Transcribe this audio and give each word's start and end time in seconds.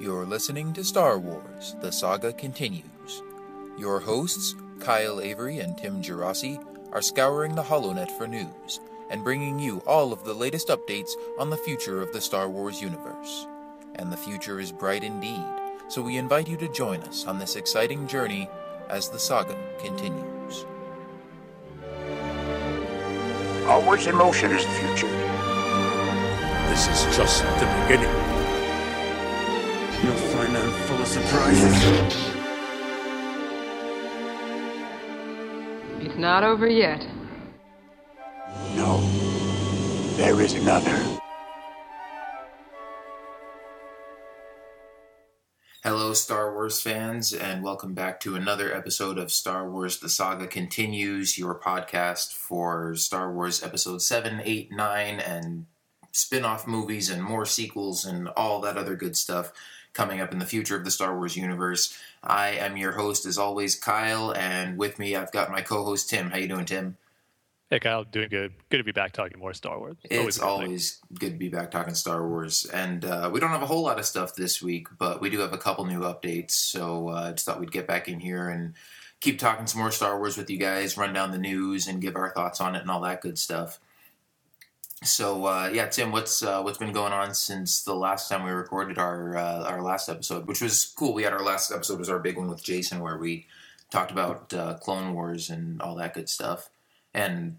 You're 0.00 0.26
listening 0.26 0.72
to 0.72 0.84
Star 0.84 1.18
Wars 1.18 1.76
The 1.80 1.92
Saga 1.92 2.32
Continues. 2.32 3.22
Your 3.78 4.00
hosts, 4.00 4.54
Kyle 4.80 5.20
Avery 5.20 5.58
and 5.58 5.78
Tim 5.78 6.02
Gerasi, 6.02 6.64
are 6.92 7.02
scouring 7.02 7.54
the 7.54 7.62
HoloNet 7.62 8.10
for 8.18 8.26
news 8.26 8.80
and 9.10 9.22
bringing 9.22 9.58
you 9.58 9.78
all 9.86 10.12
of 10.12 10.24
the 10.24 10.34
latest 10.34 10.68
updates 10.68 11.12
on 11.38 11.50
the 11.50 11.56
future 11.56 12.02
of 12.02 12.12
the 12.12 12.20
Star 12.20 12.48
Wars 12.48 12.80
universe. 12.80 13.46
And 13.96 14.10
the 14.12 14.16
future 14.16 14.58
is 14.58 14.72
bright 14.72 15.04
indeed, 15.04 15.44
so 15.88 16.02
we 16.02 16.16
invite 16.16 16.48
you 16.48 16.56
to 16.56 16.72
join 16.72 17.00
us 17.02 17.26
on 17.26 17.38
this 17.38 17.56
exciting 17.56 18.06
journey 18.06 18.48
as 18.88 19.08
the 19.08 19.18
saga 19.18 19.56
continues. 19.78 20.64
Always 23.66 24.06
in 24.06 24.16
motion 24.16 24.50
is 24.52 24.64
the 24.64 24.72
future. 24.72 25.08
This 26.68 26.88
is 26.88 27.16
just 27.16 27.42
the 27.42 27.86
beginning. 27.86 28.21
You'll 30.02 30.14
find 30.14 30.56
I'm 30.56 30.72
full 30.86 31.00
of 31.00 31.06
surprises. 31.06 32.32
It's 36.00 36.18
not 36.18 36.42
over 36.42 36.66
yet. 36.66 37.06
No, 38.74 39.00
there 40.16 40.40
is 40.40 40.54
another. 40.54 41.20
Hello, 45.84 46.14
Star 46.14 46.52
Wars 46.52 46.82
fans, 46.82 47.32
and 47.32 47.62
welcome 47.62 47.94
back 47.94 48.18
to 48.20 48.34
another 48.34 48.74
episode 48.74 49.18
of 49.18 49.30
Star 49.30 49.70
Wars 49.70 50.00
The 50.00 50.08
Saga 50.08 50.48
Continues, 50.48 51.38
your 51.38 51.54
podcast 51.54 52.32
for 52.32 52.96
Star 52.96 53.32
Wars 53.32 53.62
Episode 53.62 54.02
7, 54.02 54.42
8, 54.44 54.72
9, 54.72 55.20
and 55.20 55.66
spin 56.10 56.44
off 56.44 56.66
movies 56.66 57.08
and 57.08 57.22
more 57.22 57.46
sequels 57.46 58.04
and 58.04 58.28
all 58.30 58.60
that 58.60 58.76
other 58.76 58.96
good 58.96 59.16
stuff 59.16 59.52
coming 59.92 60.20
up 60.20 60.32
in 60.32 60.38
the 60.38 60.46
future 60.46 60.76
of 60.76 60.84
the 60.84 60.90
Star 60.90 61.16
Wars 61.16 61.36
universe. 61.36 61.96
I 62.22 62.50
am 62.50 62.76
your 62.76 62.92
host, 62.92 63.26
as 63.26 63.38
always, 63.38 63.74
Kyle, 63.74 64.32
and 64.32 64.78
with 64.78 64.98
me 64.98 65.16
I've 65.16 65.32
got 65.32 65.50
my 65.50 65.60
co 65.60 65.84
host, 65.84 66.10
Tim. 66.10 66.30
How 66.30 66.38
you 66.38 66.48
doing, 66.48 66.64
Tim? 66.64 66.96
Hey 67.72 67.80
Kyle, 67.80 68.04
doing 68.04 68.28
good. 68.28 68.52
Good 68.68 68.78
to 68.78 68.84
be 68.84 68.92
back 68.92 69.12
talking 69.12 69.38
more 69.38 69.54
Star 69.54 69.78
Wars. 69.78 69.96
It's 70.04 70.36
a 70.36 70.40
good 70.40 70.46
always 70.46 70.98
good 71.18 71.32
to 71.32 71.38
be 71.38 71.48
back 71.48 71.70
talking 71.70 71.94
Star 71.94 72.28
Wars, 72.28 72.66
and 72.66 73.02
uh, 73.02 73.30
we 73.32 73.40
don't 73.40 73.48
have 73.48 73.62
a 73.62 73.66
whole 73.66 73.82
lot 73.82 73.98
of 73.98 74.04
stuff 74.04 74.34
this 74.34 74.60
week, 74.60 74.88
but 74.98 75.22
we 75.22 75.30
do 75.30 75.38
have 75.38 75.54
a 75.54 75.58
couple 75.58 75.86
new 75.86 76.00
updates. 76.00 76.50
So 76.50 77.08
uh, 77.08 77.28
I 77.28 77.32
just 77.32 77.46
thought 77.46 77.60
we'd 77.60 77.72
get 77.72 77.86
back 77.86 78.08
in 78.08 78.20
here 78.20 78.50
and 78.50 78.74
keep 79.20 79.38
talking 79.38 79.66
some 79.66 79.80
more 79.80 79.90
Star 79.90 80.18
Wars 80.18 80.36
with 80.36 80.50
you 80.50 80.58
guys, 80.58 80.98
run 80.98 81.14
down 81.14 81.30
the 81.30 81.38
news, 81.38 81.86
and 81.86 82.02
give 82.02 82.14
our 82.14 82.34
thoughts 82.34 82.60
on 82.60 82.74
it 82.74 82.82
and 82.82 82.90
all 82.90 83.00
that 83.00 83.22
good 83.22 83.38
stuff. 83.38 83.80
So 85.04 85.46
uh, 85.46 85.70
yeah, 85.72 85.86
Tim, 85.88 86.12
what's 86.12 86.42
uh, 86.42 86.62
what's 86.62 86.78
been 86.78 86.92
going 86.92 87.12
on 87.12 87.34
since 87.34 87.82
the 87.82 87.94
last 87.94 88.28
time 88.28 88.44
we 88.44 88.50
recorded 88.50 88.98
our 88.98 89.36
uh, 89.36 89.64
our 89.64 89.82
last 89.82 90.08
episode, 90.08 90.46
which 90.46 90.60
was 90.60 90.84
cool. 90.84 91.12
We 91.12 91.22
had 91.24 91.32
our 91.32 91.42
last 91.42 91.72
episode 91.72 91.98
was 91.98 92.08
our 92.08 92.18
big 92.18 92.36
one 92.36 92.48
with 92.48 92.62
Jason, 92.62 93.00
where 93.00 93.18
we 93.18 93.46
talked 93.90 94.10
about 94.10 94.52
uh, 94.54 94.74
Clone 94.74 95.14
Wars 95.14 95.50
and 95.50 95.80
all 95.82 95.94
that 95.96 96.14
good 96.14 96.28
stuff, 96.28 96.70
and 97.12 97.58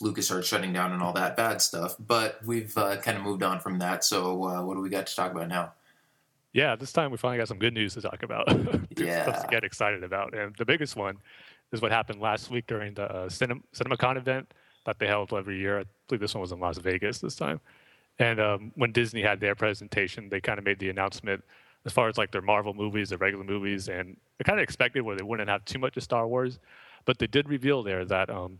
LucasArts 0.00 0.44
shutting 0.44 0.72
down 0.72 0.92
and 0.92 1.02
all 1.02 1.12
that 1.12 1.36
bad 1.36 1.60
stuff. 1.60 1.96
But 1.98 2.40
we've 2.44 2.76
uh, 2.78 2.96
kind 2.96 3.18
of 3.18 3.24
moved 3.24 3.42
on 3.42 3.60
from 3.60 3.78
that. 3.80 4.04
So 4.04 4.44
uh, 4.44 4.62
what 4.62 4.74
do 4.74 4.80
we 4.80 4.88
got 4.88 5.06
to 5.06 5.16
talk 5.16 5.32
about 5.32 5.48
now? 5.48 5.72
Yeah, 6.52 6.76
this 6.76 6.92
time 6.92 7.10
we 7.10 7.16
finally 7.16 7.38
got 7.38 7.48
some 7.48 7.58
good 7.58 7.74
news 7.74 7.94
to 7.94 8.00
talk 8.00 8.22
about. 8.22 8.48
Yeah. 8.96 9.24
Stuff 9.24 9.42
to 9.42 9.48
get 9.48 9.64
excited 9.64 10.04
about. 10.04 10.34
And 10.34 10.54
the 10.54 10.64
biggest 10.64 10.94
one 10.94 11.16
is 11.72 11.82
what 11.82 11.90
happened 11.90 12.20
last 12.20 12.48
week 12.48 12.68
during 12.68 12.94
the 12.94 13.02
uh, 13.02 13.28
Cinem- 13.28 13.62
CinemaCon 13.74 14.16
event 14.16 14.54
that 14.84 14.98
they 14.98 15.06
held 15.06 15.32
every 15.32 15.58
year. 15.58 15.80
I 15.80 15.84
believe 16.08 16.20
this 16.20 16.34
one 16.34 16.40
was 16.40 16.52
in 16.52 16.60
Las 16.60 16.78
Vegas 16.78 17.18
this 17.18 17.36
time. 17.36 17.60
And 18.18 18.40
um, 18.40 18.72
when 18.76 18.92
Disney 18.92 19.22
had 19.22 19.40
their 19.40 19.54
presentation, 19.54 20.28
they 20.28 20.40
kind 20.40 20.58
of 20.58 20.64
made 20.64 20.78
the 20.78 20.90
announcement 20.90 21.42
as 21.84 21.92
far 21.92 22.08
as 22.08 22.16
like 22.16 22.30
their 22.30 22.42
Marvel 22.42 22.74
movies, 22.74 23.10
their 23.10 23.18
regular 23.18 23.44
movies, 23.44 23.88
and 23.88 24.16
I 24.40 24.44
kind 24.44 24.58
of 24.58 24.62
expected 24.62 25.02
where 25.02 25.16
they 25.16 25.22
wouldn't 25.22 25.48
have 25.48 25.64
too 25.64 25.78
much 25.78 25.96
of 25.96 26.02
Star 26.02 26.26
Wars, 26.26 26.58
but 27.04 27.18
they 27.18 27.26
did 27.26 27.48
reveal 27.48 27.82
there 27.82 28.04
that 28.06 28.30
um, 28.30 28.58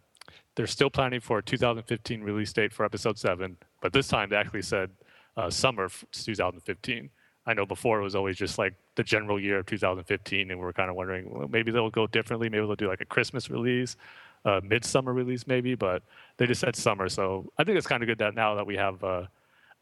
they're 0.54 0.66
still 0.66 0.90
planning 0.90 1.20
for 1.20 1.38
a 1.38 1.42
2015 1.42 2.22
release 2.22 2.52
date 2.52 2.72
for 2.72 2.84
Episode 2.84 3.18
Seven, 3.18 3.56
but 3.80 3.92
this 3.92 4.08
time 4.08 4.28
they 4.30 4.36
actually 4.36 4.62
said 4.62 4.90
uh, 5.36 5.50
summer 5.50 5.84
of 5.84 6.04
2015. 6.12 7.10
I 7.46 7.52
know 7.52 7.66
before 7.66 8.00
it 8.00 8.02
was 8.02 8.14
always 8.14 8.36
just 8.36 8.58
like 8.58 8.74
the 8.94 9.02
general 9.02 9.38
year 9.38 9.58
of 9.58 9.66
2015, 9.66 10.50
and 10.50 10.60
we 10.60 10.66
are 10.66 10.72
kind 10.72 10.88
of 10.88 10.96
wondering 10.96 11.30
well, 11.30 11.48
maybe 11.48 11.70
they'll 11.70 11.90
go 11.90 12.06
differently. 12.06 12.48
Maybe 12.48 12.66
they'll 12.66 12.76
do 12.76 12.88
like 12.88 13.02
a 13.02 13.06
Christmas 13.06 13.50
release, 13.50 13.96
a 14.44 14.60
midsummer 14.62 15.12
release, 15.12 15.46
maybe. 15.46 15.74
But 15.74 16.02
they 16.36 16.46
just 16.46 16.60
said 16.60 16.76
summer, 16.76 17.08
so 17.08 17.52
I 17.58 17.64
think 17.64 17.78
it's 17.78 17.86
kind 17.86 18.02
of 18.02 18.06
good 18.06 18.18
that 18.18 18.34
now 18.34 18.54
that 18.54 18.66
we 18.66 18.76
have 18.76 19.02
uh, 19.02 19.26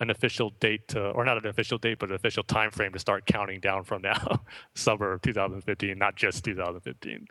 an 0.01 0.11
official 0.11 0.51
date, 0.61 0.89
to, 0.89 1.11
or 1.11 1.25
not 1.25 1.39
an 1.39 1.47
official 1.47 1.79
date, 1.79 1.99
but 1.99 2.09
an 2.09 2.15
official 2.15 2.43
time 2.43 2.71
frame 2.71 2.93
to 2.93 2.99
start 2.99 3.27
counting 3.27 3.61
down 3.61 3.85
from 3.85 4.03
now, 4.03 4.41
summer 4.75 5.13
of 5.13 5.23
2015, 5.23 5.97
not 5.97 6.17
just 6.17 6.45
2015. 6.45 7.27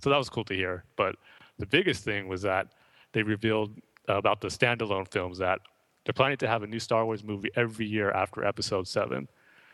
So 0.00 0.10
that 0.10 0.16
was 0.16 0.28
cool 0.28 0.44
to 0.44 0.54
hear. 0.54 0.84
But 0.96 1.16
the 1.58 1.66
biggest 1.66 2.04
thing 2.04 2.28
was 2.28 2.42
that 2.42 2.68
they 3.12 3.22
revealed 3.22 3.80
about 4.08 4.40
the 4.40 4.48
standalone 4.48 5.08
films 5.08 5.38
that 5.38 5.60
they're 6.04 6.12
planning 6.12 6.36
to 6.38 6.48
have 6.48 6.62
a 6.62 6.66
new 6.66 6.78
Star 6.78 7.04
Wars 7.04 7.24
movie 7.24 7.50
every 7.56 7.86
year 7.86 8.10
after 8.12 8.44
Episode 8.44 8.86
Seven. 8.86 9.28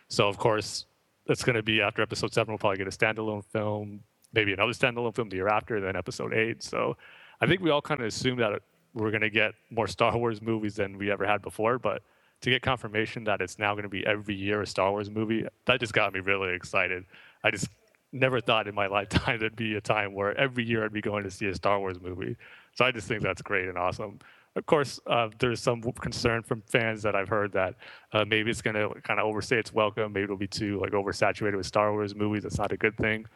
So 0.08 0.28
of 0.28 0.38
course, 0.38 0.86
it's 1.26 1.44
going 1.44 1.56
to 1.56 1.62
be 1.62 1.80
after 1.80 2.02
Episode 2.02 2.32
Seven. 2.32 2.52
We'll 2.52 2.58
probably 2.58 2.78
get 2.78 2.86
a 2.86 2.90
standalone 2.90 3.44
film, 3.44 4.00
maybe 4.32 4.52
another 4.52 4.72
standalone 4.72 5.14
film 5.14 5.28
the 5.28 5.36
year 5.36 5.48
after, 5.48 5.80
then 5.80 5.96
Episode 5.96 6.34
Eight. 6.34 6.62
So 6.62 6.96
I 7.40 7.46
think 7.46 7.60
we 7.60 7.70
all 7.70 7.82
kind 7.82 8.00
of 8.00 8.06
assumed 8.06 8.40
that 8.40 8.62
we're 8.94 9.10
going 9.10 9.22
to 9.22 9.30
get 9.30 9.54
more 9.70 9.86
Star 9.86 10.16
Wars 10.16 10.42
movies 10.42 10.76
than 10.76 10.98
we 10.98 11.10
ever 11.10 11.26
had 11.26 11.42
before, 11.42 11.78
but 11.78 12.02
to 12.42 12.50
get 12.50 12.62
confirmation 12.62 13.24
that 13.24 13.40
it's 13.40 13.58
now 13.58 13.72
going 13.72 13.84
to 13.84 13.88
be 13.88 14.04
every 14.06 14.34
year 14.34 14.62
a 14.62 14.66
Star 14.66 14.90
Wars 14.90 15.10
movie, 15.10 15.46
that 15.66 15.80
just 15.80 15.92
got 15.92 16.12
me 16.12 16.20
really 16.20 16.54
excited. 16.54 17.04
I 17.44 17.50
just 17.50 17.68
never 18.12 18.40
thought 18.40 18.68
in 18.68 18.74
my 18.74 18.86
lifetime 18.88 19.40
there'd 19.40 19.56
be 19.56 19.76
a 19.76 19.80
time 19.80 20.12
where 20.12 20.36
every 20.36 20.64
year 20.64 20.84
I'd 20.84 20.92
be 20.92 21.00
going 21.00 21.24
to 21.24 21.30
see 21.30 21.46
a 21.46 21.54
Star 21.54 21.78
Wars 21.78 22.00
movie. 22.00 22.36
So 22.74 22.84
I 22.84 22.90
just 22.90 23.08
think 23.08 23.22
that's 23.22 23.42
great 23.42 23.68
and 23.68 23.78
awesome. 23.78 24.18
Of 24.54 24.66
course, 24.66 25.00
uh, 25.06 25.28
there's 25.38 25.60
some 25.60 25.80
concern 25.80 26.42
from 26.42 26.60
fans 26.62 27.02
that 27.02 27.16
I've 27.16 27.28
heard 27.28 27.52
that 27.52 27.74
uh, 28.12 28.26
maybe 28.26 28.50
it's 28.50 28.60
going 28.60 28.76
to 28.76 29.00
kind 29.00 29.18
of 29.18 29.24
overstay 29.24 29.58
its 29.58 29.72
welcome. 29.72 30.12
Maybe 30.12 30.24
it'll 30.24 30.36
be 30.36 30.46
too 30.46 30.78
like 30.78 30.92
oversaturated 30.92 31.56
with 31.56 31.64
Star 31.64 31.92
Wars 31.92 32.14
movies. 32.14 32.42
That's 32.42 32.58
not 32.58 32.70
a 32.70 32.76
good 32.76 32.96
thing. 32.98 33.26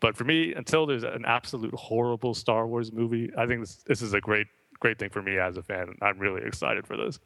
But 0.00 0.16
for 0.16 0.24
me, 0.24 0.52
until 0.52 0.84
there's 0.84 1.04
an 1.04 1.24
absolute 1.26 1.74
horrible 1.74 2.34
Star 2.34 2.66
Wars 2.66 2.92
movie, 2.92 3.30
I 3.38 3.46
think 3.46 3.60
this, 3.60 3.76
this 3.86 4.02
is 4.02 4.12
a 4.12 4.20
great, 4.20 4.48
great 4.78 4.98
thing 4.98 5.08
for 5.08 5.22
me 5.22 5.38
as 5.38 5.56
a 5.56 5.62
fan. 5.62 5.96
I'm 6.02 6.18
really 6.18 6.42
excited 6.42 6.86
for 6.86 6.98
this. 6.98 7.18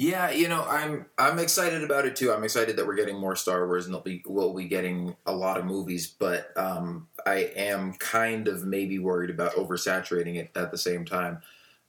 Yeah, 0.00 0.30
you 0.30 0.46
know, 0.46 0.62
I'm 0.62 1.06
I'm 1.18 1.40
excited 1.40 1.82
about 1.82 2.06
it 2.06 2.14
too. 2.14 2.32
I'm 2.32 2.44
excited 2.44 2.76
that 2.76 2.86
we're 2.86 2.94
getting 2.94 3.18
more 3.18 3.34
Star 3.34 3.66
Wars 3.66 3.88
and 3.88 4.04
be 4.04 4.22
we'll 4.28 4.54
be 4.54 4.66
getting 4.66 5.16
a 5.26 5.32
lot 5.32 5.58
of 5.58 5.64
movies, 5.64 6.06
but 6.06 6.56
um, 6.56 7.08
I 7.26 7.50
am 7.56 7.94
kind 7.94 8.46
of 8.46 8.64
maybe 8.64 9.00
worried 9.00 9.30
about 9.30 9.54
oversaturating 9.54 10.36
it 10.36 10.52
at 10.54 10.70
the 10.70 10.78
same 10.78 11.04
time. 11.04 11.40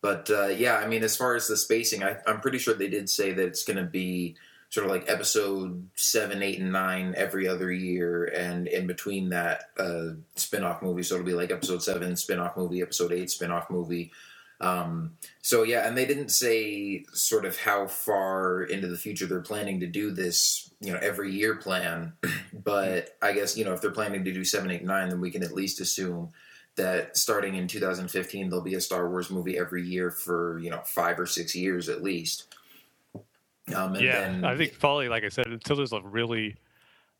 But 0.01 0.29
uh, 0.29 0.47
yeah, 0.47 0.77
I 0.77 0.87
mean, 0.87 1.03
as 1.03 1.17
far 1.17 1.35
as 1.35 1.47
the 1.47 1.57
spacing, 1.57 2.03
I, 2.03 2.17
I'm 2.25 2.39
pretty 2.41 2.57
sure 2.57 2.73
they 2.73 2.89
did 2.89 3.09
say 3.09 3.33
that 3.33 3.45
it's 3.45 3.63
going 3.63 3.77
to 3.77 3.83
be 3.83 4.37
sort 4.69 4.85
of 4.85 4.91
like 4.91 5.09
episode 5.09 5.89
seven, 5.95 6.43
eight, 6.43 6.59
and 6.59 6.71
nine 6.71 7.13
every 7.17 7.47
other 7.47 7.71
year, 7.71 8.25
and 8.25 8.67
in 8.67 8.87
between 8.87 9.29
that, 9.29 9.65
uh, 9.77 10.09
spin-off 10.35 10.81
movie. 10.81 11.03
So 11.03 11.15
it'll 11.15 11.25
be 11.25 11.33
like 11.33 11.51
episode 11.51 11.83
seven 11.83 12.15
spin-off 12.15 12.55
movie, 12.55 12.81
episode 12.81 13.11
eight 13.11 13.29
spin-off 13.29 13.69
movie. 13.69 14.11
Um, 14.61 15.13
so 15.41 15.63
yeah, 15.63 15.87
and 15.87 15.97
they 15.97 16.05
didn't 16.05 16.29
say 16.29 17.05
sort 17.13 17.45
of 17.45 17.57
how 17.57 17.87
far 17.87 18.63
into 18.63 18.87
the 18.87 18.97
future 18.97 19.25
they're 19.25 19.41
planning 19.41 19.79
to 19.79 19.87
do 19.87 20.11
this, 20.11 20.69
you 20.81 20.91
know, 20.91 20.99
every 21.01 21.31
year 21.31 21.55
plan. 21.55 22.13
but 22.53 23.17
I 23.21 23.33
guess 23.33 23.57
you 23.57 23.66
know 23.66 23.73
if 23.73 23.81
they're 23.81 23.91
planning 23.91 24.23
to 24.23 24.33
do 24.33 24.43
seven, 24.43 24.71
eight, 24.71 24.83
nine, 24.83 25.09
then 25.09 25.21
we 25.21 25.31
can 25.31 25.43
at 25.43 25.53
least 25.53 25.81
assume 25.81 26.31
that 26.79 27.17
starting 27.17 27.56
in 27.56 27.67
2015 27.67 28.50
there'll 28.50 28.63
be 28.63 28.75
a 28.75 28.81
Star 28.81 29.09
Wars 29.09 29.29
movie 29.29 29.57
every 29.57 29.85
year 29.85 30.09
for 30.09 30.59
you 30.59 30.69
know 30.69 30.81
five 30.85 31.19
or 31.19 31.25
six 31.25 31.56
years 31.56 31.90
at 31.90 32.01
least. 32.01 32.56
Um, 33.75 33.95
yeah, 33.95 34.22
then, 34.22 34.45
I 34.45 34.57
think 34.57 34.79
probably 34.79 35.09
like 35.09 35.23
I 35.23 35.29
said, 35.29 35.47
until 35.47 35.75
there's 35.75 35.94
a 35.94 36.01
really 36.01 36.56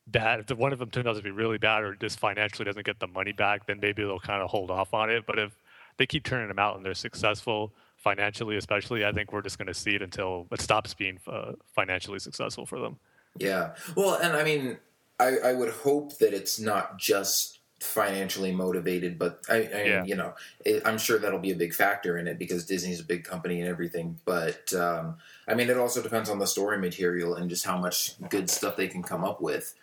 bad, 0.08 0.40
if 0.40 0.58
one 0.58 0.74
of 0.74 0.80
them 0.80 0.90
turns 0.90 1.06
out 1.06 1.16
to 1.16 1.22
be 1.22 1.32
really 1.32 1.58
bad 1.58 1.84
or 1.84 1.96
just 1.96 2.20
financially 2.20 2.66
doesn't 2.66 2.86
get 2.86 3.00
the 3.00 3.08
money 3.08 3.32
back, 3.32 3.68
then 3.68 3.80
maybe 3.80 4.04
they'll 4.04 4.20
kind 4.20 4.42
of 4.42 4.50
hold 4.50 4.72
off 4.72 4.94
on 4.94 5.10
it. 5.10 5.26
But 5.28 5.38
if 5.38 5.56
they 5.98 6.08
keep 6.08 6.24
turning 6.24 6.48
them 6.48 6.58
out 6.58 6.76
and 6.76 6.86
they're 6.86 6.96
successful 6.96 7.72
financially, 7.98 8.58
especially, 8.58 9.06
I 9.06 9.12
think 9.12 9.32
we're 9.32 9.42
just 9.42 9.58
going 9.58 9.68
to 9.68 9.74
see 9.74 9.92
it 9.92 10.02
until 10.02 10.48
it 10.52 10.62
stops 10.62 10.94
being 10.94 11.20
uh, 11.28 11.52
financially 11.76 12.20
successful 12.20 12.66
for 12.66 12.80
them. 12.80 12.98
Yeah. 13.38 13.76
Well, 13.96 14.16
and 14.16 14.34
I 14.34 14.44
mean, 14.44 14.78
I, 15.20 15.38
I 15.38 15.54
would 15.54 15.70
hope 15.70 16.18
that 16.18 16.34
it's 16.34 16.60
not 16.60 16.98
just 16.98 17.59
financially 17.82 18.52
motivated, 18.52 19.18
but 19.18 19.42
I, 19.50 19.56
I 19.56 19.84
yeah. 19.84 20.04
you 20.04 20.16
know, 20.16 20.34
it, 20.66 20.82
I'm 20.86 20.98
sure 20.98 21.18
that'll 21.18 21.40
be 21.40 21.52
a 21.52 21.56
big 21.56 21.74
factor 21.74 22.18
in 22.18 22.28
it 22.28 22.38
because 22.38 22.66
Disney's 22.66 23.00
a 23.00 23.06
big 23.06 23.24
company 23.24 23.60
and 23.62 23.70
everything. 23.70 24.20
But 24.26 24.74
um, 24.74 25.18
I 25.48 25.56
mean, 25.56 25.70
it 25.70 25.78
also 25.78 26.02
depends 26.02 26.30
on 26.30 26.40
the 26.40 26.48
story 26.48 26.78
material 26.78 27.36
and 27.36 27.50
just 27.50 27.66
how 27.66 27.78
much 27.78 28.20
good 28.30 28.50
stuff 28.50 28.76
they 28.76 28.88
can 28.88 29.04
come 29.04 29.24
up 29.24 29.42
with. 29.42 29.74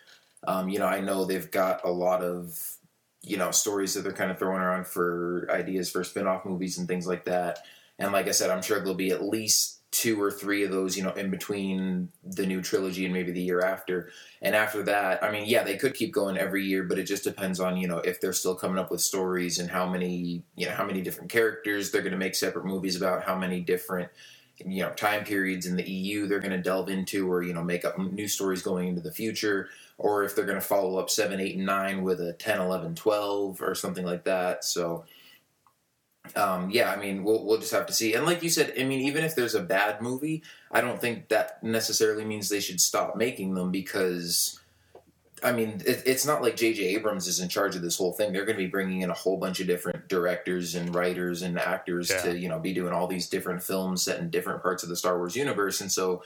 Um, 0.47 0.69
you 0.69 0.79
know, 0.79 0.85
I 0.85 1.01
know 1.01 1.25
they've 1.25 1.49
got 1.49 1.83
a 1.83 1.91
lot 1.91 2.23
of 2.23 2.77
you 3.23 3.37
know 3.37 3.51
stories 3.51 3.93
that 3.93 4.01
they're 4.01 4.13
kind 4.13 4.31
of 4.31 4.39
throwing 4.39 4.61
around 4.61 4.87
for 4.87 5.47
ideas 5.51 5.89
for 5.89 6.03
spin-off 6.03 6.45
movies 6.45 6.77
and 6.77 6.87
things 6.87 7.07
like 7.07 7.25
that 7.25 7.59
and 7.99 8.11
like 8.11 8.27
i 8.27 8.31
said 8.31 8.49
i'm 8.49 8.61
sure 8.61 8.79
there'll 8.79 8.93
be 8.93 9.11
at 9.11 9.23
least 9.23 9.76
two 9.97 10.21
or 10.21 10.29
three 10.29 10.63
of 10.63 10.69
those, 10.69 10.95
you 10.95 11.03
know, 11.03 11.11
in 11.13 11.31
between 11.31 12.09
the 12.23 12.45
new 12.45 12.61
trilogy 12.61 13.03
and 13.03 13.13
maybe 13.15 13.31
the 13.31 13.41
year 13.41 13.61
after. 13.61 14.11
And 14.43 14.55
after 14.55 14.83
that, 14.83 15.23
I 15.23 15.31
mean, 15.31 15.45
yeah, 15.47 15.63
they 15.63 15.75
could 15.75 15.95
keep 15.95 16.13
going 16.13 16.37
every 16.37 16.63
year, 16.63 16.83
but 16.83 16.99
it 16.99 17.05
just 17.05 17.23
depends 17.23 17.59
on, 17.59 17.77
you 17.77 17.87
know, 17.87 17.97
if 17.97 18.21
they're 18.21 18.31
still 18.31 18.53
coming 18.53 18.77
up 18.77 18.91
with 18.91 19.01
stories 19.01 19.57
and 19.57 19.71
how 19.71 19.89
many, 19.89 20.43
you 20.55 20.67
know, 20.67 20.73
how 20.73 20.85
many 20.85 21.01
different 21.01 21.31
characters 21.31 21.89
they're 21.89 22.03
going 22.03 22.11
to 22.11 22.17
make 22.19 22.35
separate 22.35 22.65
movies 22.65 22.95
about, 22.95 23.23
how 23.23 23.35
many 23.35 23.59
different, 23.59 24.11
you 24.63 24.83
know, 24.83 24.91
time 24.91 25.23
periods 25.23 25.65
in 25.65 25.75
the 25.75 25.89
EU 25.89 26.27
they're 26.27 26.39
going 26.39 26.51
to 26.51 26.61
delve 26.61 26.89
into 26.89 27.31
or, 27.31 27.41
you 27.41 27.53
know, 27.55 27.63
make 27.63 27.83
up 27.83 27.97
new 27.97 28.27
stories 28.27 28.61
going 28.61 28.87
into 28.87 29.01
the 29.01 29.11
future, 29.11 29.67
or 29.97 30.23
if 30.25 30.35
they're 30.35 30.45
going 30.45 30.61
to 30.61 30.65
follow 30.65 30.99
up 30.99 31.09
7, 31.09 31.39
8, 31.39 31.57
and 31.57 31.65
9 31.65 32.03
with 32.03 32.21
a 32.21 32.33
10, 32.33 32.61
11, 32.61 32.93
12 32.93 33.63
or 33.63 33.73
something 33.73 34.05
like 34.05 34.25
that. 34.25 34.63
So, 34.63 35.05
um, 36.35 36.69
yeah, 36.69 36.91
I 36.91 36.95
mean, 36.97 37.23
we'll 37.23 37.45
we'll 37.45 37.59
just 37.59 37.71
have 37.71 37.85
to 37.87 37.93
see. 37.93 38.13
And 38.13 38.25
like 38.25 38.43
you 38.43 38.49
said, 38.49 38.73
I 38.79 38.83
mean, 38.83 39.01
even 39.01 39.23
if 39.23 39.35
there's 39.35 39.55
a 39.55 39.61
bad 39.61 40.01
movie, 40.01 40.43
I 40.71 40.81
don't 40.81 40.99
think 40.99 41.29
that 41.29 41.63
necessarily 41.63 42.25
means 42.25 42.49
they 42.49 42.59
should 42.59 42.81
stop 42.81 43.15
making 43.15 43.53
them 43.53 43.71
because, 43.71 44.59
I 45.43 45.51
mean, 45.51 45.81
it, 45.85 46.03
it's 46.05 46.25
not 46.25 46.41
like 46.41 46.55
J.J. 46.55 46.83
Abrams 46.95 47.27
is 47.27 47.39
in 47.39 47.47
charge 47.49 47.75
of 47.75 47.81
this 47.81 47.97
whole 47.97 48.11
thing. 48.13 48.33
They're 48.33 48.45
going 48.45 48.57
to 48.57 48.63
be 48.63 48.69
bringing 48.69 49.01
in 49.01 49.09
a 49.09 49.13
whole 49.13 49.37
bunch 49.37 49.59
of 49.59 49.67
different 49.67 50.07
directors 50.07 50.75
and 50.75 50.93
writers 50.93 51.41
and 51.43 51.57
actors 51.59 52.09
Yeah. 52.09 52.21
to 52.23 52.37
you 52.37 52.49
know 52.49 52.59
be 52.59 52.73
doing 52.73 52.93
all 52.93 53.07
these 53.07 53.29
different 53.29 53.63
films 53.63 54.01
set 54.01 54.19
in 54.19 54.29
different 54.29 54.61
parts 54.61 54.83
of 54.83 54.89
the 54.89 54.95
Star 54.95 55.17
Wars 55.17 55.35
universe, 55.35 55.79
and 55.81 55.91
so. 55.91 56.23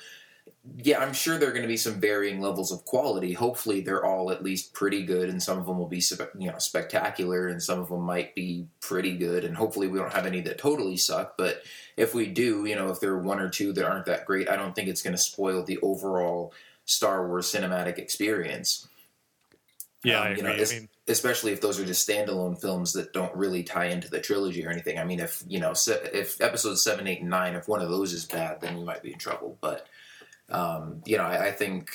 Yeah, 0.77 0.99
I'm 0.99 1.13
sure 1.13 1.37
there 1.37 1.49
are 1.49 1.53
going 1.53 1.63
to 1.63 1.67
be 1.67 1.77
some 1.77 1.99
varying 1.99 2.39
levels 2.39 2.71
of 2.71 2.85
quality. 2.85 3.33
Hopefully, 3.33 3.81
they're 3.81 4.05
all 4.05 4.31
at 4.31 4.43
least 4.43 4.73
pretty 4.73 5.03
good, 5.03 5.29
and 5.29 5.41
some 5.41 5.57
of 5.57 5.65
them 5.65 5.77
will 5.79 5.87
be, 5.87 6.01
you 6.37 6.51
know, 6.51 6.57
spectacular, 6.59 7.47
and 7.47 7.61
some 7.61 7.79
of 7.79 7.89
them 7.89 8.01
might 8.01 8.35
be 8.35 8.67
pretty 8.79 9.17
good. 9.17 9.43
And 9.43 9.55
hopefully, 9.55 9.87
we 9.87 9.97
don't 9.97 10.13
have 10.13 10.27
any 10.27 10.41
that 10.41 10.59
totally 10.59 10.97
suck. 10.97 11.35
But 11.37 11.63
if 11.97 12.13
we 12.13 12.27
do, 12.27 12.65
you 12.65 12.75
know, 12.75 12.89
if 12.89 12.99
there 12.99 13.11
are 13.13 13.21
one 13.21 13.39
or 13.39 13.49
two 13.49 13.73
that 13.73 13.85
aren't 13.85 14.05
that 14.05 14.25
great, 14.25 14.49
I 14.49 14.55
don't 14.55 14.75
think 14.75 14.87
it's 14.87 15.01
going 15.01 15.15
to 15.15 15.21
spoil 15.21 15.63
the 15.63 15.79
overall 15.81 16.53
Star 16.85 17.27
Wars 17.27 17.51
cinematic 17.51 17.97
experience. 17.97 18.87
Yeah, 20.03 20.19
Um, 20.21 20.27
I 20.27 20.35
you 20.35 20.43
know, 20.43 20.51
es- 20.51 20.71
I 20.73 20.79
mean, 20.79 20.89
especially 21.07 21.51
if 21.53 21.61
those 21.61 21.79
are 21.79 21.85
just 21.85 22.07
standalone 22.07 22.59
films 22.59 22.93
that 22.93 23.13
don't 23.13 23.35
really 23.35 23.63
tie 23.63 23.85
into 23.85 24.09
the 24.09 24.19
trilogy 24.19 24.65
or 24.65 24.69
anything. 24.71 24.97
I 24.97 25.03
mean, 25.03 25.19
if 25.19 25.43
you 25.47 25.59
know, 25.59 25.73
se- 25.73 26.09
if 26.13 26.39
episodes 26.41 26.83
seven, 26.83 27.07
eight, 27.07 27.21
and 27.21 27.29
nine, 27.29 27.55
if 27.55 27.67
one 27.67 27.81
of 27.81 27.89
those 27.89 28.13
is 28.13 28.25
bad, 28.25 28.61
then 28.61 28.77
you 28.77 28.85
might 28.85 29.03
be 29.03 29.13
in 29.13 29.19
trouble. 29.19 29.57
But 29.61 29.87
um, 30.51 31.01
you 31.05 31.17
know, 31.17 31.23
I, 31.23 31.47
I 31.47 31.51
think 31.51 31.89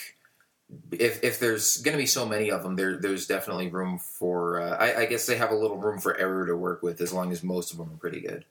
if 0.93 1.23
if 1.23 1.39
there's 1.39 1.77
going 1.79 1.97
to 1.97 2.03
be 2.03 2.07
so 2.07 2.27
many 2.27 2.51
of 2.51 2.63
them, 2.63 2.77
there 2.77 2.99
there's 2.99 3.27
definitely 3.27 3.69
room 3.69 3.99
for. 3.99 4.61
Uh, 4.61 4.77
I, 4.77 5.03
I 5.03 5.07
guess 5.07 5.27
they 5.27 5.37
have 5.37 5.51
a 5.51 5.55
little 5.55 5.77
room 5.77 5.99
for 5.99 6.17
error 6.17 6.47
to 6.47 6.57
work 6.57 6.83
with, 6.83 7.01
as 7.01 7.13
long 7.13 7.33
as 7.33 7.43
most 7.43 7.73
of 7.73 7.79
them 7.79 7.93
are 7.93 7.97
pretty 7.97 8.21
good. 8.21 8.45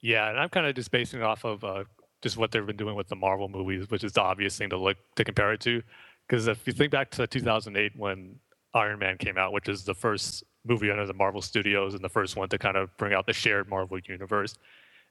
Yeah, 0.00 0.28
and 0.28 0.38
I'm 0.38 0.48
kind 0.48 0.66
of 0.66 0.74
just 0.74 0.90
basing 0.90 1.20
it 1.20 1.24
off 1.24 1.44
of 1.44 1.64
uh, 1.64 1.84
just 2.22 2.36
what 2.36 2.52
they've 2.52 2.66
been 2.66 2.76
doing 2.76 2.94
with 2.94 3.08
the 3.08 3.16
Marvel 3.16 3.48
movies, 3.48 3.90
which 3.90 4.04
is 4.04 4.12
the 4.12 4.22
obvious 4.22 4.56
thing 4.56 4.70
to 4.70 4.76
look 4.76 4.96
to 5.16 5.24
compare 5.24 5.52
it 5.52 5.60
to. 5.62 5.82
Because 6.28 6.46
if 6.46 6.66
you 6.66 6.72
think 6.72 6.92
back 6.92 7.10
to 7.12 7.26
2008 7.26 7.92
when 7.96 8.36
Iron 8.74 8.98
Man 8.98 9.16
came 9.16 9.38
out, 9.38 9.52
which 9.52 9.68
is 9.68 9.84
the 9.84 9.94
first 9.94 10.44
movie 10.64 10.90
under 10.90 11.06
the 11.06 11.14
Marvel 11.14 11.40
Studios 11.40 11.94
and 11.94 12.02
the 12.02 12.08
first 12.08 12.36
one 12.36 12.48
to 12.48 12.58
kind 12.58 12.76
of 12.76 12.94
bring 12.96 13.14
out 13.14 13.26
the 13.26 13.32
shared 13.32 13.68
Marvel 13.68 13.98
universe, 14.06 14.54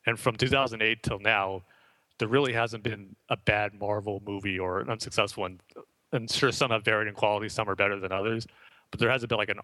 and 0.06 0.20
from 0.20 0.36
2008 0.36 1.04
till 1.04 1.20
now, 1.20 1.64
there 2.20 2.28
really 2.28 2.54
hasn't 2.54 2.84
been 2.84 3.16
a 3.30 3.38
bad 3.38 3.74
Marvel 3.74 4.22
movie 4.26 4.60
or 4.60 4.80
an 4.80 4.90
unsuccessful 4.90 5.42
one. 5.42 5.60
And 6.12 6.30
sure, 6.30 6.52
some 6.52 6.72
have 6.72 6.86
varied 6.86 7.08
in 7.08 7.14
quality, 7.14 7.50
some 7.50 7.70
are 7.70 7.76
better 7.76 8.00
than 8.00 8.12
others, 8.12 8.48
but 8.92 9.00
there 9.00 9.10
hasn't 9.10 9.30
been 9.30 9.38
like 9.38 9.50
an 9.50 9.60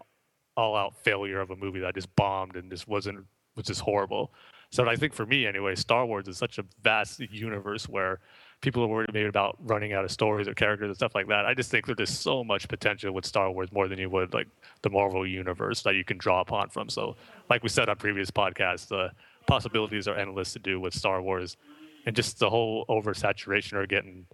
all-out 0.58 0.96
failure 1.04 1.40
of 1.40 1.52
a 1.52 1.56
movie 1.56 1.80
that 1.80 1.96
just 1.96 2.14
bombed 2.16 2.56
and 2.56 2.70
just 2.70 2.88
wasn't 2.88 3.26
was 3.56 3.66
just 3.66 3.82
horrible. 3.82 4.34
So 4.70 4.88
I 4.88 4.96
think 4.96 5.14
for 5.14 5.26
me 5.26 5.46
anyway, 5.46 5.76
Star 5.76 6.06
Wars 6.06 6.28
is 6.28 6.38
such 6.38 6.58
a 6.58 6.66
vast 6.82 7.20
universe 7.20 7.90
where 7.90 8.20
people 8.62 8.84
are 8.84 8.88
worried 8.88 9.10
maybe 9.12 9.28
about 9.28 9.58
running 9.60 9.92
out 9.92 10.06
of 10.06 10.12
stories 10.12 10.48
or 10.48 10.54
characters 10.54 10.88
and 10.88 10.96
stuff 10.96 11.14
like 11.16 11.28
that. 11.28 11.46
I 11.46 11.54
just 11.54 11.70
think 11.70 11.88
that 11.88 11.98
there's 11.98 12.18
so 12.18 12.44
much 12.44 12.70
potential 12.70 13.12
with 13.12 13.26
Star 13.26 13.52
Wars 13.52 13.72
more 13.72 13.88
than 13.88 14.00
you 14.00 14.10
would 14.10 14.34
like 14.34 14.48
the 14.82 14.90
Marvel 14.90 15.28
universe 15.28 15.82
that 15.84 15.96
you 15.96 16.06
can 16.06 16.18
draw 16.18 16.40
upon 16.40 16.70
from. 16.70 16.88
So 16.88 17.18
like 17.50 17.64
we 17.64 17.70
said 17.70 17.90
on 17.90 17.98
previous 17.98 18.32
podcasts, 18.32 18.88
the 18.88 19.12
possibilities 19.46 20.08
are 20.08 20.16
endless 20.16 20.54
to 20.54 20.60
do 20.60 20.80
with 20.80 20.94
Star 20.94 21.22
Wars 21.22 21.58
and 22.06 22.16
just 22.16 22.40
the 22.40 22.50
whole 22.50 22.86
oversaturation 22.88 23.74
or 23.74 23.86
getting 23.86 24.26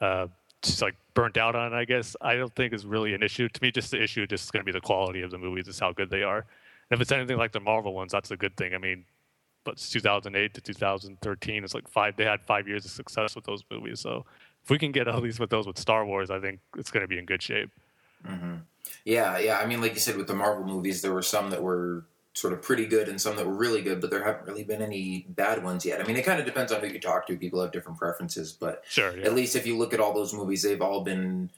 uh, 0.00 0.26
just 0.62 0.80
like 0.80 0.94
burnt 1.14 1.36
out 1.36 1.54
on, 1.54 1.74
I 1.74 1.84
guess, 1.84 2.16
I 2.20 2.36
don't 2.36 2.54
think 2.54 2.72
is 2.72 2.86
really 2.86 3.14
an 3.14 3.22
issue. 3.22 3.48
To 3.48 3.62
me, 3.62 3.70
just 3.70 3.90
the 3.90 4.02
issue 4.02 4.26
just 4.26 4.44
is 4.44 4.50
going 4.50 4.64
to 4.64 4.64
be 4.64 4.76
the 4.76 4.80
quality 4.80 5.22
of 5.22 5.30
the 5.30 5.38
movies, 5.38 5.68
is 5.68 5.78
how 5.78 5.92
good 5.92 6.10
they 6.10 6.22
are. 6.22 6.38
And 6.38 6.98
if 6.98 7.00
it's 7.00 7.12
anything 7.12 7.36
like 7.36 7.52
the 7.52 7.60
Marvel 7.60 7.94
ones, 7.94 8.12
that's 8.12 8.30
a 8.30 8.36
good 8.36 8.56
thing. 8.56 8.74
I 8.74 8.78
mean, 8.78 9.04
but 9.64 9.76
2008 9.76 10.54
to 10.54 10.60
2013, 10.60 11.64
it's 11.64 11.74
like 11.74 11.88
five. 11.88 12.16
They 12.16 12.24
had 12.24 12.42
five 12.42 12.66
years 12.66 12.84
of 12.84 12.90
success 12.90 13.34
with 13.34 13.44
those 13.44 13.62
movies. 13.70 14.00
So 14.00 14.24
if 14.62 14.70
we 14.70 14.78
can 14.78 14.92
get 14.92 15.08
at 15.08 15.22
least 15.22 15.40
with 15.40 15.50
those 15.50 15.66
with 15.66 15.78
Star 15.78 16.04
Wars, 16.04 16.30
I 16.30 16.40
think 16.40 16.60
it's 16.76 16.90
going 16.90 17.02
to 17.02 17.08
be 17.08 17.18
in 17.18 17.24
good 17.24 17.42
shape. 17.42 17.70
Yeah, 19.04 19.38
yeah. 19.38 19.58
I 19.58 19.66
mean, 19.66 19.80
like 19.80 19.94
you 19.94 20.00
said, 20.00 20.16
with 20.16 20.26
the 20.26 20.34
Marvel 20.34 20.64
movies, 20.64 21.02
there 21.02 21.12
were 21.12 21.22
some 21.22 21.50
that 21.50 21.62
were 21.62 22.04
sort 22.34 22.52
of 22.54 22.62
pretty 22.62 22.86
good 22.86 23.08
and 23.08 23.20
some 23.20 23.36
that 23.36 23.46
were 23.46 23.52
really 23.52 23.82
good, 23.82 24.00
but 24.00 24.10
there 24.10 24.24
haven't 24.24 24.46
really 24.46 24.64
been 24.64 24.80
any 24.80 25.26
bad 25.28 25.62
ones 25.62 25.84
yet. 25.84 26.00
I 26.00 26.04
mean, 26.06 26.16
it 26.16 26.24
kind 26.24 26.40
of 26.40 26.46
depends 26.46 26.72
on 26.72 26.80
who 26.80 26.86
you 26.86 26.98
talk 26.98 27.26
to. 27.26 27.36
People 27.36 27.60
have 27.60 27.72
different 27.72 27.98
preferences, 27.98 28.52
but 28.52 28.82
Sure. 28.88 29.16
Yeah. 29.16 29.26
at 29.26 29.34
least 29.34 29.54
if 29.54 29.66
you 29.66 29.76
look 29.76 29.92
at 29.92 30.00
all 30.00 30.14
those 30.14 30.32
movies, 30.32 30.62
they've 30.62 30.80
all 30.80 31.02
been, 31.02 31.50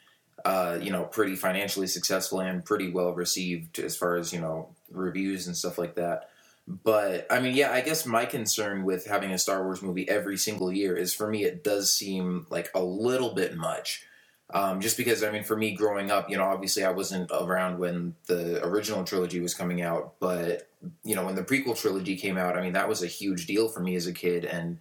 uh, 0.45 0.79
you 0.83 0.91
know, 0.91 1.05
pretty 1.05 1.37
financially 1.37 1.87
successful 1.87 2.41
and 2.41 2.65
pretty 2.65 2.91
well 2.91 3.13
received 3.13 3.79
as 3.79 3.97
far 3.97 4.17
as 4.17 4.33
you 4.33 4.41
know 4.41 4.69
reviews 4.91 5.47
and 5.47 5.57
stuff 5.57 5.79
like 5.79 5.95
that. 5.95 6.31
But 6.67 7.27
I 7.31 7.41
mean, 7.41 7.55
yeah, 7.55 7.71
I 7.73 7.81
guess 7.83 8.05
my 8.07 8.25
concern 8.25 8.85
with 8.85 9.07
having 9.07 9.31
a 9.31 9.39
Star 9.39 9.63
Wars 9.63 9.81
movie 9.83 10.09
every 10.09 10.37
single 10.39 10.73
year 10.73 10.97
is 10.97 11.15
for 11.15 11.29
me, 11.29 11.45
it 11.45 11.63
does 11.63 11.93
seem 11.93 12.47
like 12.51 12.71
a 12.75 12.83
little 12.83 13.35
bit 13.35 13.57
much. 13.57 14.03
Um, 14.53 14.81
just 14.81 14.97
because, 14.97 15.25
I 15.25 15.31
mean, 15.31 15.43
for 15.43 15.57
me 15.57 15.73
growing 15.73 16.11
up, 16.11 16.29
you 16.31 16.37
know, 16.37 16.45
obviously 16.45 16.85
I 16.85 16.91
wasn't 16.91 17.31
around 17.33 17.79
when 17.79 18.15
the 18.27 18.65
original 18.65 19.03
trilogy 19.03 19.41
was 19.41 19.55
coming 19.55 19.83
out, 19.83 20.15
but, 20.21 20.69
you 21.03 21.17
know, 21.17 21.25
when 21.25 21.35
the 21.35 21.43
prequel 21.43 21.81
trilogy 21.81 22.15
came 22.17 22.37
out, 22.37 22.57
I 22.57 22.61
mean, 22.61 22.75
that 22.75 22.89
was 22.89 23.03
a 23.03 23.07
huge 23.07 23.47
deal 23.47 23.69
for 23.69 23.81
me 23.81 23.97
as 23.97 24.07
a 24.07 24.13
kid. 24.13 24.45
And, 24.45 24.79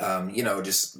um, 0.00 0.30
you 0.30 0.42
know, 0.42 0.62
just 0.62 0.98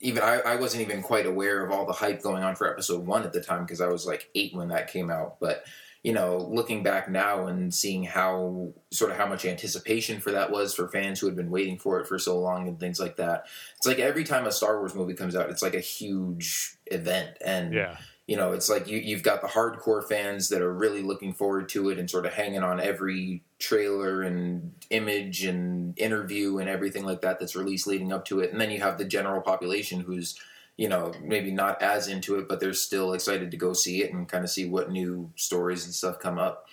even 0.00 0.22
I, 0.22 0.40
I 0.40 0.56
wasn't 0.56 0.82
even 0.82 1.02
quite 1.02 1.26
aware 1.26 1.64
of 1.64 1.70
all 1.70 1.86
the 1.86 1.92
hype 1.92 2.22
going 2.22 2.42
on 2.42 2.56
for 2.56 2.70
episode 2.70 3.06
one 3.06 3.24
at 3.24 3.32
the 3.32 3.40
time 3.40 3.64
because 3.64 3.80
I 3.80 3.88
was 3.88 4.06
like 4.06 4.28
eight 4.34 4.54
when 4.54 4.68
that 4.68 4.92
came 4.92 5.10
out. 5.10 5.40
But 5.40 5.64
you 6.02 6.14
know, 6.14 6.38
looking 6.38 6.82
back 6.82 7.10
now 7.10 7.46
and 7.46 7.74
seeing 7.74 8.04
how 8.04 8.72
sort 8.90 9.10
of 9.10 9.18
how 9.18 9.26
much 9.26 9.44
anticipation 9.44 10.18
for 10.18 10.32
that 10.32 10.50
was 10.50 10.74
for 10.74 10.88
fans 10.88 11.20
who 11.20 11.26
had 11.26 11.36
been 11.36 11.50
waiting 11.50 11.78
for 11.78 12.00
it 12.00 12.06
for 12.06 12.18
so 12.18 12.40
long 12.40 12.66
and 12.66 12.80
things 12.80 12.98
like 12.98 13.16
that. 13.16 13.44
It's 13.76 13.86
like 13.86 13.98
every 13.98 14.24
time 14.24 14.46
a 14.46 14.52
Star 14.52 14.78
Wars 14.78 14.94
movie 14.94 15.12
comes 15.14 15.36
out, 15.36 15.50
it's 15.50 15.62
like 15.62 15.74
a 15.74 15.80
huge 15.80 16.78
event. 16.86 17.36
And 17.44 17.74
Yeah. 17.74 17.98
you 18.26 18.36
know, 18.36 18.52
it's 18.52 18.70
like 18.70 18.88
you, 18.88 18.96
you've 18.96 19.22
got 19.22 19.42
the 19.42 19.48
hardcore 19.48 20.02
fans 20.02 20.48
that 20.48 20.62
are 20.62 20.72
really 20.72 21.02
looking 21.02 21.34
forward 21.34 21.68
to 21.70 21.90
it 21.90 21.98
and 21.98 22.08
sort 22.08 22.24
of 22.24 22.32
hanging 22.32 22.62
on 22.62 22.80
every 22.80 23.42
trailer 23.58 24.22
and 24.22 24.72
image 24.88 25.44
and 25.44 25.98
interview 25.98 26.56
and 26.58 26.68
everything 26.70 27.04
like 27.04 27.20
that 27.20 27.38
that's 27.40 27.54
released 27.56 27.86
leading 27.86 28.10
up 28.10 28.24
to 28.24 28.40
it. 28.40 28.52
And 28.52 28.60
then 28.60 28.70
you 28.70 28.80
have 28.80 28.96
the 28.96 29.04
general 29.04 29.42
population 29.42 30.00
who's, 30.00 30.34
you 30.80 30.88
know, 30.88 31.12
maybe 31.22 31.50
not 31.50 31.82
as 31.82 32.08
into 32.08 32.38
it, 32.38 32.48
but 32.48 32.58
they're 32.58 32.72
still 32.72 33.12
excited 33.12 33.50
to 33.50 33.56
go 33.58 33.74
see 33.74 34.02
it 34.02 34.14
and 34.14 34.26
kind 34.26 34.42
of 34.44 34.48
see 34.48 34.64
what 34.64 34.90
new 34.90 35.30
stories 35.36 35.84
and 35.84 35.92
stuff 35.92 36.18
come 36.18 36.38
up. 36.38 36.68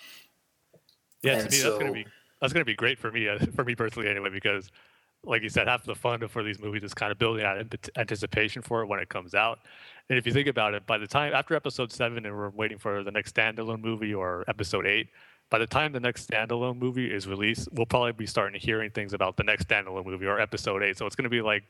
Yeah, 1.22 1.32
to 1.34 1.40
And 1.40 1.44
me 1.44 1.48
that's 1.50 1.60
so- 1.62 1.78
gonna 1.78 1.92
be 1.92 2.06
that's 2.40 2.52
gonna 2.54 2.64
be 2.64 2.74
great 2.74 2.98
for 2.98 3.12
me 3.12 3.28
uh, 3.28 3.38
for 3.54 3.64
me 3.64 3.74
personally 3.74 4.08
anyway 4.08 4.30
because, 4.30 4.70
like 5.24 5.42
you 5.42 5.50
said, 5.50 5.68
half 5.68 5.84
the 5.84 5.94
fun 5.94 6.26
for 6.28 6.42
these 6.42 6.58
movies 6.58 6.82
is 6.84 6.94
kind 6.94 7.12
of 7.12 7.18
building 7.18 7.44
out 7.44 7.58
anticipation 7.98 8.62
for 8.62 8.80
it 8.82 8.86
when 8.86 8.98
it 8.98 9.10
comes 9.10 9.34
out. 9.34 9.58
And 10.08 10.18
if 10.18 10.26
you 10.26 10.32
think 10.32 10.48
about 10.48 10.72
it, 10.72 10.86
by 10.86 10.96
the 10.96 11.06
time 11.06 11.34
after 11.34 11.54
episode 11.54 11.92
seven 11.92 12.24
and 12.24 12.34
we're 12.34 12.48
waiting 12.48 12.78
for 12.78 13.04
the 13.04 13.10
next 13.10 13.34
standalone 13.34 13.82
movie 13.82 14.14
or 14.14 14.42
episode 14.48 14.86
eight, 14.86 15.08
by 15.50 15.58
the 15.58 15.66
time 15.66 15.92
the 15.92 16.00
next 16.00 16.30
standalone 16.30 16.78
movie 16.78 17.12
is 17.12 17.26
released, 17.26 17.68
we'll 17.72 17.84
probably 17.84 18.12
be 18.12 18.24
starting 18.24 18.58
to 18.58 18.64
hearing 18.64 18.90
things 18.90 19.12
about 19.12 19.36
the 19.36 19.42
next 19.44 19.68
standalone 19.68 20.06
movie 20.06 20.24
or 20.24 20.40
episode 20.40 20.82
eight. 20.82 20.96
So 20.96 21.04
it's 21.04 21.14
gonna 21.16 21.28
be 21.28 21.42
like 21.42 21.64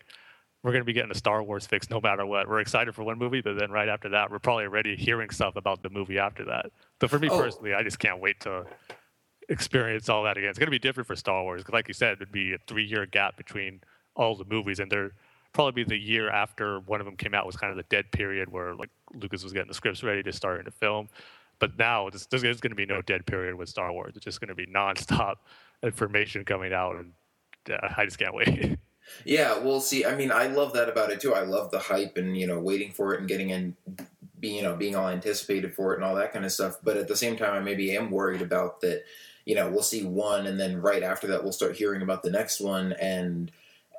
we're 0.62 0.72
going 0.72 0.80
to 0.82 0.86
be 0.86 0.92
getting 0.92 1.10
a 1.10 1.14
Star 1.14 1.42
Wars 1.42 1.66
fix 1.66 1.88
no 1.88 2.00
matter 2.00 2.26
what. 2.26 2.48
We're 2.48 2.60
excited 2.60 2.94
for 2.94 3.04
one 3.04 3.18
movie, 3.18 3.40
but 3.40 3.58
then 3.58 3.70
right 3.70 3.88
after 3.88 4.08
that, 4.10 4.30
we're 4.30 4.38
probably 4.40 4.64
already 4.64 4.96
hearing 4.96 5.30
stuff 5.30 5.56
about 5.56 5.82
the 5.82 5.90
movie 5.90 6.18
after 6.18 6.44
that. 6.46 6.66
So 7.00 7.08
for 7.08 7.18
me 7.18 7.28
Oh. 7.30 7.38
personally, 7.38 7.74
I 7.74 7.82
just 7.82 7.98
can't 7.98 8.20
wait 8.20 8.40
to 8.40 8.66
experience 9.48 10.08
all 10.08 10.24
that 10.24 10.36
again. 10.36 10.50
It's 10.50 10.58
going 10.58 10.66
to 10.66 10.70
be 10.72 10.78
different 10.78 11.06
for 11.06 11.16
Star 11.16 11.42
Wars 11.42 11.62
because, 11.62 11.72
like 11.72 11.88
you 11.88 11.94
said, 11.94 12.14
it'd 12.14 12.32
be 12.32 12.54
a 12.54 12.58
three-year 12.66 13.06
gap 13.06 13.36
between 13.36 13.80
all 14.14 14.34
the 14.34 14.44
movies, 14.44 14.80
and 14.80 14.90
they're 14.90 15.12
probably 15.52 15.84
be 15.84 15.88
the 15.88 15.96
year 15.98 16.28
after 16.28 16.80
one 16.80 17.00
of 17.00 17.06
them 17.06 17.16
came 17.16 17.34
out 17.34 17.46
was 17.46 17.56
kind 17.56 17.70
of 17.70 17.76
the 17.76 17.84
dead 17.84 18.10
period 18.12 18.50
where 18.50 18.74
like 18.74 18.90
Lucas 19.14 19.42
was 19.42 19.52
getting 19.52 19.68
the 19.68 19.74
scripts 19.74 20.02
ready 20.02 20.22
to 20.22 20.32
start 20.32 20.62
to 20.64 20.70
film. 20.70 21.08
But 21.58 21.78
now 21.78 22.10
there's, 22.10 22.26
there's 22.26 22.60
going 22.60 22.70
to 22.70 22.76
be 22.76 22.86
no 22.86 23.00
dead 23.02 23.26
period 23.26 23.54
with 23.54 23.68
Star 23.68 23.92
Wars. 23.92 24.12
It's 24.14 24.24
just 24.24 24.40
going 24.40 24.48
to 24.48 24.54
be 24.54 24.66
nonstop 24.66 25.36
information 25.82 26.44
coming 26.44 26.72
out, 26.72 26.96
and 26.96 27.12
uh, 27.70 27.88
I 27.96 28.04
just 28.04 28.18
can't 28.18 28.34
wait. 28.34 28.78
Yeah, 29.24 29.58
well, 29.58 29.80
see, 29.80 30.04
I 30.04 30.14
mean, 30.14 30.30
I 30.30 30.46
love 30.46 30.72
that 30.74 30.88
about 30.88 31.10
it 31.10 31.20
too. 31.20 31.34
I 31.34 31.42
love 31.42 31.70
the 31.70 31.78
hype 31.78 32.16
and 32.16 32.36
you 32.36 32.46
know 32.46 32.58
waiting 32.58 32.92
for 32.92 33.14
it 33.14 33.20
and 33.20 33.28
getting 33.28 33.50
in, 33.50 33.76
being 34.40 34.56
you 34.56 34.62
know 34.62 34.76
being 34.76 34.96
all 34.96 35.08
anticipated 35.08 35.74
for 35.74 35.92
it 35.92 35.96
and 35.96 36.04
all 36.04 36.14
that 36.16 36.32
kind 36.32 36.44
of 36.44 36.52
stuff. 36.52 36.78
But 36.82 36.96
at 36.96 37.08
the 37.08 37.16
same 37.16 37.36
time, 37.36 37.54
I 37.54 37.60
maybe 37.60 37.96
am 37.96 38.10
worried 38.10 38.42
about 38.42 38.80
that. 38.82 39.04
You 39.44 39.54
know, 39.54 39.70
we'll 39.70 39.82
see 39.82 40.04
one, 40.04 40.46
and 40.46 40.60
then 40.60 40.82
right 40.82 41.02
after 41.02 41.26
that, 41.28 41.42
we'll 41.42 41.52
start 41.52 41.76
hearing 41.76 42.02
about 42.02 42.22
the 42.22 42.30
next 42.30 42.60
one, 42.60 42.92
and 42.92 43.50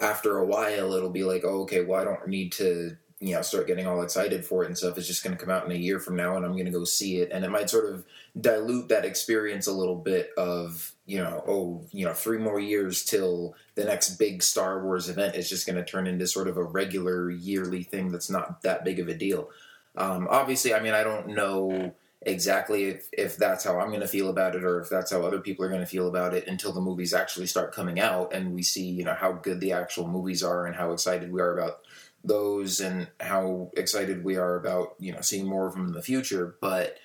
after 0.02 0.38
a 0.38 0.46
while 0.46 0.94
it'll 0.94 1.10
be 1.10 1.24
like, 1.24 1.44
oh, 1.44 1.62
okay, 1.62 1.84
well 1.84 2.02
I 2.02 2.06
don't 2.06 2.28
need 2.28 2.52
to 2.54 2.96
you 3.22 3.34
know 3.34 3.42
start 3.42 3.68
getting 3.68 3.86
all 3.86 4.02
excited 4.02 4.46
for 4.46 4.64
it 4.64 4.68
and 4.68 4.78
stuff. 4.78 4.98
It's 4.98 5.08
just 5.08 5.24
going 5.24 5.36
to 5.36 5.44
come 5.44 5.54
out 5.54 5.66
in 5.66 5.72
a 5.72 5.76
year 5.76 6.00
from 6.00 6.16
now, 6.16 6.38
and 6.38 6.46
I'm 6.46 6.54
going 6.54 6.66
to 6.66 6.72
go 6.72 6.86
see 6.86 7.18
it, 7.18 7.32
and 7.32 7.44
it 7.44 7.50
might 7.50 7.70
sort 7.70 7.92
of 7.92 8.06
dilute 8.40 8.88
that 8.90 9.04
experience 9.04 9.68
a 9.68 9.74
little 9.74 9.98
bit 9.98 10.32
of 10.38 10.94
you 11.06 11.18
know 11.18 11.44
oh 11.48 11.86
you 11.92 12.06
know 12.06 12.14
three 12.14 12.38
more 12.38 12.60
years 12.60 13.04
till 13.04 13.56
the 13.76 13.84
next 13.84 14.12
big 14.12 14.42
Star 14.42 14.84
Wars 14.84 15.10
event 15.10 15.36
is 15.36 15.50
just 15.50 15.66
going 15.66 15.76
to 15.76 15.84
turn 15.84 16.08
into 16.08 16.28
sort 16.28 16.48
of 16.48 16.56
a 16.56 16.64
regular 16.64 17.30
yearly 17.30 17.84
thing 17.84 18.12
that's 18.12 18.30
not 18.30 18.62
that 18.62 18.86
big 18.86 19.00
of 19.00 19.10
a 19.10 19.14
deal. 19.14 19.50
Um, 19.98 20.28
obviously, 20.30 20.74
I 20.74 20.80
mean 20.80 20.94
I 20.94 21.04
don't 21.04 21.30
know 21.30 21.94
exactly 22.22 22.86
if, 22.86 23.08
if 23.14 23.38
that's 23.38 23.64
how 23.64 23.80
I'm 23.80 23.90
going 23.90 24.02
to 24.02 24.08
feel 24.08 24.30
about 24.30 24.54
it 24.54 24.64
or 24.66 24.82
if 24.82 24.90
that's 24.90 25.12
how 25.12 25.22
other 25.22 25.40
people 25.40 25.64
are 25.64 25.70
going 25.70 25.80
to 25.80 25.88
feel 25.88 26.10
about 26.10 26.34
it 26.34 26.48
until 26.48 26.74
the 26.74 26.82
movies 26.82 27.14
actually 27.14 27.46
start 27.46 27.74
coming 27.74 27.98
out 27.98 28.34
and 28.34 28.54
we 28.54 28.62
see 28.62 28.90
you 28.90 29.06
know 29.06 29.14
how 29.14 29.32
good 29.32 29.62
the 29.62 29.72
actual 29.72 30.06
movies 30.06 30.44
are 30.44 30.66
and 30.66 30.76
how 30.76 30.92
excited 30.92 31.32
we 31.32 31.40
are 31.40 31.58
about 31.58 31.80
those 32.24 32.80
and 32.80 33.08
how 33.20 33.72
excited 33.76 34.24
we 34.24 34.38
are 34.38 34.56
about 34.56 34.96
you 35.00 35.14
know 35.14 35.22
seeing 35.22 35.48
more 35.48 35.68
of 35.68 35.74
them 35.74 35.88
in 35.88 35.94
the 35.94 36.02
future. 36.02 36.56
But 36.62 36.98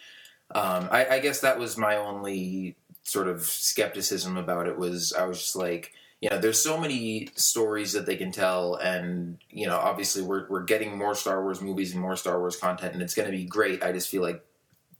um, 0.54 0.88
I, 0.90 1.06
I 1.06 1.18
guess 1.21 1.40
that 1.40 1.59
was 1.59 1.76
my 1.76 1.97
only 1.97 2.76
sort 3.02 3.28
of 3.28 3.42
skepticism 3.42 4.38
about 4.38 4.66
it 4.66 4.78
was 4.78 5.12
i 5.12 5.26
was 5.26 5.38
just 5.38 5.56
like 5.56 5.92
you 6.25 6.30
know 6.30 6.38
there's 6.38 6.59
so 6.59 6.80
many 6.80 7.28
stories 7.35 7.92
that 7.92 8.06
they 8.06 8.16
can 8.16 8.33
tell 8.33 8.76
and 8.76 9.37
you 9.50 9.66
know 9.66 9.76
obviously 9.76 10.23
we're, 10.23 10.49
we're 10.49 10.62
getting 10.62 10.97
more 10.97 11.14
star 11.14 11.42
wars 11.42 11.61
movies 11.61 11.92
and 11.92 12.00
more 12.00 12.16
star 12.16 12.38
wars 12.38 12.56
content 12.56 12.94
and 12.94 13.02
it's 13.02 13.14
going 13.14 13.30
to 13.30 13.37
be 13.37 13.44
great. 13.44 13.83
I 13.83 13.92
just 13.92 14.09
feel 14.09 14.23
like 14.23 14.42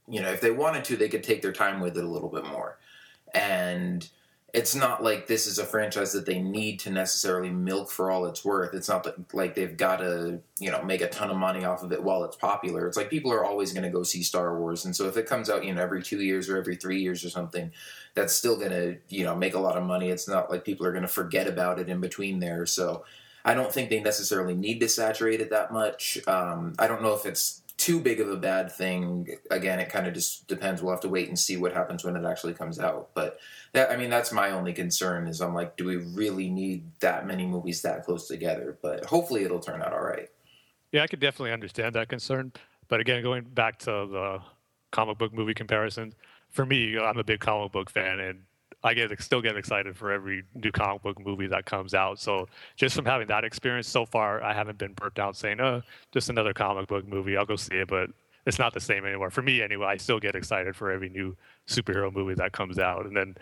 you 0.07 0.21
know 0.21 0.29
if 0.29 0.39
they 0.39 0.51
wanted 0.51 0.83
to 0.85 0.97
they 0.97 1.09
could 1.09 1.23
take 1.23 1.41
their 1.41 1.51
time 1.51 1.79
with 1.79 1.97
it 1.97 2.03
a 2.03 2.07
little 2.07 2.29
bit 2.29 2.45
more. 2.45 2.77
And 3.33 4.07
it's 4.55 4.73
not 4.73 5.03
like 5.03 5.27
this 5.27 5.47
is 5.47 5.59
a 5.59 5.65
franchise 5.65 6.13
that 6.13 6.25
they 6.25 6.39
need 6.39 6.79
to 6.79 6.89
necessarily 6.89 7.49
milk 7.49 7.91
for 7.91 8.09
all 8.09 8.25
it's 8.25 8.45
worth. 8.45 8.73
It's 8.73 8.87
not 8.87 9.05
like 9.33 9.53
they've 9.53 9.75
got 9.75 9.97
to, 9.97 10.39
you 10.59 10.71
know, 10.71 10.81
make 10.81 11.01
a 11.01 11.09
ton 11.09 11.29
of 11.29 11.35
money 11.35 11.65
off 11.65 11.83
of 11.83 11.91
it 11.91 12.01
while 12.01 12.23
it's 12.23 12.37
popular. 12.37 12.87
It's 12.87 12.95
like 12.95 13.09
people 13.09 13.33
are 13.33 13.43
always 13.43 13.73
going 13.73 13.83
to 13.83 13.89
go 13.89 14.03
see 14.03 14.23
Star 14.23 14.57
Wars, 14.57 14.85
and 14.85 14.95
so 14.95 15.09
if 15.09 15.17
it 15.17 15.25
comes 15.25 15.49
out, 15.49 15.65
you 15.65 15.73
know, 15.73 15.81
every 15.81 16.01
two 16.01 16.21
years 16.21 16.47
or 16.47 16.57
every 16.57 16.77
three 16.77 17.01
years 17.01 17.25
or 17.25 17.29
something, 17.29 17.73
that's 18.13 18.33
still 18.33 18.55
going 18.55 18.71
to, 18.71 18.97
you 19.09 19.25
know, 19.25 19.35
make 19.35 19.55
a 19.55 19.59
lot 19.59 19.77
of 19.77 19.83
money. 19.83 20.09
It's 20.09 20.27
not 20.27 20.49
like 20.49 20.63
people 20.63 20.85
are 20.85 20.91
going 20.91 21.01
to 21.01 21.09
forget 21.09 21.47
about 21.47 21.77
it 21.77 21.89
in 21.89 21.99
between 21.99 22.39
there. 22.39 22.65
So 22.65 23.03
I 23.43 23.55
don't 23.55 23.73
think 23.73 23.89
they 23.89 23.99
necessarily 23.99 24.55
need 24.55 24.79
to 24.79 24.87
saturate 24.87 25.41
it 25.41 25.49
that 25.49 25.73
much. 25.73 26.17
Um, 26.27 26.75
I 26.79 26.87
don't 26.87 27.01
know 27.01 27.13
if 27.13 27.25
it's 27.25 27.61
too 27.85 27.99
big 27.99 28.19
of 28.19 28.27
a 28.31 28.35
bad 28.35 28.71
thing. 28.71 29.27
Again, 29.51 29.79
it 29.79 29.89
kind 29.89 30.07
of 30.07 30.15
just 30.15 30.47
depends. 30.47 30.81
We'll 30.81 30.91
have 30.91 31.01
to 31.01 31.07
wait 31.07 31.27
and 31.27 31.37
see 31.37 31.55
what 31.55 31.71
happens 31.71 32.03
when 32.03 32.15
it 32.15 32.25
actually 32.25 32.55
comes 32.55 32.79
out. 32.79 33.11
But 33.13 33.37
that, 33.73 33.91
I 33.91 33.95
mean, 33.95 34.09
that's 34.09 34.31
my 34.31 34.49
only 34.49 34.73
concern 34.73 35.27
is 35.27 35.39
I'm 35.39 35.53
like, 35.53 35.77
do 35.77 35.85
we 35.85 35.97
really 35.97 36.49
need 36.49 36.83
that 37.01 37.27
many 37.27 37.45
movies 37.45 37.83
that 37.83 38.03
close 38.03 38.27
together? 38.27 38.79
But 38.81 39.05
hopefully 39.05 39.43
it'll 39.43 39.59
turn 39.59 39.83
out 39.83 39.93
all 39.93 40.01
right. 40.01 40.29
Yeah, 40.91 41.03
I 41.03 41.07
could 41.07 41.19
definitely 41.19 41.51
understand 41.51 41.93
that 41.93 42.09
concern. 42.09 42.53
But 42.87 43.01
again, 43.01 43.21
going 43.21 43.43
back 43.43 43.77
to 43.79 43.91
the 43.91 44.39
comic 44.91 45.19
book 45.19 45.31
movie 45.31 45.53
comparison, 45.53 46.15
for 46.49 46.65
me, 46.65 46.97
I'm 46.97 47.19
a 47.19 47.23
big 47.23 47.39
comic 47.39 47.71
book 47.71 47.91
fan, 47.91 48.19
and 48.19 48.39
I 48.83 48.93
get 48.93 49.21
still 49.21 49.41
get 49.41 49.57
excited 49.57 49.95
for 49.95 50.11
every 50.11 50.43
new 50.53 50.71
comic 50.71 51.01
book 51.03 51.19
movie 51.19 51.47
that 51.47 51.65
comes 51.65 51.93
out. 51.93 52.19
So 52.19 52.47
just 52.75 52.95
from 52.95 53.05
having 53.05 53.27
that 53.27 53.43
experience 53.43 53.87
so 53.87 54.05
far, 54.05 54.43
I 54.43 54.53
haven't 54.53 54.77
been 54.77 54.93
burnt 54.93 55.19
out 55.19 55.35
saying, 55.35 55.59
"Oh, 55.59 55.81
just 56.11 56.29
another 56.29 56.53
comic 56.53 56.87
book 56.87 57.07
movie. 57.07 57.37
I'll 57.37 57.45
go 57.45 57.55
see 57.55 57.75
it." 57.75 57.87
But 57.87 58.09
it's 58.45 58.59
not 58.59 58.73
the 58.73 58.79
same 58.79 59.05
anymore 59.05 59.31
for 59.31 59.41
me 59.41 59.61
anyway. 59.61 59.87
I 59.87 59.97
still 59.97 60.19
get 60.19 60.35
excited 60.35 60.75
for 60.75 60.91
every 60.91 61.09
new 61.09 61.35
superhero 61.67 62.13
movie 62.13 62.35
that 62.35 62.51
comes 62.51 62.77
out, 62.79 63.05
and 63.05 63.15
then 63.15 63.35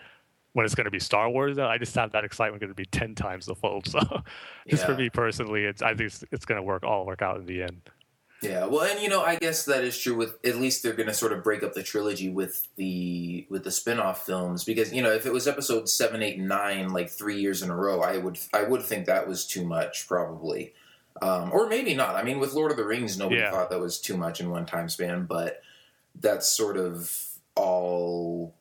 when 0.54 0.64
it's 0.64 0.74
going 0.74 0.84
to 0.84 0.90
be 0.90 1.00
Star 1.00 1.28
Wars, 1.28 1.58
I 1.58 1.78
just 1.78 1.94
have 1.96 2.12
that 2.12 2.24
excitement 2.24 2.60
going 2.60 2.70
to 2.70 2.74
be 2.74 2.86
ten 2.86 3.14
times 3.14 3.46
the 3.46 3.54
fold. 3.54 3.86
So 3.90 4.00
just 4.68 4.82
yeah. 4.82 4.86
for 4.86 4.94
me 4.94 5.10
personally, 5.10 5.64
it's 5.64 5.82
I 5.82 5.88
think 5.88 6.06
it's, 6.08 6.24
it's 6.32 6.44
going 6.44 6.56
to 6.56 6.62
work 6.62 6.84
all 6.84 7.04
work 7.04 7.22
out 7.22 7.38
in 7.38 7.46
the 7.46 7.62
end. 7.62 7.82
Yeah, 8.44 8.66
well, 8.66 8.82
and 8.82 9.00
you 9.00 9.08
know, 9.08 9.22
I 9.22 9.36
guess 9.36 9.64
that 9.64 9.84
is 9.84 9.98
true. 9.98 10.14
With 10.14 10.36
at 10.44 10.56
least 10.56 10.82
they're 10.82 10.92
going 10.92 11.08
to 11.08 11.14
sort 11.14 11.32
of 11.32 11.42
break 11.42 11.62
up 11.62 11.72
the 11.72 11.82
trilogy 11.82 12.30
with 12.30 12.68
the 12.76 13.46
with 13.48 13.64
the 13.64 13.70
spin-off 13.70 14.26
films 14.26 14.64
because 14.64 14.92
you 14.92 15.02
know 15.02 15.12
if 15.12 15.26
it 15.26 15.32
was 15.32 15.48
episode 15.48 15.88
seven, 15.88 16.22
eight, 16.22 16.38
and 16.38 16.48
nine 16.48 16.90
like 16.90 17.10
three 17.10 17.40
years 17.40 17.62
in 17.62 17.70
a 17.70 17.76
row, 17.76 18.00
I 18.00 18.18
would 18.18 18.38
I 18.52 18.62
would 18.64 18.82
think 18.82 19.06
that 19.06 19.26
was 19.26 19.46
too 19.46 19.64
much 19.64 20.06
probably, 20.06 20.74
um, 21.22 21.50
or 21.52 21.68
maybe 21.68 21.94
not. 21.94 22.16
I 22.16 22.22
mean, 22.22 22.38
with 22.38 22.52
Lord 22.52 22.70
of 22.70 22.76
the 22.76 22.84
Rings, 22.84 23.18
nobody 23.18 23.40
yeah. 23.40 23.50
thought 23.50 23.70
that 23.70 23.80
was 23.80 24.00
too 24.00 24.16
much 24.16 24.40
in 24.40 24.50
one 24.50 24.66
time 24.66 24.88
span, 24.88 25.24
but 25.24 25.62
that's 26.20 26.48
sort 26.48 26.76
of 26.76 27.12
all. 27.56 28.54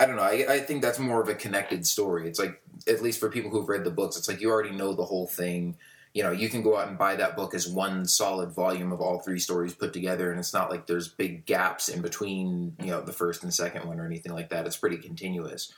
I 0.00 0.06
don't 0.06 0.16
know. 0.16 0.22
I, 0.22 0.44
I 0.48 0.58
think 0.60 0.82
that's 0.82 0.98
more 0.98 1.22
of 1.22 1.28
a 1.28 1.34
connected 1.34 1.86
story. 1.86 2.28
It's 2.28 2.38
like 2.38 2.60
at 2.88 3.02
least 3.02 3.20
for 3.20 3.30
people 3.30 3.50
who've 3.50 3.68
read 3.68 3.84
the 3.84 3.90
books, 3.90 4.16
it's 4.16 4.28
like 4.28 4.40
you 4.40 4.50
already 4.50 4.74
know 4.74 4.92
the 4.92 5.04
whole 5.04 5.26
thing 5.26 5.76
you 6.14 6.22
know 6.22 6.30
you 6.30 6.48
can 6.48 6.62
go 6.62 6.78
out 6.78 6.88
and 6.88 6.96
buy 6.96 7.16
that 7.16 7.36
book 7.36 7.54
as 7.54 7.68
one 7.68 8.06
solid 8.06 8.52
volume 8.52 8.92
of 8.92 9.00
all 9.00 9.18
three 9.18 9.38
stories 9.38 9.74
put 9.74 9.92
together 9.92 10.30
and 10.30 10.38
it's 10.38 10.54
not 10.54 10.70
like 10.70 10.86
there's 10.86 11.08
big 11.08 11.44
gaps 11.44 11.88
in 11.88 12.00
between 12.00 12.74
you 12.80 12.86
know 12.86 13.02
the 13.02 13.12
first 13.12 13.42
and 13.42 13.52
second 13.52 13.86
one 13.86 14.00
or 14.00 14.06
anything 14.06 14.32
like 14.32 14.48
that. 14.48 14.66
It's 14.66 14.76
pretty 14.76 14.96
continuous. 14.96 15.74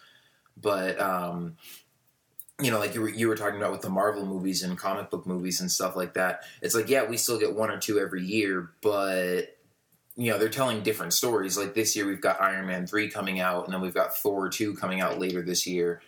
But 0.56 1.00
um 1.00 1.56
you 2.60 2.70
know 2.70 2.78
like 2.78 2.94
you 2.94 3.00
were, 3.02 3.08
you 3.08 3.28
were 3.28 3.36
talking 3.36 3.56
about 3.56 3.72
with 3.72 3.82
the 3.82 3.90
marvel 3.90 4.24
movies 4.24 4.62
and 4.62 4.78
comic 4.78 5.10
book 5.10 5.26
movies 5.26 5.60
and 5.60 5.70
stuff 5.70 5.94
like 5.94 6.14
that 6.14 6.42
it's 6.62 6.74
like 6.74 6.88
yeah 6.88 7.04
we 7.04 7.18
still 7.18 7.38
get 7.38 7.54
one 7.54 7.70
or 7.70 7.78
two 7.78 7.98
every 7.98 8.24
year 8.24 8.70
but 8.80 9.56
you 10.16 10.30
know 10.30 10.38
they're 10.38 10.48
telling 10.48 10.82
different 10.82 11.12
stories. 11.12 11.56
Like 11.58 11.74
this 11.74 11.94
year 11.94 12.06
we've 12.06 12.20
got 12.20 12.40
iron 12.40 12.66
man 12.66 12.86
3 12.86 13.10
coming 13.10 13.38
out 13.38 13.64
and 13.64 13.74
then 13.74 13.80
we've 13.80 13.94
got 13.94 14.16
thor 14.16 14.48
2 14.48 14.74
coming 14.76 15.00
out 15.00 15.18
later 15.18 15.42
this 15.42 15.66
year 15.66 16.00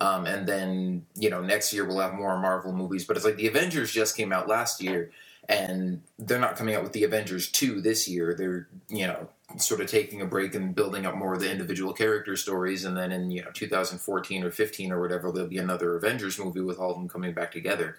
um, 0.00 0.26
and 0.26 0.46
then 0.46 1.06
you 1.14 1.30
know 1.30 1.40
next 1.40 1.72
year 1.72 1.86
we'll 1.86 2.00
have 2.00 2.14
more 2.14 2.38
Marvel 2.38 2.72
movies. 2.72 3.04
But 3.04 3.16
it's 3.16 3.26
like 3.26 3.36
the 3.36 3.48
Avengers 3.48 3.92
just 3.92 4.16
came 4.16 4.32
out 4.32 4.48
last 4.48 4.82
year, 4.82 5.10
and 5.48 6.02
they're 6.18 6.38
not 6.38 6.56
coming 6.56 6.74
out 6.74 6.82
with 6.82 6.92
the 6.92 7.04
Avengers 7.04 7.50
two 7.50 7.80
this 7.80 8.08
year. 8.08 8.34
They're 8.34 8.68
you 8.88 9.06
know 9.06 9.28
sort 9.58 9.82
of 9.82 9.86
taking 9.86 10.22
a 10.22 10.26
break 10.26 10.54
and 10.54 10.74
building 10.74 11.04
up 11.04 11.14
more 11.14 11.34
of 11.34 11.40
the 11.40 11.50
individual 11.50 11.92
character 11.92 12.36
stories. 12.36 12.84
And 12.84 12.96
then 12.96 13.12
in 13.12 13.30
you 13.30 13.42
know 13.42 13.50
2014 13.52 14.44
or 14.44 14.50
15 14.50 14.92
or 14.92 15.00
whatever, 15.00 15.30
there'll 15.30 15.48
be 15.48 15.58
another 15.58 15.96
Avengers 15.96 16.38
movie 16.38 16.60
with 16.60 16.78
all 16.78 16.92
of 16.92 16.96
them 16.96 17.08
coming 17.08 17.34
back 17.34 17.52
together. 17.52 17.96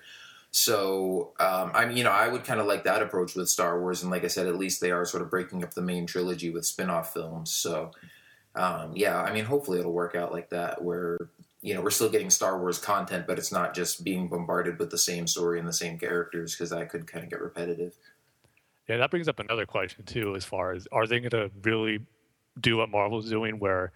So 0.50 1.33
um, 1.39 1.71
I 1.73 1.85
mean, 1.85 1.97
you 1.97 2.03
know, 2.03 2.12
I 2.12 2.27
would 2.27 2.43
kind 2.43 2.59
of 2.59 2.65
like 2.65 2.83
that 2.85 3.03
approach 3.03 3.35
with 3.35 3.50
Star 3.50 3.79
Wars, 3.79 4.01
and 4.01 4.12
like 4.12 4.23
I 4.23 4.27
said, 4.27 4.47
at 4.47 4.57
least 4.57 4.81
they 4.81 4.91
are 4.91 5.05
sort 5.05 5.21
of 5.21 5.29
breaking 5.29 5.63
up 5.63 5.73
the 5.73 5.81
main 5.81 6.07
trilogy 6.07 6.50
with 6.50 6.65
spin-off 6.65 7.13
films. 7.13 7.51
So 7.51 7.91
um, 8.55 8.91
yeah, 8.95 9.21
I 9.21 9.33
mean, 9.33 9.45
hopefully 9.45 9.79
it'll 9.79 9.93
work 9.93 10.15
out 10.15 10.31
like 10.31 10.50
that, 10.50 10.83
where 10.83 11.17
you 11.63 11.74
know 11.74 11.82
we're 11.82 11.89
still 11.89 12.10
getting 12.10 12.29
Star 12.29 12.60
Wars 12.60 12.77
content, 12.77 13.25
but 13.25 13.39
it's 13.39 13.51
not 13.51 13.74
just 13.74 14.03
being 14.03 14.27
bombarded 14.27 14.77
with 14.77 14.91
the 14.91 14.98
same 14.98 15.25
story 15.25 15.60
and 15.60 15.67
the 15.67 15.74
same 15.74 15.98
characters 15.98 16.53
because 16.53 16.70
that 16.70 16.89
could 16.89 17.08
kind 17.08 17.24
of 17.24 17.29
get 17.29 17.41
repetitive. 17.41 17.96
Yeah, 18.88 18.98
that 18.98 19.10
brings 19.10 19.29
up 19.29 19.39
another 19.39 19.65
question 19.65 20.03
too, 20.03 20.36
as 20.36 20.43
far 20.43 20.74
as 20.74 20.88
are 20.91 21.08
they 21.08 21.22
going 21.22 21.29
to 21.32 21.50
really 21.63 22.00
do 22.60 22.77
what 22.77 22.89
Marvel's 22.89 23.29
doing, 23.29 23.60
where 23.60 23.93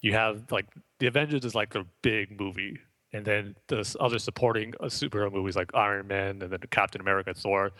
you 0.00 0.12
have 0.12 0.50
like 0.50 0.66
the 0.98 1.06
Avengers 1.06 1.44
is 1.44 1.54
like 1.54 1.76
a 1.76 1.86
big 2.02 2.38
movie, 2.38 2.80
and 3.12 3.24
then 3.24 3.54
the 3.68 3.96
other 4.00 4.18
supporting 4.18 4.74
uh, 4.80 4.86
superhero 4.86 5.32
movies 5.32 5.54
like 5.54 5.70
Iron 5.72 6.08
Man 6.08 6.42
and 6.42 6.50
then 6.50 6.58
Captain 6.70 7.00
America, 7.00 7.32
Thor, 7.32 7.70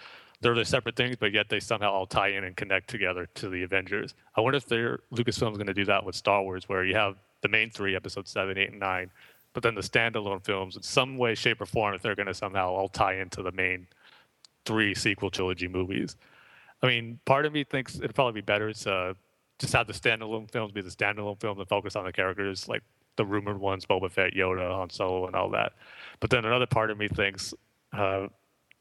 they're 0.42 0.54
the 0.54 0.64
separate 0.64 0.94
things, 0.94 1.16
but 1.16 1.32
yet 1.32 1.48
they 1.48 1.58
somehow 1.58 1.90
all 1.90 2.06
tie 2.06 2.28
in 2.28 2.44
and 2.44 2.56
connect 2.56 2.88
together 2.88 3.26
to 3.34 3.48
the 3.48 3.64
Avengers. 3.64 4.14
I 4.36 4.42
wonder 4.42 4.58
if 4.58 4.66
they're 4.66 5.00
Lucasfilm's 5.12 5.56
going 5.56 5.66
to 5.66 5.74
do 5.74 5.86
that 5.86 6.04
with 6.04 6.14
Star 6.14 6.40
Wars, 6.40 6.68
where 6.68 6.84
you 6.84 6.94
have 6.94 7.16
the 7.44 7.48
main 7.48 7.70
three, 7.70 7.94
episodes 7.94 8.30
seven, 8.30 8.56
eight, 8.56 8.70
and 8.70 8.80
nine, 8.80 9.10
but 9.52 9.62
then 9.62 9.74
the 9.74 9.82
standalone 9.82 10.42
films, 10.42 10.76
in 10.76 10.82
some 10.82 11.18
way, 11.18 11.34
shape, 11.34 11.60
or 11.60 11.66
form, 11.66 11.94
if 11.94 12.02
they're 12.02 12.16
going 12.16 12.26
to 12.26 12.34
somehow 12.34 12.70
all 12.70 12.88
tie 12.88 13.16
into 13.16 13.42
the 13.42 13.52
main 13.52 13.86
three 14.64 14.94
sequel 14.94 15.30
trilogy 15.30 15.68
movies. 15.68 16.16
I 16.82 16.86
mean, 16.86 17.20
part 17.26 17.44
of 17.44 17.52
me 17.52 17.62
thinks 17.62 17.96
it'd 17.96 18.14
probably 18.14 18.40
be 18.40 18.44
better 18.44 18.72
to 18.72 19.14
just 19.58 19.74
have 19.74 19.86
the 19.86 19.92
standalone 19.92 20.50
films 20.50 20.72
be 20.72 20.80
the 20.80 20.90
standalone 20.90 21.38
films 21.38 21.58
and 21.60 21.68
focus 21.68 21.96
on 21.96 22.04
the 22.04 22.12
characters, 22.12 22.66
like 22.66 22.82
the 23.16 23.24
rumored 23.24 23.60
ones, 23.60 23.84
Boba 23.86 24.10
Fett, 24.10 24.32
Yoda, 24.32 24.70
Han 24.70 24.90
Solo, 24.90 25.26
and 25.26 25.36
all 25.36 25.50
that. 25.50 25.74
But 26.20 26.30
then 26.30 26.46
another 26.46 26.66
part 26.66 26.90
of 26.90 26.98
me 26.98 27.08
thinks 27.08 27.54
uh, 27.92 28.26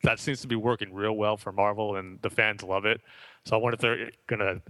that 0.03 0.19
seems 0.19 0.41
to 0.41 0.47
be 0.47 0.55
working 0.55 0.93
real 0.93 1.13
well 1.13 1.35
for 1.35 1.51
Marvel, 1.51 1.97
and 1.97 2.19
the 2.21 2.29
fans 2.29 2.63
love 2.63 2.85
it. 2.85 3.01
So 3.45 3.57
I 3.57 3.59
wonder 3.59 3.75
if 3.75 3.81
they're 3.81 4.11
going 4.27 4.39
to 4.39 4.61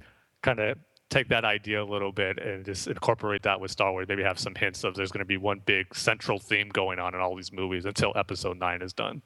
kind 0.42 0.60
of 0.60 0.78
take 1.14 1.30
that 1.30 1.46
idea 1.46 1.82
a 1.82 1.86
little 1.86 2.12
bit 2.12 2.40
and 2.40 2.66
just 2.66 2.88
incorporate 2.88 3.44
that 3.44 3.60
with 3.60 3.72
Star 3.72 3.92
Wars. 3.92 4.08
Maybe 4.08 4.24
have 4.24 4.40
some 4.40 4.56
hints 4.56 4.84
of 4.84 4.96
there's 4.96 5.12
going 5.12 5.20
to 5.20 5.26
be 5.26 5.38
one 5.38 5.62
big 5.66 5.94
central 5.96 6.40
theme 6.40 6.70
going 6.70 7.00
on 7.00 7.14
in 7.14 7.22
all 7.22 7.36
these 7.36 7.54
movies 7.54 7.86
until 7.86 8.12
Episode 8.16 8.58
Nine 8.58 8.82
is 8.82 8.94
done. 8.94 9.22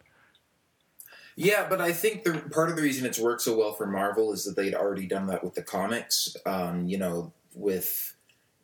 Yeah, 1.36 1.68
but 1.70 1.80
I 1.80 1.94
think 1.94 2.24
the 2.24 2.34
part 2.52 2.70
of 2.70 2.76
the 2.76 2.82
reason 2.82 3.06
it's 3.06 3.20
worked 3.20 3.44
so 3.44 3.58
well 3.58 3.72
for 3.72 3.86
Marvel 3.86 4.34
is 4.34 4.44
that 4.46 4.56
they'd 4.56 4.74
already 4.74 5.06
done 5.06 5.28
that 5.28 5.44
with 5.44 5.54
the 5.54 5.62
comics. 5.62 6.36
Um, 6.46 6.88
you 6.88 6.98
know, 6.98 7.32
with 7.54 8.16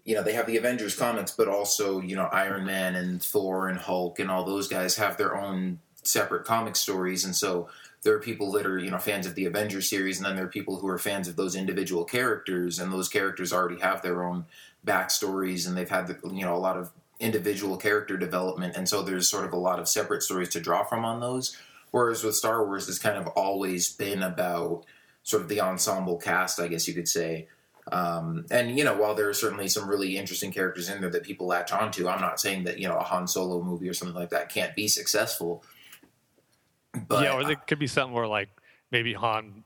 you 0.04 0.16
know 0.16 0.24
they 0.24 0.34
have 0.34 0.48
the 0.48 0.58
Avengers 0.58 0.96
comics, 0.96 1.32
but 1.32 1.48
also 1.48 2.02
you 2.02 2.16
know 2.16 2.26
Iron 2.32 2.66
Man 2.66 2.96
and 2.96 3.22
Thor 3.22 3.70
and 3.70 3.78
Hulk 3.78 4.20
and 4.20 4.30
all 4.30 4.44
those 4.44 4.68
guys 4.68 4.98
have 4.98 5.18
their 5.18 5.38
own 5.38 5.80
separate 6.02 6.46
comic 6.46 6.76
stories, 6.76 7.24
and 7.24 7.36
so 7.36 7.70
there 8.04 8.14
are 8.14 8.20
people 8.20 8.52
that 8.52 8.66
are 8.66 8.78
you 8.78 8.92
know 8.92 8.98
fans 8.98 9.26
of 9.26 9.36
the 9.36 9.46
Avengers 9.46 9.90
series, 9.90 10.18
and 10.18 10.26
then 10.26 10.36
there 10.36 10.46
are 10.46 10.50
people 10.50 10.78
who 10.78 10.88
are 10.88 10.98
fans 10.98 11.28
of 11.28 11.36
those 11.36 11.56
individual 11.56 12.04
characters, 12.04 12.80
and 12.80 12.92
those 12.92 13.10
characters 13.10 13.54
already 13.54 13.80
have 13.80 14.02
their 14.02 14.24
own 14.24 14.46
backstories, 14.86 15.68
and 15.68 15.78
they've 15.78 15.90
had 15.90 16.08
the, 16.08 16.18
you 16.30 16.46
know 16.46 16.56
a 16.56 16.58
lot 16.58 16.78
of 16.78 16.92
individual 17.20 17.78
character 17.78 18.18
development, 18.18 18.76
and 18.76 18.88
so 18.88 19.02
there's 19.02 19.30
sort 19.30 19.46
of 19.46 19.54
a 19.54 19.58
lot 19.58 19.80
of 19.80 19.88
separate 19.88 20.22
stories 20.22 20.50
to 20.50 20.60
draw 20.60 20.84
from 20.84 21.06
on 21.06 21.20
those. 21.20 21.58
Whereas 21.92 22.24
with 22.24 22.36
Star 22.36 22.66
Wars, 22.66 22.90
it's 22.90 22.98
kind 22.98 23.18
of 23.18 23.28
always 23.28 23.94
been 23.94 24.24
about 24.24 24.84
sort 25.22 25.44
of 25.44 25.48
the 25.48 25.62
ensemble 25.62 26.18
cast, 26.18 26.60
I 26.60 26.68
guess 26.68 26.88
you 26.88 26.94
could 26.94 27.08
say. 27.08 27.48
Um, 27.92 28.46
and 28.50 28.78
you 28.78 28.84
know, 28.84 28.96
while 28.98 29.14
there 29.14 29.30
are 29.30 29.34
certainly 29.34 29.68
some 29.68 29.90
really 29.90 30.18
interesting 30.18 30.52
characters 30.52 30.90
in 30.90 31.02
there 31.02 31.10
that 31.10 31.24
people 31.24 31.48
latch 31.48 31.72
onto, 31.72 32.08
I'm 32.08 32.22
not 32.22 32.40
saying 32.40 32.64
that 32.66 32.80
you 32.80 32.88
know 32.88 32.98
a 32.98 33.04
Han 33.04 33.28
Solo 33.28 33.62
movie 33.62 33.88
or 33.88 33.94
something 33.94 34.16
like 34.16 34.30
that 34.30 34.50
can't 34.50 34.76
be 34.76 34.88
successful. 34.88 35.64
But 37.08 37.24
yeah, 37.24 37.34
or 37.34 37.50
it 37.50 37.68
could 37.68 37.80
be 37.80 37.88
something 37.88 38.14
where 38.14 38.28
like 38.28 38.50
maybe 38.92 39.14
Han 39.14 39.64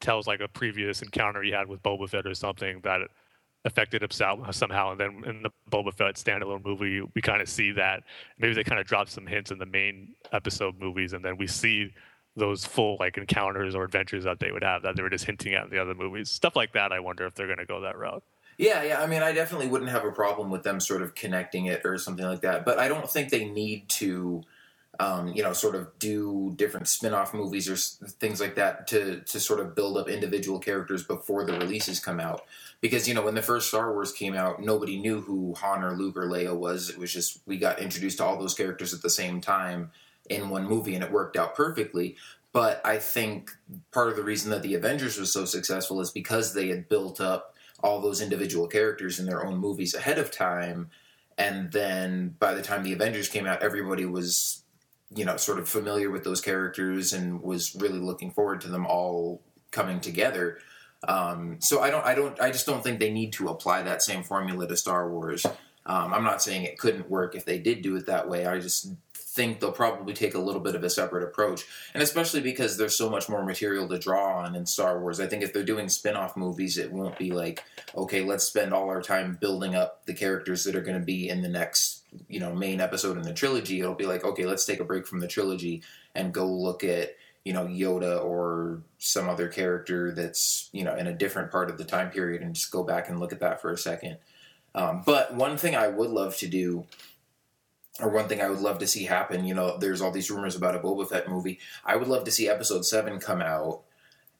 tells 0.00 0.26
like 0.26 0.40
a 0.40 0.48
previous 0.48 1.02
encounter 1.02 1.42
he 1.42 1.50
had 1.50 1.68
with 1.68 1.82
Boba 1.82 2.08
Fett 2.08 2.26
or 2.26 2.34
something 2.34 2.80
that 2.82 3.00
affected 3.64 4.02
him 4.02 4.10
somehow, 4.10 4.90
and 4.90 5.00
then 5.00 5.22
in 5.24 5.42
the 5.42 5.50
Boba 5.70 5.92
Fett 5.94 6.16
standalone 6.16 6.64
movie, 6.64 7.00
we 7.14 7.22
kind 7.22 7.40
of 7.40 7.48
see 7.48 7.72
that. 7.72 8.02
Maybe 8.38 8.54
they 8.54 8.64
kind 8.64 8.80
of 8.80 8.86
drop 8.86 9.08
some 9.08 9.26
hints 9.26 9.50
in 9.50 9.58
the 9.58 9.66
main 9.66 10.14
episode 10.32 10.78
movies, 10.78 11.12
and 11.14 11.24
then 11.24 11.38
we 11.38 11.46
see 11.46 11.92
those 12.36 12.64
full 12.64 12.96
like 12.98 13.16
encounters 13.16 13.74
or 13.74 13.84
adventures 13.84 14.24
that 14.24 14.40
they 14.40 14.50
would 14.50 14.64
have 14.64 14.82
that 14.82 14.96
they 14.96 15.02
were 15.02 15.08
just 15.08 15.24
hinting 15.24 15.54
at 15.54 15.64
in 15.64 15.70
the 15.70 15.80
other 15.80 15.94
movies. 15.94 16.28
Stuff 16.28 16.56
like 16.56 16.72
that. 16.72 16.92
I 16.92 17.00
wonder 17.00 17.26
if 17.26 17.34
they're 17.34 17.46
going 17.46 17.58
to 17.58 17.64
go 17.64 17.80
that 17.82 17.96
route. 17.96 18.22
Yeah, 18.58 18.82
yeah. 18.82 19.00
I 19.00 19.06
mean, 19.06 19.22
I 19.22 19.32
definitely 19.32 19.68
wouldn't 19.68 19.90
have 19.90 20.04
a 20.04 20.12
problem 20.12 20.50
with 20.50 20.62
them 20.62 20.78
sort 20.78 21.02
of 21.02 21.14
connecting 21.14 21.66
it 21.66 21.82
or 21.84 21.96
something 21.98 22.24
like 22.24 22.42
that. 22.42 22.64
But 22.64 22.78
I 22.78 22.88
don't 22.88 23.08
think 23.08 23.30
they 23.30 23.46
need 23.46 23.88
to, 23.90 24.42
um, 25.00 25.28
you 25.28 25.42
know, 25.42 25.52
sort 25.52 25.74
of 25.74 25.88
do 25.98 26.52
different 26.56 26.88
spin-off 26.88 27.34
movies 27.34 27.68
or 27.68 27.76
things 28.08 28.40
like 28.40 28.54
that 28.56 28.86
to 28.88 29.20
to 29.20 29.40
sort 29.40 29.60
of 29.60 29.74
build 29.74 29.96
up 29.96 30.08
individual 30.08 30.58
characters 30.58 31.02
before 31.02 31.44
the 31.44 31.52
releases 31.54 32.00
come 32.00 32.20
out. 32.20 32.42
Because 32.80 33.08
you 33.08 33.14
know, 33.14 33.22
when 33.22 33.34
the 33.34 33.42
first 33.42 33.68
Star 33.68 33.92
Wars 33.92 34.12
came 34.12 34.34
out, 34.34 34.62
nobody 34.62 34.98
knew 34.98 35.20
who 35.20 35.54
Han 35.54 35.82
or 35.82 35.96
Luke 35.96 36.16
or 36.16 36.26
Leia 36.26 36.56
was. 36.56 36.90
It 36.90 36.98
was 36.98 37.12
just 37.12 37.40
we 37.46 37.56
got 37.56 37.80
introduced 37.80 38.18
to 38.18 38.24
all 38.24 38.38
those 38.38 38.54
characters 38.54 38.94
at 38.94 39.02
the 39.02 39.10
same 39.10 39.40
time 39.40 39.90
in 40.28 40.48
one 40.48 40.66
movie, 40.66 40.94
and 40.94 41.04
it 41.04 41.12
worked 41.12 41.36
out 41.36 41.54
perfectly. 41.54 42.16
But 42.52 42.80
I 42.84 42.98
think 42.98 43.50
part 43.90 44.10
of 44.10 44.16
the 44.16 44.22
reason 44.22 44.50
that 44.50 44.62
the 44.62 44.74
Avengers 44.74 45.18
was 45.18 45.32
so 45.32 45.44
successful 45.44 46.00
is 46.00 46.10
because 46.10 46.54
they 46.54 46.68
had 46.68 46.88
built 46.88 47.20
up 47.20 47.54
all 47.82 48.00
those 48.00 48.22
individual 48.22 48.66
characters 48.66 49.18
in 49.18 49.26
their 49.26 49.44
own 49.44 49.58
movies 49.58 49.94
ahead 49.94 50.18
of 50.18 50.30
time 50.30 50.88
and 51.36 51.72
then 51.72 52.34
by 52.38 52.54
the 52.54 52.62
time 52.62 52.82
the 52.82 52.92
avengers 52.92 53.28
came 53.28 53.46
out 53.46 53.62
everybody 53.62 54.06
was 54.06 54.63
you 55.14 55.24
know 55.24 55.36
sort 55.36 55.58
of 55.58 55.68
familiar 55.68 56.10
with 56.10 56.24
those 56.24 56.40
characters 56.40 57.12
and 57.12 57.42
was 57.42 57.74
really 57.76 57.98
looking 57.98 58.30
forward 58.30 58.60
to 58.62 58.68
them 58.68 58.86
all 58.86 59.42
coming 59.70 60.00
together. 60.00 60.58
Um, 61.06 61.56
so 61.60 61.80
i 61.82 61.90
don't 61.90 62.04
i 62.06 62.14
don't 62.14 62.40
i 62.40 62.50
just 62.50 62.64
don't 62.64 62.82
think 62.82 62.98
they 62.98 63.12
need 63.12 63.34
to 63.34 63.48
apply 63.48 63.82
that 63.82 64.02
same 64.02 64.22
formula 64.22 64.66
to 64.66 64.76
star 64.76 65.10
wars. 65.10 65.44
Um, 65.86 66.14
i'm 66.14 66.24
not 66.24 66.42
saying 66.42 66.64
it 66.64 66.78
couldn't 66.78 67.10
work 67.10 67.34
if 67.34 67.44
they 67.44 67.58
did 67.58 67.82
do 67.82 67.96
it 67.96 68.06
that 68.06 68.28
way. 68.28 68.46
I 68.46 68.58
just 68.58 68.90
think 69.34 69.60
they'll 69.60 69.72
probably 69.72 70.14
take 70.14 70.34
a 70.34 70.38
little 70.38 70.60
bit 70.60 70.74
of 70.74 70.84
a 70.84 70.90
separate 70.90 71.24
approach 71.24 71.64
and 71.92 72.02
especially 72.02 72.40
because 72.40 72.76
there's 72.76 72.96
so 72.96 73.10
much 73.10 73.28
more 73.28 73.44
material 73.44 73.88
to 73.88 73.98
draw 73.98 74.38
on 74.38 74.54
in 74.54 74.64
star 74.64 75.00
wars 75.00 75.20
i 75.20 75.26
think 75.26 75.42
if 75.42 75.52
they're 75.52 75.62
doing 75.62 75.88
spin-off 75.88 76.36
movies 76.36 76.78
it 76.78 76.92
won't 76.92 77.18
be 77.18 77.30
like 77.30 77.64
okay, 77.96 78.22
let's 78.22 78.44
spend 78.44 78.72
all 78.72 78.88
our 78.88 79.02
time 79.02 79.38
building 79.40 79.74
up 79.74 80.04
the 80.06 80.14
characters 80.14 80.64
that 80.64 80.74
are 80.74 80.82
going 80.82 80.98
to 80.98 81.04
be 81.04 81.28
in 81.28 81.42
the 81.42 81.48
next, 81.48 82.02
you 82.28 82.40
know, 82.40 82.54
main 82.54 82.80
episode 82.80 83.16
in 83.16 83.22
the 83.22 83.32
trilogy. 83.32 83.80
It'll 83.80 83.94
be 83.94 84.06
like, 84.06 84.24
okay, 84.24 84.46
let's 84.46 84.64
take 84.64 84.80
a 84.80 84.84
break 84.84 85.06
from 85.06 85.20
the 85.20 85.28
trilogy 85.28 85.82
and 86.14 86.34
go 86.34 86.46
look 86.46 86.82
at, 86.82 87.16
you 87.44 87.52
know, 87.52 87.66
Yoda 87.66 88.22
or 88.24 88.82
some 88.98 89.28
other 89.28 89.48
character 89.48 90.12
that's, 90.12 90.68
you 90.72 90.84
know, 90.84 90.96
in 90.96 91.06
a 91.06 91.12
different 91.12 91.52
part 91.52 91.70
of 91.70 91.78
the 91.78 91.84
time 91.84 92.10
period 92.10 92.42
and 92.42 92.54
just 92.54 92.70
go 92.70 92.82
back 92.82 93.08
and 93.08 93.20
look 93.20 93.32
at 93.32 93.40
that 93.40 93.60
for 93.60 93.72
a 93.72 93.78
second. 93.78 94.18
Um, 94.74 95.02
but 95.06 95.34
one 95.34 95.56
thing 95.56 95.76
I 95.76 95.88
would 95.88 96.10
love 96.10 96.36
to 96.38 96.48
do, 96.48 96.86
or 98.00 98.08
one 98.10 98.26
thing 98.28 98.40
I 98.40 98.48
would 98.50 98.60
love 98.60 98.78
to 98.80 98.86
see 98.86 99.04
happen, 99.04 99.44
you 99.44 99.54
know, 99.54 99.76
there's 99.78 100.00
all 100.00 100.10
these 100.10 100.30
rumors 100.30 100.56
about 100.56 100.74
a 100.74 100.80
Boba 100.80 101.08
Fett 101.08 101.28
movie. 101.28 101.58
I 101.84 101.96
would 101.96 102.08
love 102.08 102.24
to 102.24 102.30
see 102.30 102.48
episode 102.48 102.84
seven 102.84 103.20
come 103.20 103.40
out 103.40 103.82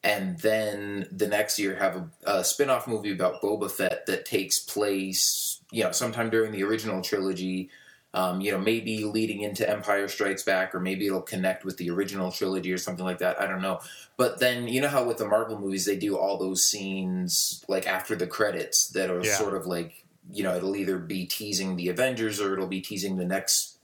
and 0.02 0.38
then 0.40 1.06
the 1.11 1.26
next 1.28 1.58
year 1.58 1.76
have 1.76 1.96
a, 1.96 2.08
a 2.38 2.44
spin-off 2.44 2.87
movie 2.87 3.12
about 3.12 3.40
Boba 3.40 3.70
Fett 3.70 4.06
that 4.06 4.26
takes 4.26 4.58
place, 4.58 5.61
you 5.70 5.82
know, 5.82 5.93
sometime 5.93 6.28
during 6.30 6.52
the 6.52 6.62
original 6.62 7.00
trilogy. 7.00 7.71
Um, 8.12 8.40
you 8.40 8.52
know, 8.52 8.58
maybe 8.58 9.04
leading 9.04 9.40
into 9.40 9.69
Empire 9.69 10.06
Strikes 10.06 10.45
Back, 10.45 10.73
or 10.73 10.78
maybe 10.78 11.04
it'll 11.06 11.21
connect 11.21 11.64
with 11.64 11.78
the 11.78 11.90
original 11.90 12.30
trilogy 12.30 12.73
or 12.73 12.78
something 12.78 13.04
like 13.04 13.19
that. 13.19 13.40
I 13.40 13.49
don't 13.49 13.60
know. 13.60 13.80
But 14.17 14.38
then 14.38 14.69
you 14.69 14.80
know 14.80 14.86
how 14.86 15.02
with 15.02 15.17
the 15.17 15.26
Marvel 15.26 15.58
movies 15.58 15.84
they 15.84 15.97
do 15.97 16.17
all 16.17 16.38
those 16.38 16.64
scenes 16.64 17.64
like 17.67 17.88
after 17.88 18.14
the 18.14 18.28
credits 18.28 18.86
that 18.90 19.10
are 19.10 19.25
Yeah. 19.25 19.34
sort 19.34 19.54
of 19.54 19.67
like 19.67 20.03
you 20.32 20.43
know 20.43 20.54
it'll 20.56 20.76
either 20.76 20.99
be 20.99 21.26
teasing 21.26 21.76
the 21.76 21.89
Avengers 21.89 22.41
or 22.41 22.52
it'll 22.52 22.67
be 22.67 22.80
teasing 22.80 23.17
the 23.17 23.25
next 23.25 23.78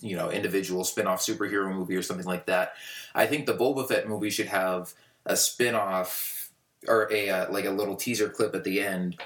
you 0.00 0.16
know 0.16 0.30
individual 0.30 0.84
spin-off 0.84 1.20
superhero 1.20 1.72
movie 1.74 1.96
or 1.96 2.02
something 2.02 2.26
like 2.26 2.46
that. 2.46 2.74
I 3.14 3.26
think 3.26 3.46
the 3.46 3.54
Boba 3.54 3.86
Fett 3.86 4.08
movie 4.08 4.30
should 4.30 4.46
have 4.46 4.94
a 5.26 5.36
spin-off 5.36 6.50
or 6.88 7.12
a 7.12 7.30
uh, 7.30 7.52
like 7.52 7.64
a 7.64 7.70
little 7.70 7.96
teaser 7.96 8.28
clip 8.28 8.54
at 8.54 8.64
the 8.64 8.80
end 8.80 9.16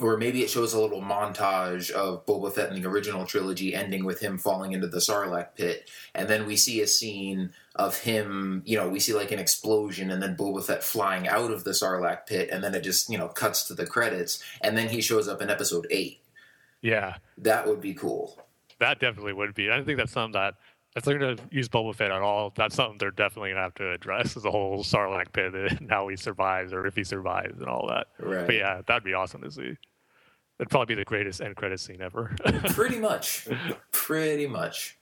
or 0.00 0.16
maybe 0.16 0.42
it 0.42 0.50
shows 0.50 0.74
a 0.74 0.80
little 0.80 1.02
montage 1.02 1.90
of 1.90 2.24
Boba 2.24 2.52
Fett 2.52 2.72
in 2.72 2.80
the 2.80 2.88
original 2.88 3.26
trilogy 3.26 3.74
ending 3.74 4.04
with 4.04 4.20
him 4.20 4.38
falling 4.38 4.72
into 4.72 4.86
the 4.86 4.98
Sarlacc 4.98 5.54
pit. 5.56 5.90
And 6.14 6.28
then 6.28 6.46
we 6.46 6.56
see 6.56 6.80
a 6.80 6.86
scene 6.86 7.52
of 7.74 7.98
him 8.00 8.62
you 8.64 8.76
know 8.76 8.88
we 8.88 8.98
see 8.98 9.14
like 9.14 9.30
an 9.30 9.38
explosion 9.38 10.10
and 10.10 10.20
then 10.22 10.36
Boba 10.36 10.64
Fett 10.64 10.82
flying 10.82 11.28
out 11.28 11.52
of 11.52 11.64
the 11.64 11.70
Sarlacc 11.70 12.26
pit 12.26 12.48
and 12.50 12.62
then 12.62 12.74
it 12.74 12.82
just 12.82 13.08
you 13.08 13.18
know 13.18 13.28
cuts 13.28 13.64
to 13.64 13.74
the 13.74 13.86
credits. 13.86 14.42
And 14.60 14.76
then 14.76 14.88
he 14.88 15.00
shows 15.00 15.28
up 15.28 15.42
in 15.42 15.50
episode 15.50 15.86
8 15.90 16.20
Yeah, 16.82 17.16
that 17.38 17.66
would 17.66 17.80
be 17.80 17.94
cool. 17.94 18.38
That 18.78 19.00
definitely 19.00 19.32
would 19.32 19.54
be. 19.54 19.70
I 19.70 19.82
think 19.82 19.98
that's 19.98 20.12
something 20.12 20.40
that 20.40 20.54
if 20.96 21.04
they're 21.04 21.18
going 21.18 21.36
to 21.36 21.42
use 21.50 21.68
Boba 21.68 21.94
Fett 21.94 22.10
at 22.10 22.22
all, 22.22 22.52
that's 22.56 22.74
something 22.74 22.98
they're 22.98 23.10
definitely 23.10 23.50
going 23.50 23.56
to 23.58 23.62
have 23.62 23.74
to 23.74 23.92
address 23.92 24.36
is 24.36 24.42
the 24.42 24.50
whole 24.50 24.82
Sarlacc 24.82 25.32
pit 25.32 25.54
and 25.54 25.86
how 25.90 26.08
he 26.08 26.16
survives 26.16 26.72
or 26.72 26.86
if 26.86 26.94
he 26.96 27.04
survives 27.04 27.60
and 27.60 27.68
all 27.68 27.86
that. 27.88 28.08
right 28.18 28.46
But 28.46 28.54
yeah, 28.56 28.80
that'd 28.86 29.04
be 29.04 29.14
awesome 29.14 29.42
to 29.42 29.50
see. 29.50 29.76
It'd 30.60 30.70
probably 30.70 30.96
be 30.96 31.00
the 31.00 31.04
greatest 31.04 31.40
end 31.40 31.54
credit 31.54 31.78
scene 31.78 32.02
ever. 32.02 32.34
pretty 32.70 32.98
much 33.00 33.46
pretty 33.92 34.46
much 34.48 34.97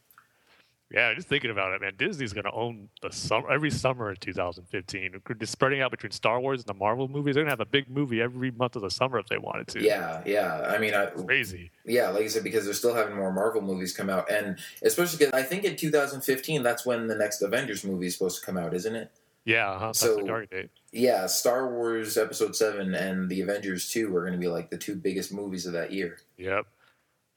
yeah, 0.90 1.12
just 1.14 1.28
thinking 1.28 1.50
about 1.50 1.72
it, 1.72 1.80
man. 1.80 1.92
Disney's 1.98 2.32
going 2.32 2.44
to 2.44 2.52
own 2.52 2.88
the 3.02 3.10
summer 3.10 3.50
every 3.50 3.70
summer 3.70 4.10
in 4.10 4.16
2015. 4.16 5.20
Just 5.38 5.52
spreading 5.52 5.80
out 5.80 5.90
between 5.90 6.12
Star 6.12 6.40
Wars 6.40 6.60
and 6.60 6.66
the 6.68 6.74
Marvel 6.74 7.08
movies. 7.08 7.34
They're 7.34 7.42
going 7.44 7.56
to 7.56 7.60
have 7.60 7.66
a 7.66 7.70
big 7.70 7.88
movie 7.90 8.20
every 8.22 8.50
month 8.52 8.76
of 8.76 8.82
the 8.82 8.90
summer 8.90 9.18
if 9.18 9.26
they 9.26 9.38
wanted 9.38 9.66
to. 9.68 9.82
yeah 9.82 10.22
yeah 10.24 10.62
I 10.68 10.78
mean 10.78 10.94
I, 10.94 11.06
Crazy. 11.06 11.70
Yeah, 11.84 12.10
like 12.10 12.22
I 12.22 12.28
said, 12.28 12.44
because 12.44 12.64
they're 12.64 12.74
still 12.74 12.94
having 12.94 13.16
more 13.16 13.32
Marvel 13.32 13.62
movies 13.62 13.92
come 13.96 14.08
out, 14.10 14.30
and 14.30 14.58
especially 14.82 15.18
because 15.18 15.32
I 15.32 15.42
think 15.42 15.64
in 15.64 15.76
2015 15.76 16.62
that's 16.62 16.86
when 16.86 17.06
the 17.08 17.16
next 17.16 17.42
Avengers 17.42 17.84
movie 17.84 18.06
is 18.06 18.14
supposed 18.14 18.40
to 18.40 18.46
come 18.46 18.56
out, 18.56 18.72
isn't 18.74 18.94
it? 18.94 19.10
Yeah, 19.44 19.70
uh-huh. 19.70 19.86
that's 19.86 20.00
So- 20.00 20.16
the 20.16 20.22
target 20.24 20.50
date. 20.50 20.70
Yeah, 20.92 21.26
Star 21.26 21.68
Wars 21.74 22.16
Episode 22.16 22.56
Seven 22.56 22.94
and 22.94 23.28
the 23.28 23.40
Avengers 23.42 23.90
Two 23.90 24.14
are 24.16 24.20
going 24.22 24.32
to 24.32 24.38
be 24.38 24.48
like 24.48 24.70
the 24.70 24.78
two 24.78 24.94
biggest 24.94 25.32
movies 25.32 25.66
of 25.66 25.72
that 25.74 25.92
year. 25.92 26.18
Yep. 26.38 26.66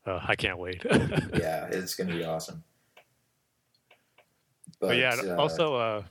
Uh, 0.06 0.20
I 0.26 0.36
can't 0.36 0.58
wait. 0.58 0.82
Yeah, 1.34 1.66
it's 1.66 1.94
going 1.96 2.10
to 2.10 2.16
be 2.16 2.24
awesome. 2.24 2.64
But, 4.80 4.98
yeah, 4.98 5.15
uh, 5.15 5.36
also 5.36 5.76
uh, 5.76 6.04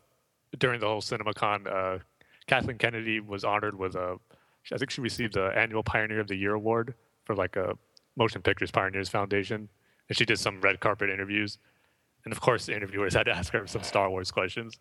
during 0.58 0.80
the 0.80 0.86
whole 0.86 1.00
CinemaCon, 1.00 1.66
uh, 1.66 1.98
Kathleen 2.46 2.78
Kennedy 2.78 3.20
was 3.20 3.44
honored 3.44 3.78
with 3.78 3.94
a. 3.94 4.18
I 4.70 4.76
think 4.76 4.90
she 4.90 5.00
received 5.00 5.34
the 5.34 5.46
annual 5.56 5.82
Pioneer 5.82 6.20
of 6.20 6.28
the 6.28 6.36
Year 6.36 6.52
award 6.52 6.94
for 7.24 7.34
like 7.34 7.56
a 7.56 7.78
Motion 8.16 8.42
Pictures 8.42 8.70
Pioneers 8.70 9.08
Foundation, 9.08 9.68
and 10.08 10.18
she 10.18 10.26
did 10.26 10.38
some 10.38 10.60
red 10.60 10.80
carpet 10.80 11.08
interviews, 11.08 11.58
and 12.24 12.32
of 12.32 12.40
course 12.40 12.66
the 12.66 12.76
interviewers 12.76 13.14
had 13.18 13.24
to 13.24 13.32
ask 13.32 13.52
her 13.52 13.66
some 13.66 13.82
Star 13.82 14.10
Wars 14.10 14.30
questions, 14.30 14.78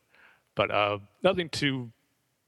but 0.55 0.69
uh, 0.71 0.97
nothing 1.23 1.47
too 1.49 1.89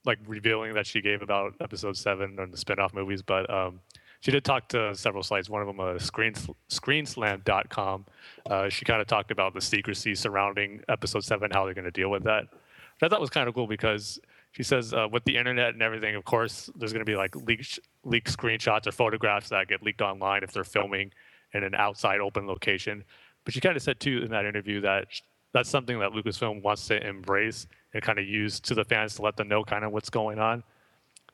like 0.04 0.18
revealing 0.26 0.74
that 0.74 0.86
she 0.86 1.00
gave 1.00 1.22
about 1.22 1.54
Episode 1.60 1.96
Seven 1.96 2.38
and 2.38 2.52
the 2.52 2.56
spin-off 2.56 2.92
movies, 2.92 3.22
but. 3.22 3.48
Um, 3.48 3.80
she 4.20 4.30
did 4.30 4.44
talk 4.44 4.68
to 4.68 4.94
several 4.94 5.22
sites, 5.22 5.48
one 5.48 5.62
of 5.62 5.66
them 5.66 5.80
uh, 5.80 5.98
screen, 5.98 6.34
screenrant.com. 6.68 8.06
Uh, 8.48 8.68
she 8.68 8.84
kind 8.84 9.00
of 9.00 9.06
talked 9.06 9.30
about 9.30 9.54
the 9.54 9.60
secrecy 9.60 10.14
surrounding 10.14 10.82
episode 10.88 11.24
seven, 11.24 11.50
how 11.50 11.64
they're 11.64 11.74
going 11.74 11.84
to 11.86 11.90
deal 11.90 12.10
with 12.10 12.24
that. 12.24 12.42
Which 12.42 13.02
I 13.02 13.08
thought 13.08 13.20
was 13.20 13.30
kind 13.30 13.48
of 13.48 13.54
cool 13.54 13.66
because 13.66 14.20
she 14.52 14.62
says 14.62 14.92
uh, 14.92 15.08
with 15.10 15.24
the 15.24 15.36
internet 15.36 15.72
and 15.72 15.82
everything, 15.82 16.16
of 16.16 16.24
course, 16.24 16.68
there's 16.76 16.92
going 16.92 17.04
to 17.04 17.10
be 17.10 17.16
like 17.16 17.34
leaked 17.36 17.80
screenshots 18.04 18.86
or 18.86 18.92
photographs 18.92 19.48
that 19.48 19.68
get 19.68 19.82
leaked 19.82 20.02
online 20.02 20.42
if 20.42 20.52
they're 20.52 20.64
filming 20.64 21.12
in 21.54 21.64
an 21.64 21.74
outside 21.74 22.20
open 22.20 22.46
location. 22.46 23.04
But 23.44 23.54
she 23.54 23.60
kind 23.60 23.76
of 23.76 23.82
said 23.82 24.00
too 24.00 24.22
in 24.22 24.30
that 24.32 24.44
interview 24.44 24.82
that 24.82 25.06
that's 25.52 25.68
something 25.68 25.98
that 25.98 26.12
Lucasfilm 26.12 26.62
wants 26.62 26.86
to 26.88 27.06
embrace 27.06 27.66
and 27.94 28.02
kind 28.02 28.18
of 28.18 28.26
use 28.26 28.60
to 28.60 28.74
the 28.74 28.84
fans 28.84 29.14
to 29.16 29.22
let 29.22 29.36
them 29.36 29.48
know 29.48 29.64
kind 29.64 29.84
of 29.84 29.92
what's 29.92 30.10
going 30.10 30.38
on. 30.38 30.62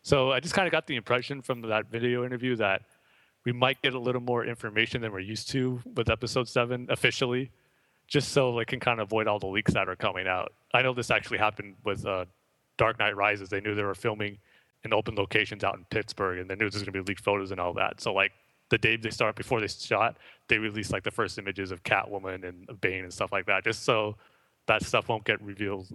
So 0.07 0.31
I 0.31 0.39
just 0.39 0.55
kind 0.55 0.69
of 0.69 0.71
got 0.71 0.87
the 0.87 0.95
impression 0.95 1.43
from 1.43 1.63
that 1.63 1.91
video 1.91 2.25
interview 2.25 2.55
that 2.57 2.83
we 3.45 3.51
might 3.51 3.83
get 3.83 3.93
a 3.93 3.99
little 3.99 4.21
more 4.21 4.47
information 4.47 5.01
than 5.01 5.11
we're 5.11 5.19
used 5.19 5.49
to 5.49 5.83
with 5.97 6.09
episode 6.09 6.49
seven 6.49 6.87
officially, 6.91 7.51
just 8.07 8.29
so 8.29 8.57
they 8.57 8.65
can 8.65 8.79
kind 8.79 9.01
of 9.01 9.09
avoid 9.09 9.27
all 9.27 9.41
the 9.41 9.49
leaks 9.49 9.75
that 9.75 9.89
are 9.89 9.97
coming 9.97 10.29
out. 10.29 10.53
I 10.73 10.83
know 10.83 10.95
this 10.95 11.11
actually 11.11 11.39
happened 11.39 11.75
with 11.83 12.07
uh, 12.07 12.27
Dark 12.79 13.01
Knight 13.01 13.17
Rises. 13.17 13.49
They 13.49 13.61
knew 13.61 13.75
they 13.75 13.83
were 13.83 13.97
filming 13.97 14.39
in 14.85 14.93
open 14.93 15.17
locations 15.17 15.65
out 15.65 15.75
in 15.75 15.85
Pittsburgh, 15.91 16.39
and 16.39 16.49
they 16.49 16.55
knew 16.55 16.71
there 16.71 16.79
was 16.79 16.85
going 16.85 16.85
to 16.85 16.93
be 16.93 17.01
leaked 17.01 17.25
photos 17.25 17.51
and 17.51 17.59
all 17.59 17.73
that. 17.73 18.01
So 18.01 18.15
like 18.15 18.31
the 18.69 18.79
day 18.79 18.95
they 18.95 19.11
start 19.11 19.35
before 19.35 19.61
they 19.61 19.67
shot, 19.67 20.19
they 20.47 20.59
release 20.59 20.93
like 20.93 21.03
the 21.03 21.11
first 21.11 21.37
images 21.37 21.73
of 21.73 21.83
Catwoman 21.83 22.49
and 22.49 22.81
Bane 22.81 23.03
and 23.03 23.13
stuff 23.13 23.33
like 23.33 23.47
that, 23.47 23.65
just 23.65 23.83
so 23.83 24.15
that 24.69 24.85
stuff 24.85 25.09
won't 25.09 25.25
get 25.25 25.43
revealed 25.43 25.89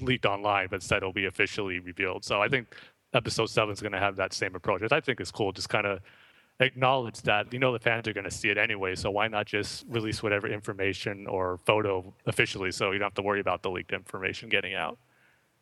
leaked 0.00 0.26
online, 0.26 0.66
but 0.68 0.76
instead 0.76 0.98
it'll 0.98 1.12
be 1.12 1.26
officially 1.26 1.78
revealed. 1.78 2.24
So 2.24 2.42
I 2.42 2.48
think 2.48 2.66
episode 3.14 3.46
seven 3.46 3.72
is 3.72 3.80
going 3.80 3.92
to 3.92 3.98
have 3.98 4.16
that 4.16 4.32
same 4.32 4.54
approach, 4.54 4.82
which 4.82 4.92
I 4.92 5.00
think 5.00 5.20
is 5.20 5.30
cool. 5.30 5.52
Just 5.52 5.68
kind 5.68 5.86
of 5.86 6.00
acknowledge 6.60 7.20
that 7.22 7.52
you 7.52 7.58
know 7.58 7.72
the 7.72 7.78
fans 7.78 8.06
are 8.08 8.12
going 8.12 8.24
to 8.24 8.30
see 8.30 8.48
it 8.48 8.58
anyway, 8.58 8.94
so 8.94 9.10
why 9.10 9.28
not 9.28 9.46
just 9.46 9.84
release 9.88 10.22
whatever 10.22 10.46
information 10.46 11.26
or 11.26 11.58
photo 11.64 12.12
officially, 12.26 12.72
so 12.72 12.92
you 12.92 12.98
don't 12.98 13.06
have 13.06 13.14
to 13.14 13.22
worry 13.22 13.40
about 13.40 13.62
the 13.62 13.70
leaked 13.70 13.92
information 13.92 14.48
getting 14.48 14.74
out. 14.74 14.98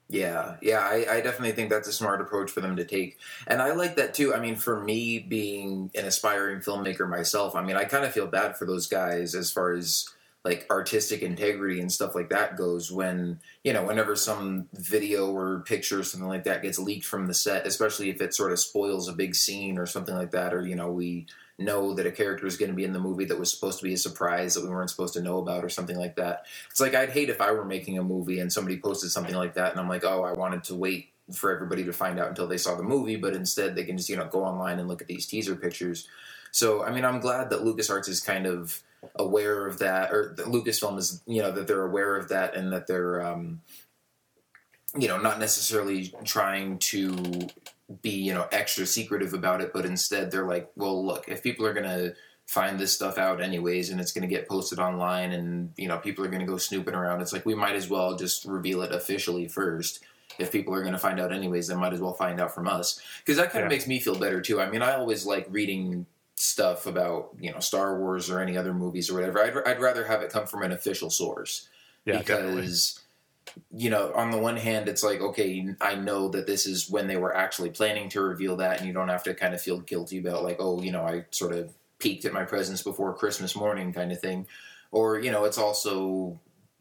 Yeah, 0.09 0.57
yeah, 0.61 0.81
I, 0.81 1.07
I, 1.09 1.21
definitely 1.21 1.53
think 1.53 1.71
that's 1.71 1.87
a 1.87 1.93
smart 1.93 2.21
approach 2.21 2.51
for 2.51 2.61
them 2.61 2.75
to 2.75 2.85
take. 2.85 3.19
And 3.47 3.63
I 3.63 3.71
like 3.75 3.95
that 3.95 4.13
too. 4.13 4.35
I 4.35 4.41
mean, 4.41 4.57
for 4.57 4.83
me 4.83 5.21
being 5.21 5.89
an 5.95 6.05
aspiring 6.05 6.59
filmmaker 6.59 7.09
myself, 7.09 7.55
I 7.55 7.63
mean, 7.63 7.77
I 7.77 7.85
kind 7.85 8.05
of 8.05 8.13
feel 8.13 8.27
bad 8.27 8.57
for 8.57 8.65
those 8.65 8.89
guys 8.89 9.37
as 9.37 9.53
far 9.53 9.71
as 9.71 10.09
like 10.45 10.67
artistic 10.71 11.23
integrity 11.23 11.81
and 11.81 11.93
stuff 11.93 12.15
like 12.15 12.31
that 12.31 12.57
goes 12.57 12.91
when 12.91 13.39
you 13.63 13.73
know 13.73 13.85
whenever 13.85 14.17
some 14.17 14.69
video 14.73 15.31
or 15.31 15.61
picture 15.61 16.01
or 16.01 16.03
something 16.03 16.29
like 16.29 16.45
that 16.45 16.63
gets 16.63 16.79
leaked 16.79 17.05
from 17.05 17.27
the 17.27 17.35
set 17.35 17.67
especially 17.67 18.09
if 18.09 18.21
it 18.23 18.35
sort 18.35 18.53
of 18.53 18.59
spoils 18.59 19.09
a 19.09 19.13
big 19.13 19.35
scene 19.35 19.79
or 19.79 19.87
something 19.87 20.15
like 20.15 20.31
that 20.31 20.55
or 20.55 20.67
you 20.67 20.75
know 20.75 20.91
we 20.91 21.27
know 21.59 21.93
that 21.93 22.07
a 22.07 22.11
character 22.11 22.47
is 22.47 22.57
going 22.57 22.71
to 22.71 22.77
be 22.77 22.85
in 22.85 22.95
the 22.95 22.99
movie 22.99 23.27
that 23.27 23.39
was 23.39 23.51
supposed 23.51 23.79
to 23.79 23.85
be 23.85 23.93
a 23.93 23.99
surprise 23.99 24.55
that 24.55 24.65
we 24.65 24.71
weren't 24.71 24.89
supposed 24.89 25.13
to 25.13 25.21
know 25.21 25.39
about 25.39 25.63
or 25.63 25.69
something 25.69 25.99
like 25.99 26.17
that. 26.17 26.47
It's 26.71 26.81
like 26.81 26.95
i'd 26.95 27.11
hate 27.11 27.29
if 27.29 27.41
i 27.41 27.53
were 27.53 27.65
making 27.65 27.99
a 27.99 28.03
movie 28.03 28.41
and 28.41 28.53
somebody 28.53 28.79
posted 28.79 29.11
something 29.11 29.35
like 29.35 29.55
that 29.55 29.73
and 29.73 29.81
i'm 29.81 29.89
like 29.89 30.05
oh 30.05 30.25
i 30.25 30.33
wanted 30.33 30.65
to 30.65 30.75
wait 30.75 31.11
for 31.35 31.55
everybody 31.55 31.85
to 31.85 31.93
find 31.93 32.19
out 32.19 32.29
until 32.29 32.49
they 32.49 32.57
saw 32.57 32.75
the 32.75 32.83
movie 32.83 33.17
but 33.17 33.35
instead 33.35 33.77
they 33.77 33.85
can 33.85 33.99
just 33.99 34.09
you 34.09 34.17
know 34.17 34.27
go 34.27 34.43
online 34.43 34.79
and 34.79 34.89
look 34.89 35.03
at 35.03 35.09
these 35.09 35.27
teaser 35.27 35.55
pictures. 35.55 36.09
So 36.51 36.83
i 36.83 36.91
mean 36.91 37.05
i'm 37.05 37.21
glad 37.21 37.51
that 37.51 37.61
lucasarts 37.61 38.09
is 38.09 38.21
kind 38.21 38.47
of 38.47 38.83
aware 39.17 39.67
of 39.67 39.79
that, 39.79 40.13
or 40.13 40.35
Lucasfilm 40.39 40.99
is, 40.99 41.23
you 41.27 41.43
know, 41.43 41.51
that 41.53 41.67
they're 41.67 41.85
aware 41.85 42.17
of 42.17 42.29
that 42.29 42.55
and 42.55 42.73
that 42.73 42.87
they're, 42.87 43.25
um, 43.25 43.63
you 44.99 45.09
know, 45.09 45.19
not 45.19 45.39
necessarily 45.39 46.13
trying 46.25 46.79
to 46.79 47.49
be, 48.03 48.11
you 48.11 48.35
know, 48.35 48.47
extra 48.53 48.87
secretive 48.87 49.35
about 49.35 49.61
it, 49.61 49.73
but 49.73 49.85
instead 49.85 50.31
they're 50.31 50.47
like, 50.47 50.71
well, 50.77 51.05
look, 51.05 51.29
if 51.29 51.43
people 51.43 51.67
are 51.67 51.75
going 51.75 51.89
to 51.89 52.15
find 52.47 52.79
this 52.79 52.93
stuff 52.93 53.17
out 53.17 53.41
anyways 53.41 53.91
and 53.91 54.01
it's 54.01 54.13
going 54.13 54.29
to 54.29 54.35
get 54.35 54.49
posted 54.49 54.79
online 54.79 55.33
and, 55.33 55.73
you 55.77 55.89
know, 55.89 55.99
people 55.99 56.25
are 56.25 56.29
going 56.29 56.41
to 56.41 56.47
go 56.47 56.57
snooping 56.57 56.95
around, 56.95 57.21
it's 57.21 57.33
like 57.33 57.47
we 57.47 57.55
might 57.55 57.77
as 57.77 57.89
well 57.89 58.17
just 58.17 58.45
reveal 58.45 58.83
it 58.83 58.93
officially 58.93 59.49
first 59.49 60.05
if 60.39 60.53
people 60.53 60.75
are 60.75 60.81
going 60.81 60.93
to 60.93 60.99
find 60.99 61.21
out 61.21 61.33
anyways, 61.33 61.69
they 61.69 61.75
might 61.75 61.93
as 61.93 62.01
well 62.01 62.15
find 62.15 62.41
out 62.41 62.55
from 62.55 62.67
us. 62.67 63.01
Because 63.19 63.37
that 63.37 63.53
kind 63.53 63.65
of 63.65 63.71
makes 63.71 63.87
me 63.87 64.01
feel 64.01 64.19
better 64.19 64.41
too. 64.41 64.61
I 64.61 64.71
mean, 64.71 64.83
I 64.83 64.95
always 64.95 65.27
like 65.27 65.47
reading 65.51 66.07
stuff 66.41 66.87
about 66.87 67.31
you 67.39 67.53
know 67.53 67.61
Star 67.61 67.99
Wars 67.99 68.31
or 68.31 68.41
any 68.41 68.57
other 68.57 68.75
movies 68.75 69.11
or 69.11 69.15
whatever. 69.15 69.43
I'd, 69.43 69.57
I'd 69.69 69.81
rather 69.81 70.07
have 70.07 70.23
it 70.23 70.33
come 70.33 70.47
from 70.47 70.63
an 70.63 70.73
official 70.73 71.11
source 71.11 71.69
yeah, 72.05 72.19
because 72.19 73.01
definitely. 73.47 73.85
you 73.85 73.91
know 73.91 74.13
on 74.15 74.31
the 74.31 74.39
one 74.39 74.57
hand 74.57 74.89
it's 74.89 75.03
like 75.03 75.21
okay 75.21 75.75
I 75.81 75.95
know 75.95 76.29
that 76.29 76.47
this 76.47 76.67
is 76.67 76.91
when 76.91 77.07
they 77.07 77.17
were 77.17 77.37
actually 77.37 77.71
planning 77.71 78.09
to 78.11 78.21
reveal 78.21 78.57
that, 78.57 78.79
and 78.79 78.87
you 78.87 78.93
don't 78.93 79.09
have 79.09 79.25
to 79.25 79.35
kind 79.35 79.55
of 79.55 79.61
feel 79.61 79.81
guilty 79.81 80.19
about 80.19 80.43
like 80.43 80.57
oh 80.59 80.83
you 80.83 80.93
know 80.93 81.03
I 81.03 81.27
sort 81.31 81.53
of 81.53 81.73
peeked 82.01 82.25
at 82.25 82.33
my 82.33 82.45
presence 82.45 82.83
before 82.83 83.15
Christmas 83.15 83.55
morning 83.55 83.93
kind 83.93 84.11
of 84.11 84.21
thing. 84.21 84.47
Or 84.91 85.21
you 85.21 85.31
know, 85.31 85.45
it's 85.45 85.59
also 85.59 86.41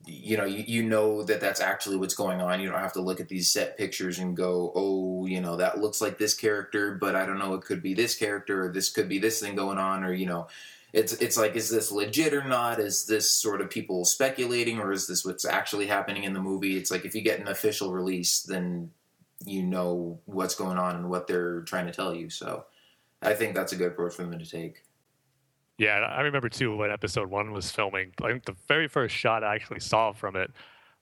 you 0.10 0.38
know 0.38 0.46
you, 0.46 0.64
you 0.68 0.84
know 0.84 1.24
that 1.24 1.40
that's 1.40 1.62
actually 1.62 1.98
what's 1.98 2.14
going 2.14 2.42
on. 2.42 2.60
You 2.60 2.70
don't 2.70 2.80
have 2.80 2.94
to 2.94 3.02
look 3.02 3.20
at 3.20 3.30
these 3.30 3.50
set 3.50 3.78
pictures 3.78 4.20
and 4.20 4.36
go 4.36 4.72
oh 4.76 5.26
you 5.26 5.42
know 5.42 5.56
that 5.58 5.80
looks 5.80 6.02
like 6.02 6.18
this 6.18 6.34
character 6.34 6.96
but 6.96 7.16
i 7.16 7.26
don't 7.26 7.40
know 7.40 7.54
it 7.54 7.62
could 7.62 7.82
be 7.82 7.94
this 7.94 8.16
character 8.16 8.66
or 8.66 8.72
this 8.72 8.90
could 8.90 9.08
be 9.08 9.20
this 9.20 9.40
thing 9.40 9.56
going 9.56 9.78
on 9.78 10.04
or 10.04 10.14
you 10.14 10.26
know 10.26 10.48
it's 10.92 11.14
it's 11.14 11.38
like 11.38 11.56
is 11.56 11.70
this 11.70 11.92
legit 11.92 12.34
or 12.34 12.44
not? 12.44 12.80
Is 12.80 13.06
this 13.06 13.30
sort 13.30 13.62
of 13.62 13.70
people 13.70 14.06
speculating 14.06 14.80
or 14.80 14.92
is 14.92 15.06
this 15.06 15.24
what's 15.24 15.46
actually 15.46 15.86
happening 15.86 16.24
in 16.24 16.34
the 16.34 16.42
movie? 16.42 16.78
It's 16.78 16.90
like 16.90 17.06
if 17.06 17.14
you 17.14 17.22
get 17.22 17.40
an 17.40 17.48
official 17.48 17.92
release 17.92 18.42
then 18.42 18.92
you 19.46 19.64
know 19.64 20.20
what's 20.26 20.56
going 20.56 20.78
on 20.78 20.96
and 20.96 21.10
what 21.10 21.28
they're 21.28 21.62
trying 21.62 21.86
to 21.86 21.94
tell 21.94 22.14
you. 22.14 22.30
So 22.30 22.66
i 23.22 23.34
think 23.34 23.54
that's 23.54 23.74
a 23.74 23.76
good 23.76 23.92
approach 23.92 24.14
for 24.14 24.24
them 24.24 24.40
to 24.40 24.50
take 24.50 24.84
yeah, 25.80 26.00
I 26.00 26.22
remember 26.22 26.50
too 26.50 26.76
when 26.76 26.92
episode 26.92 27.30
one 27.30 27.54
was 27.54 27.72
filming. 27.72 28.12
I 28.22 28.28
think 28.28 28.44
the 28.44 28.56
very 28.68 28.90
first 28.90 29.16
shot 29.16 29.46
I 29.46 29.56
actually 29.56 29.80
saw 29.80 30.12
from 30.12 30.36
it 30.36 30.52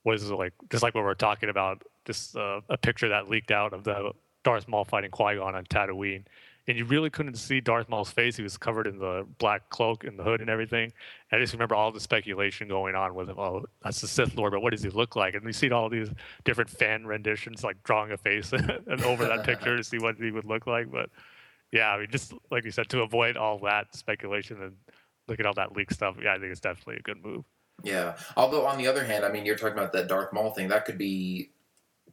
was 0.04 0.30
like 0.30 0.54
just 0.70 0.84
like 0.84 0.94
what 0.94 1.04
we 1.04 1.10
are 1.10 1.16
talking 1.16 1.50
about, 1.50 1.82
this 2.06 2.36
uh, 2.36 2.62
a 2.70 2.78
picture 2.78 3.10
that 3.10 3.28
leaked 3.28 3.50
out 3.50 3.74
of 3.74 3.84
the 3.84 4.12
Darth 4.44 4.68
Maul 4.68 4.86
fighting 4.86 5.10
Qui 5.10 5.36
Gon 5.36 5.56
on 5.56 5.66
Tatooine, 5.66 6.26
and 6.68 6.78
you 6.78 6.86
really 6.86 7.10
couldn't 7.10 7.38
see 7.40 7.60
Darth 7.60 7.90
Maul's 7.90 8.12
face. 8.12 8.38
He 8.38 8.44
was 8.44 8.56
covered 8.56 8.86
in 8.86 9.00
the 9.00 9.26
black 9.40 9.68
cloak 9.72 10.04
and 10.04 10.20
the 10.20 10.24
hood 10.24 10.42
and 10.42 10.50
everything. 10.50 10.94
And 11.32 11.40
I 11.40 11.44
just 11.44 11.54
remember 11.54 11.74
all 11.74 11.92
the 11.92 12.00
speculation 12.00 12.68
going 12.68 12.94
on 12.94 13.16
with 13.16 13.30
him. 13.30 13.40
Oh, 13.40 13.66
that's 13.84 14.02
the 14.02 14.08
Sith 14.08 14.36
Lord, 14.36 14.52
but 14.52 14.62
what 14.62 14.74
does 14.74 14.84
he 14.84 14.90
look 14.90 15.16
like? 15.16 15.34
And 15.34 15.44
you 15.44 15.54
see 15.54 15.72
all 15.72 15.90
these 15.90 16.10
different 16.44 16.70
fan 16.70 17.08
renditions, 17.08 17.64
like 17.64 17.82
drawing 17.84 18.12
a 18.12 18.18
face 18.18 18.54
and 18.54 18.70
over 19.06 19.26
that 19.26 19.44
picture 19.44 19.76
to 19.76 19.84
see 19.84 19.98
what 19.98 20.18
he 20.18 20.30
would 20.30 20.46
look 20.46 20.68
like. 20.68 20.92
But 20.92 21.10
yeah, 21.72 21.90
I 21.90 22.00
mean, 22.00 22.08
just 22.10 22.34
like 22.52 22.66
you 22.66 22.72
said, 22.72 22.90
to 22.90 23.02
avoid 23.02 23.38
all 23.38 23.60
that 23.60 23.96
speculation 23.96 24.62
and 24.62 24.76
look 25.28 25.40
at 25.40 25.46
all 25.46 25.54
that 25.56 25.76
leak 25.76 25.92
stuff, 25.92 26.18
yeah, 26.22 26.34
I 26.34 26.40
think 26.40 26.52
it's 26.52 26.62
definitely 26.62 26.98
a 26.98 27.02
good 27.02 27.24
move. 27.24 27.44
Yeah. 27.84 28.16
Although 28.36 28.66
on 28.66 28.78
the 28.78 28.88
other 28.88 29.04
hand, 29.04 29.26
I 29.26 29.32
mean, 29.32 29.46
you're 29.46 29.58
talking 29.58 29.78
about 29.78 29.94
that 29.94 30.08
Darth 30.08 30.34
Maul 30.34 30.52
thing. 30.52 30.70
That 30.70 30.86
could 30.86 30.98
be 30.98 31.52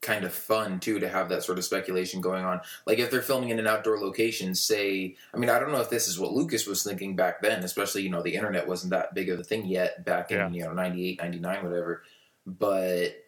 kind 0.00 0.24
of 0.24 0.34
fun 0.34 0.80
too 0.80 0.98
to 0.98 1.08
have 1.08 1.28
that 1.30 1.42
sort 1.42 1.56
of 1.56 1.64
speculation 1.64 2.20
going 2.20 2.44
on. 2.44 2.60
Like 2.86 2.98
if 2.98 3.10
they're 3.10 3.22
filming 3.22 3.48
in 3.48 3.58
an 3.58 3.66
outdoor 3.66 3.98
location, 3.98 4.54
say, 4.54 5.16
I 5.32 5.38
mean, 5.38 5.48
I 5.48 5.58
don't 5.58 5.72
know 5.72 5.80
if 5.80 5.88
this 5.88 6.08
is 6.08 6.18
what 6.18 6.32
Lucas 6.32 6.66
was 6.66 6.82
thinking 6.82 7.16
back 7.16 7.40
then, 7.40 7.64
especially 7.64 8.02
you 8.02 8.10
know 8.10 8.22
the 8.22 8.34
internet 8.34 8.68
wasn't 8.68 8.90
that 8.90 9.14
big 9.14 9.30
of 9.30 9.40
a 9.40 9.44
thing 9.44 9.66
yet 9.66 10.04
back 10.04 10.30
in 10.30 10.38
yeah. 10.38 10.50
you 10.50 10.64
know 10.64 10.72
98, 10.72 11.20
99, 11.20 11.64
whatever. 11.64 12.02
But 12.46 13.23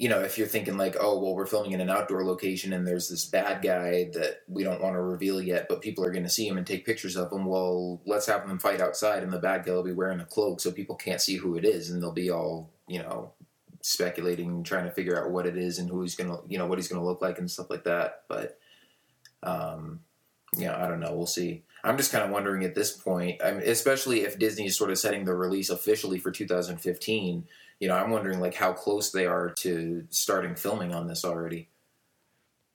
you 0.00 0.08
know, 0.08 0.20
if 0.20 0.38
you're 0.38 0.46
thinking 0.46 0.78
like, 0.78 0.96
oh, 0.98 1.18
well, 1.18 1.34
we're 1.34 1.44
filming 1.44 1.72
in 1.72 1.80
an 1.82 1.90
outdoor 1.90 2.24
location 2.24 2.72
and 2.72 2.86
there's 2.86 3.10
this 3.10 3.26
bad 3.26 3.60
guy 3.60 4.08
that 4.14 4.38
we 4.48 4.64
don't 4.64 4.80
want 4.80 4.94
to 4.94 5.02
reveal 5.02 5.42
yet, 5.42 5.66
but 5.68 5.82
people 5.82 6.02
are 6.02 6.10
going 6.10 6.24
to 6.24 6.30
see 6.30 6.48
him 6.48 6.56
and 6.56 6.66
take 6.66 6.86
pictures 6.86 7.16
of 7.16 7.30
him. 7.30 7.44
Well, 7.44 8.00
let's 8.06 8.24
have 8.24 8.48
them 8.48 8.58
fight 8.58 8.80
outside, 8.80 9.22
and 9.22 9.30
the 9.30 9.38
bad 9.38 9.66
guy 9.66 9.72
will 9.72 9.82
be 9.82 9.92
wearing 9.92 10.20
a 10.20 10.24
cloak 10.24 10.62
so 10.62 10.72
people 10.72 10.96
can't 10.96 11.20
see 11.20 11.36
who 11.36 11.54
it 11.54 11.66
is, 11.66 11.90
and 11.90 12.02
they'll 12.02 12.12
be 12.12 12.30
all, 12.30 12.70
you 12.88 13.00
know, 13.00 13.34
speculating, 13.82 14.62
trying 14.62 14.86
to 14.86 14.90
figure 14.90 15.22
out 15.22 15.32
what 15.32 15.46
it 15.46 15.58
is 15.58 15.78
and 15.78 15.90
who 15.90 16.00
he's 16.00 16.16
going 16.16 16.30
to, 16.30 16.38
you 16.48 16.56
know, 16.56 16.66
what 16.66 16.78
he's 16.78 16.88
going 16.88 17.00
to 17.00 17.06
look 17.06 17.20
like 17.20 17.38
and 17.38 17.50
stuff 17.50 17.68
like 17.68 17.84
that. 17.84 18.22
But, 18.26 18.58
um, 19.42 20.00
yeah, 20.56 20.82
I 20.82 20.88
don't 20.88 21.00
know. 21.00 21.14
We'll 21.14 21.26
see. 21.26 21.64
I'm 21.84 21.98
just 21.98 22.10
kind 22.10 22.24
of 22.24 22.30
wondering 22.30 22.64
at 22.64 22.74
this 22.74 22.96
point, 22.96 23.42
especially 23.42 24.22
if 24.22 24.38
Disney 24.38 24.64
is 24.64 24.78
sort 24.78 24.90
of 24.90 24.98
setting 24.98 25.26
the 25.26 25.34
release 25.34 25.68
officially 25.68 26.18
for 26.18 26.30
2015 26.30 27.44
you 27.80 27.88
know, 27.88 27.96
I'm 27.96 28.10
wondering 28.10 28.40
like 28.40 28.54
how 28.54 28.72
close 28.72 29.10
they 29.10 29.26
are 29.26 29.50
to 29.50 30.06
starting 30.10 30.54
filming 30.54 30.94
on 30.94 31.08
this 31.08 31.24
already. 31.24 31.68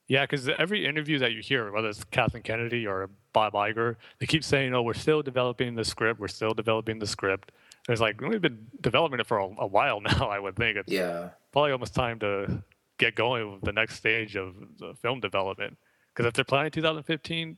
Yeah, 0.08 0.24
because 0.24 0.48
every 0.48 0.86
interview 0.86 1.18
that 1.18 1.32
you 1.32 1.42
hear, 1.42 1.72
whether 1.72 1.88
it's 1.88 2.04
Kathleen 2.04 2.42
Kennedy 2.42 2.86
or 2.86 3.10
Bob 3.32 3.54
Iger, 3.54 3.96
they 4.18 4.26
keep 4.26 4.44
saying, 4.44 4.74
"Oh, 4.74 4.82
we're 4.82 4.94
still 4.94 5.22
developing 5.22 5.74
the 5.74 5.84
script. 5.84 6.20
We're 6.20 6.28
still 6.28 6.54
developing 6.54 6.98
the 6.98 7.06
script." 7.06 7.50
And 7.86 7.92
it's 7.92 8.00
like 8.00 8.20
we've 8.20 8.42
been 8.42 8.66
developing 8.80 9.18
it 9.20 9.26
for 9.26 9.38
a, 9.38 9.48
a 9.58 9.66
while 9.66 10.00
now. 10.18 10.28
I 10.28 10.38
would 10.38 10.56
think 10.56 10.76
it's 10.76 10.92
yeah. 10.92 11.30
probably 11.52 11.72
almost 11.72 11.94
time 11.94 12.18
to 12.20 12.62
get 12.98 13.14
going 13.14 13.52
with 13.52 13.62
the 13.62 13.72
next 13.72 13.96
stage 13.96 14.36
of 14.36 14.54
the 14.78 14.94
film 15.02 15.20
development. 15.20 15.76
Because 16.14 16.26
if 16.26 16.34
they're 16.34 16.44
planning 16.44 16.70
2015, 16.70 17.56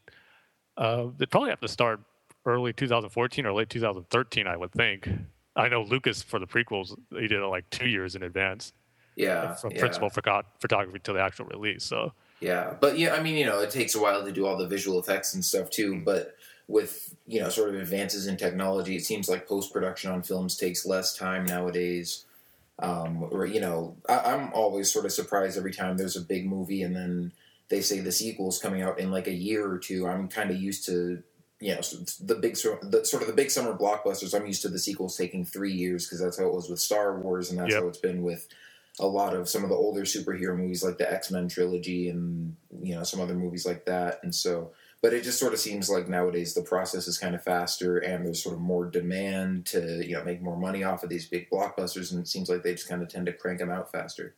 uh, 0.77 1.07
they 1.17 1.27
probably 1.27 1.51
have 1.51 1.61
to 1.61 1.69
start 1.69 2.01
early 2.45 2.73
2014 2.73 3.47
or 3.47 3.53
late 3.53 3.69
2013. 3.69 4.47
I 4.47 4.57
would 4.57 4.73
think. 4.73 5.09
I 5.59 5.69
know 5.69 5.83
Lucas 5.83 6.23
for 6.23 6.39
the 6.39 6.47
prequels, 6.47 6.97
he 7.11 7.27
did 7.27 7.33
it 7.33 7.47
like 7.47 7.69
two 7.71 7.89
years 7.89 8.15
in 8.15 8.23
advance. 8.23 8.73
Yeah, 9.17 9.55
from 9.55 9.73
yeah. 9.73 9.81
principal 9.81 10.11
photography 10.11 11.01
to 11.01 11.13
the 11.13 11.21
actual 11.21 11.47
release. 11.47 11.83
So 11.83 12.13
yeah, 12.41 12.75
but 12.81 12.99
yeah, 12.99 13.15
I 13.15 13.23
mean, 13.23 13.35
you 13.35 13.45
know, 13.45 13.61
it 13.61 13.71
takes 13.71 13.97
a 13.97 14.01
while 14.01 14.25
to 14.25 14.31
do 14.31 14.47
all 14.47 14.57
the 14.57 14.69
visual 14.69 15.01
effects 15.01 15.35
and 15.35 15.45
stuff 15.45 15.71
too. 15.71 16.01
But 16.05 16.37
with 16.69 17.17
you 17.27 17.41
know, 17.41 17.49
sort 17.49 17.71
of 17.71 17.75
advances 17.81 18.29
in 18.29 18.37
technology, 18.37 18.95
it 18.95 19.05
seems 19.05 19.29
like 19.29 19.49
post 19.49 19.73
production 19.73 20.13
on 20.13 20.23
films 20.23 20.57
takes 20.57 20.87
less 20.87 21.17
time 21.17 21.45
nowadays. 21.45 22.27
Um, 22.79 23.27
or 23.33 23.45
you 23.45 23.61
know, 23.61 23.97
I, 24.09 24.19
I'm 24.19 24.53
always 24.53 24.93
sort 24.93 25.05
of 25.05 25.11
surprised 25.11 25.59
every 25.59 25.73
time 25.73 25.97
there's 25.97 26.17
a 26.17 26.21
big 26.21 26.47
movie 26.47 26.83
and 26.83 26.95
then 26.95 27.33
they 27.71 27.81
say 27.81 27.99
the 27.99 28.13
sequel 28.13 28.49
is 28.49 28.59
coming 28.59 28.83
out 28.83 29.01
in 29.01 29.11
like 29.11 29.27
a 29.27 29.35
year 29.35 29.69
or 29.69 29.79
two. 29.79 30.07
I'm 30.07 30.29
kind 30.29 30.51
of 30.51 30.57
used 30.59 30.87
to 30.87 31.25
you 31.61 31.75
know 31.75 31.81
the 32.21 32.37
big 32.37 32.55
the, 32.55 33.01
sort 33.05 33.23
of 33.23 33.27
the 33.27 33.35
big 33.35 33.51
summer 33.51 33.77
blockbusters. 33.77 34.35
I'm 34.35 34.47
used 34.47 34.63
to 34.63 34.69
the 34.69 34.79
sequels 34.79 35.17
taking 35.17 35.45
three 35.45 35.73
years 35.73 36.07
because 36.07 36.21
that's 36.21 36.39
how 36.39 36.47
it 36.47 36.55
was 36.55 36.69
with 36.69 36.79
Star 36.79 37.19
Wars, 37.19 37.51
and 37.51 37.59
that's 37.59 37.73
yep. 37.73 37.83
how 37.83 37.89
it's 37.89 37.99
been 37.99 38.23
with 38.23 38.47
a 39.01 39.07
lot 39.07 39.35
of 39.35 39.49
some 39.49 39.63
of 39.63 39.71
the 39.71 39.77
older 39.77 40.03
superhero 40.03 40.57
movies 40.57 40.85
like 40.85 40.99
the 40.99 41.11
X 41.11 41.31
Men 41.31 41.49
trilogy 41.49 42.09
and 42.09 42.57
you 42.81 42.95
know 42.95 43.03
some 43.03 43.21
other 43.21 43.35
movies 43.35 43.67
like 43.67 43.87
that. 43.87 44.21
And 44.23 44.33
so, 44.33 44.73
but 45.03 45.13
it 45.13 45.25
just 45.25 45.41
sort 45.41 45.53
of 45.53 45.59
seems 45.59 45.91
like 45.91 46.09
nowadays 46.09 46.55
the 46.55 46.63
process 46.63 47.09
is 47.09 47.19
kind 47.19 47.35
of 47.35 47.43
faster, 47.43 47.99
and 47.99 48.25
there's 48.25 48.43
sort 48.43 48.55
of 48.55 48.61
more 48.61 48.87
demand 48.87 49.67
to 49.67 50.07
you 50.07 50.15
know 50.15 50.25
make 50.25 50.41
more 50.41 50.57
money 50.57 50.85
off 50.85 51.03
of 51.03 51.11
these 51.11 51.27
big 51.27 51.51
blockbusters, 51.51 52.13
and 52.13 52.21
it 52.21 52.29
seems 52.29 52.49
like 52.49 52.63
they 52.63 52.75
just 52.75 52.89
kind 52.89 53.03
of 53.03 53.09
tend 53.09 53.27
to 53.27 53.33
crank 53.33 53.59
them 53.59 53.71
out 53.71 53.91
faster. 53.91 54.37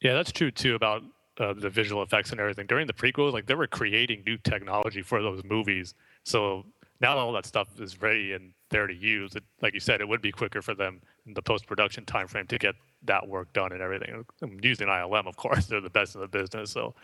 Yeah, 0.00 0.14
that's 0.14 0.32
true 0.32 0.50
too 0.50 0.74
about 0.74 1.02
uh, 1.38 1.52
the 1.54 1.70
visual 1.70 2.02
effects 2.02 2.30
and 2.30 2.40
everything 2.40 2.66
during 2.66 2.86
the 2.86 2.92
prequels 2.92 3.32
like 3.32 3.46
they 3.46 3.54
were 3.54 3.66
creating 3.66 4.22
new 4.26 4.36
technology 4.38 5.02
for 5.02 5.22
those 5.22 5.42
movies 5.44 5.94
So 6.24 6.66
now 7.00 7.16
all 7.16 7.32
that 7.32 7.46
stuff 7.46 7.68
is 7.80 8.00
ready 8.02 8.32
and 8.32 8.52
there 8.70 8.86
to 8.86 8.94
use. 8.94 9.34
It, 9.34 9.44
like 9.62 9.74
you 9.74 9.80
said, 9.80 10.00
it 10.00 10.08
would 10.08 10.20
be 10.20 10.32
quicker 10.32 10.62
for 10.62 10.74
them 10.74 11.00
in 11.26 11.34
the 11.34 11.42
post 11.42 11.66
production 11.66 12.04
time 12.04 12.26
frame 12.26 12.46
to 12.48 12.58
get 12.58 12.74
that 13.04 13.26
work 13.26 13.52
done 13.52 13.72
and 13.72 13.80
everything. 13.80 14.24
I'm 14.42 14.58
using 14.62 14.88
ILM, 14.88 15.26
of 15.26 15.36
course, 15.36 15.66
they're 15.68 15.80
the 15.80 15.90
best 15.90 16.14
in 16.14 16.20
the 16.20 16.28
business, 16.28 16.70
so 16.70 16.94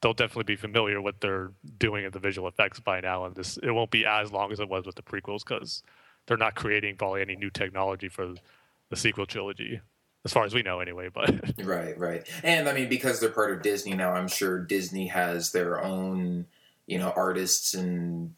they'll 0.00 0.14
definitely 0.14 0.44
be 0.44 0.56
familiar 0.56 1.00
with 1.00 1.14
what 1.14 1.20
they're 1.20 1.52
doing 1.78 2.04
in 2.04 2.12
the 2.12 2.18
visual 2.18 2.48
effects 2.48 2.80
by 2.80 3.00
now. 3.00 3.24
And 3.24 3.34
this 3.34 3.58
it 3.62 3.70
won't 3.70 3.90
be 3.90 4.06
as 4.06 4.32
long 4.32 4.52
as 4.52 4.60
it 4.60 4.68
was 4.68 4.86
with 4.86 4.94
the 4.94 5.02
prequels 5.02 5.44
because 5.46 5.82
they're 6.26 6.36
not 6.36 6.54
creating 6.54 6.96
probably 6.96 7.22
any 7.22 7.36
new 7.36 7.50
technology 7.50 8.08
for 8.08 8.34
the 8.90 8.96
sequel 8.96 9.26
trilogy, 9.26 9.80
as 10.24 10.32
far 10.32 10.44
as 10.44 10.54
we 10.54 10.62
know, 10.62 10.80
anyway. 10.80 11.08
But 11.12 11.30
Right, 11.64 11.98
right. 11.98 12.26
And 12.42 12.68
I 12.68 12.72
mean, 12.72 12.88
because 12.88 13.20
they're 13.20 13.30
part 13.30 13.52
of 13.52 13.62
Disney 13.62 13.94
now, 13.94 14.12
I'm 14.12 14.28
sure 14.28 14.58
Disney 14.58 15.08
has 15.08 15.52
their 15.52 15.82
own, 15.82 16.46
you 16.86 16.98
know, 16.98 17.12
artists 17.16 17.74
and, 17.74 18.34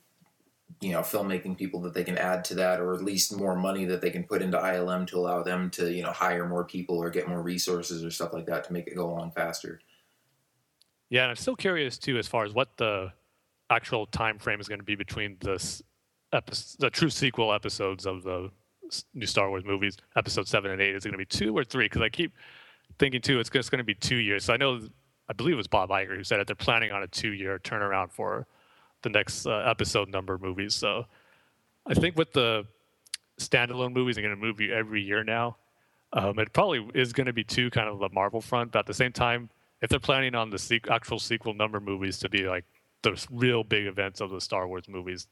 you 0.80 0.92
know, 0.92 1.00
filmmaking 1.00 1.56
people 1.56 1.80
that 1.82 1.94
they 1.94 2.04
can 2.04 2.18
add 2.18 2.44
to 2.46 2.54
that, 2.56 2.80
or 2.80 2.94
at 2.94 3.02
least 3.02 3.36
more 3.36 3.54
money 3.54 3.84
that 3.86 4.00
they 4.00 4.10
can 4.10 4.24
put 4.24 4.42
into 4.42 4.58
ILM 4.58 5.06
to 5.08 5.18
allow 5.18 5.42
them 5.42 5.70
to, 5.70 5.92
you 5.92 6.02
know, 6.02 6.12
hire 6.12 6.48
more 6.48 6.64
people 6.64 6.96
or 6.96 7.10
get 7.10 7.28
more 7.28 7.42
resources 7.42 8.04
or 8.04 8.10
stuff 8.10 8.32
like 8.32 8.46
that 8.46 8.64
to 8.64 8.72
make 8.72 8.86
it 8.86 8.96
go 8.96 9.08
along 9.10 9.30
faster. 9.32 9.80
yeah, 11.10 11.22
and 11.22 11.30
I'm 11.30 11.36
still 11.36 11.56
curious 11.56 11.98
too, 11.98 12.18
as 12.18 12.26
far 12.26 12.44
as 12.44 12.52
what 12.52 12.76
the 12.76 13.12
actual 13.70 14.06
time 14.06 14.38
frame 14.38 14.60
is 14.60 14.68
going 14.68 14.80
to 14.80 14.84
be 14.84 14.94
between 14.94 15.36
this 15.40 15.82
episode, 16.32 16.80
the 16.80 16.90
true 16.90 17.10
sequel 17.10 17.52
episodes 17.52 18.06
of 18.06 18.22
the 18.22 18.50
new 19.14 19.26
Star 19.26 19.48
Wars 19.48 19.64
movies, 19.64 19.96
episode 20.16 20.48
seven 20.48 20.70
and 20.70 20.80
eight. 20.80 20.94
Is 20.94 21.04
it 21.04 21.08
going 21.08 21.18
to 21.18 21.18
be 21.18 21.24
two 21.24 21.56
or 21.56 21.64
three? 21.64 21.86
Because 21.86 22.02
I 22.02 22.08
keep 22.08 22.32
thinking 22.98 23.20
too, 23.20 23.40
it's 23.40 23.50
just 23.50 23.70
going 23.70 23.78
to 23.78 23.84
be 23.84 23.94
two 23.94 24.16
years. 24.16 24.44
So 24.44 24.52
I 24.52 24.56
know, 24.56 24.80
I 25.28 25.32
believe 25.32 25.54
it 25.54 25.56
was 25.56 25.66
Bob 25.66 25.90
Iger 25.90 26.16
who 26.16 26.24
said 26.24 26.40
it. 26.40 26.46
They're 26.46 26.56
planning 26.56 26.92
on 26.92 27.02
a 27.02 27.06
two-year 27.06 27.58
turnaround 27.60 28.10
for 28.10 28.46
the 29.02 29.08
next 29.10 29.46
uh, 29.46 29.64
episode 29.66 30.08
number 30.08 30.38
movies. 30.38 30.74
So 30.74 31.06
I 31.86 31.94
think 31.94 32.16
with 32.16 32.32
the 32.32 32.66
standalone 33.38 33.92
movies, 33.92 34.16
they're 34.16 34.24
going 34.24 34.38
to 34.38 34.40
move 34.40 34.60
you 34.60 34.72
every 34.72 35.02
year 35.02 35.24
now. 35.24 35.56
Um, 36.12 36.38
it 36.38 36.52
probably 36.52 36.86
is 36.94 37.12
going 37.12 37.26
to 37.26 37.32
be 37.32 37.42
two 37.42 37.70
kind 37.70 37.88
of 37.88 37.98
the 37.98 38.08
Marvel 38.10 38.40
front, 38.40 38.72
but 38.72 38.80
at 38.80 38.86
the 38.86 38.94
same 38.94 39.12
time, 39.12 39.50
if 39.82 39.90
they're 39.90 39.98
planning 39.98 40.34
on 40.34 40.48
the 40.48 40.80
actual 40.90 41.18
sequel 41.18 41.52
number 41.52 41.80
movies 41.80 42.18
to 42.20 42.28
be 42.28 42.44
like 42.48 42.64
the 43.02 43.22
real 43.30 43.64
big 43.64 43.86
events 43.86 44.20
of 44.20 44.30
the 44.30 44.40
Star 44.40 44.68
Wars 44.68 44.88
movies, 44.88 45.26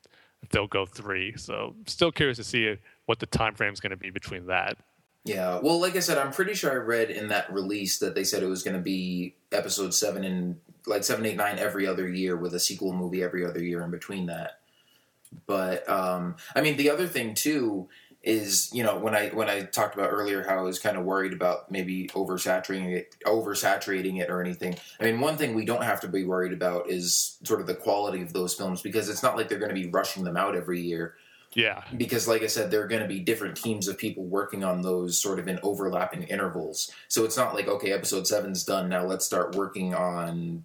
they'll 0.50 0.66
go 0.66 0.86
three. 0.86 1.36
So 1.36 1.74
still 1.86 2.12
curious 2.12 2.38
to 2.38 2.44
see 2.44 2.76
what 3.06 3.18
the 3.18 3.26
time 3.26 3.54
frame 3.54 3.72
is 3.72 3.80
going 3.80 3.90
to 3.90 3.96
be 3.96 4.10
between 4.10 4.46
that. 4.46 4.76
Yeah, 5.24 5.60
well, 5.62 5.80
like 5.80 5.94
I 5.94 6.00
said, 6.00 6.18
I'm 6.18 6.32
pretty 6.32 6.54
sure 6.54 6.72
I 6.72 6.76
read 6.76 7.10
in 7.10 7.28
that 7.28 7.52
release 7.52 7.98
that 8.00 8.16
they 8.16 8.24
said 8.24 8.42
it 8.42 8.48
was 8.48 8.64
going 8.64 8.76
to 8.76 8.82
be 8.82 9.36
episode 9.52 9.94
seven 9.94 10.24
and 10.24 10.60
like 10.84 11.04
seven, 11.04 11.24
eight, 11.26 11.36
nine 11.36 11.60
every 11.60 11.86
other 11.86 12.08
year 12.08 12.36
with 12.36 12.54
a 12.54 12.60
sequel 12.60 12.92
movie 12.92 13.22
every 13.22 13.46
other 13.46 13.62
year 13.62 13.82
in 13.82 13.90
between 13.92 14.26
that. 14.26 14.58
But 15.46 15.88
um, 15.88 16.36
I 16.56 16.60
mean, 16.60 16.76
the 16.76 16.90
other 16.90 17.06
thing 17.06 17.34
too 17.34 17.88
is 18.22 18.70
you 18.72 18.84
know 18.84 18.98
when 18.98 19.14
I 19.14 19.28
when 19.30 19.48
I 19.48 19.62
talked 19.62 19.94
about 19.94 20.10
earlier 20.10 20.44
how 20.44 20.58
I 20.58 20.62
was 20.62 20.78
kind 20.78 20.96
of 20.96 21.04
worried 21.04 21.32
about 21.32 21.70
maybe 21.70 22.08
oversaturating 22.08 22.92
it, 22.92 23.16
oversaturating 23.26 24.20
it 24.20 24.30
or 24.30 24.40
anything. 24.40 24.76
I 25.00 25.04
mean, 25.04 25.20
one 25.20 25.36
thing 25.36 25.54
we 25.54 25.64
don't 25.64 25.82
have 25.82 26.00
to 26.00 26.08
be 26.08 26.24
worried 26.24 26.52
about 26.52 26.88
is 26.88 27.38
sort 27.42 27.60
of 27.60 27.66
the 27.66 27.74
quality 27.74 28.22
of 28.22 28.32
those 28.32 28.54
films 28.54 28.80
because 28.80 29.08
it's 29.08 29.22
not 29.22 29.36
like 29.36 29.48
they're 29.48 29.58
going 29.58 29.74
to 29.74 29.80
be 29.80 29.88
rushing 29.88 30.24
them 30.24 30.36
out 30.36 30.54
every 30.54 30.80
year. 30.80 31.14
Yeah, 31.54 31.82
because 31.96 32.26
like 32.26 32.42
i 32.42 32.46
said 32.46 32.70
there 32.70 32.82
are 32.82 32.88
going 32.88 33.02
to 33.02 33.08
be 33.08 33.20
different 33.20 33.58
teams 33.58 33.86
of 33.86 33.98
people 33.98 34.24
working 34.24 34.64
on 34.64 34.80
those 34.80 35.20
sort 35.20 35.38
of 35.38 35.48
in 35.48 35.58
overlapping 35.62 36.22
intervals. 36.22 36.90
So 37.08 37.24
it's 37.24 37.36
not 37.36 37.54
like 37.54 37.68
okay 37.68 37.92
episode 37.92 38.26
seven's 38.26 38.64
done 38.64 38.88
now 38.88 39.04
let's 39.04 39.26
start 39.26 39.54
working 39.54 39.94
on 39.94 40.64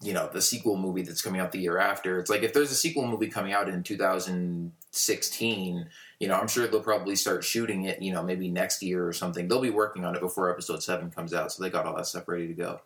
you 0.00 0.12
know 0.12 0.28
the 0.32 0.40
sequel 0.40 0.76
movie 0.76 1.02
that's 1.02 1.22
coming 1.22 1.40
out 1.40 1.52
the 1.52 1.58
year 1.58 1.78
after. 1.78 2.18
It's 2.18 2.30
like 2.30 2.42
if 2.42 2.52
there's 2.52 2.70
a 2.70 2.76
sequel 2.76 3.06
movie 3.06 3.28
coming 3.28 3.52
out 3.52 3.68
in 3.68 3.82
2016 3.82 5.88
you 6.22 6.28
know 6.28 6.36
i'm 6.36 6.48
sure 6.48 6.66
they'll 6.66 6.80
probably 6.80 7.16
start 7.16 7.44
shooting 7.44 7.84
it 7.84 8.00
you 8.00 8.12
know 8.12 8.22
maybe 8.22 8.48
next 8.48 8.82
year 8.82 9.06
or 9.06 9.12
something 9.12 9.48
they'll 9.48 9.60
be 9.60 9.70
working 9.70 10.04
on 10.04 10.14
it 10.14 10.20
before 10.20 10.50
episode 10.50 10.82
7 10.82 11.10
comes 11.10 11.34
out 11.34 11.52
so 11.52 11.62
they 11.62 11.68
got 11.68 11.84
all 11.84 11.96
that 11.96 12.06
stuff 12.06 12.26
ready 12.28 12.46
to 12.46 12.54
go 12.54 12.80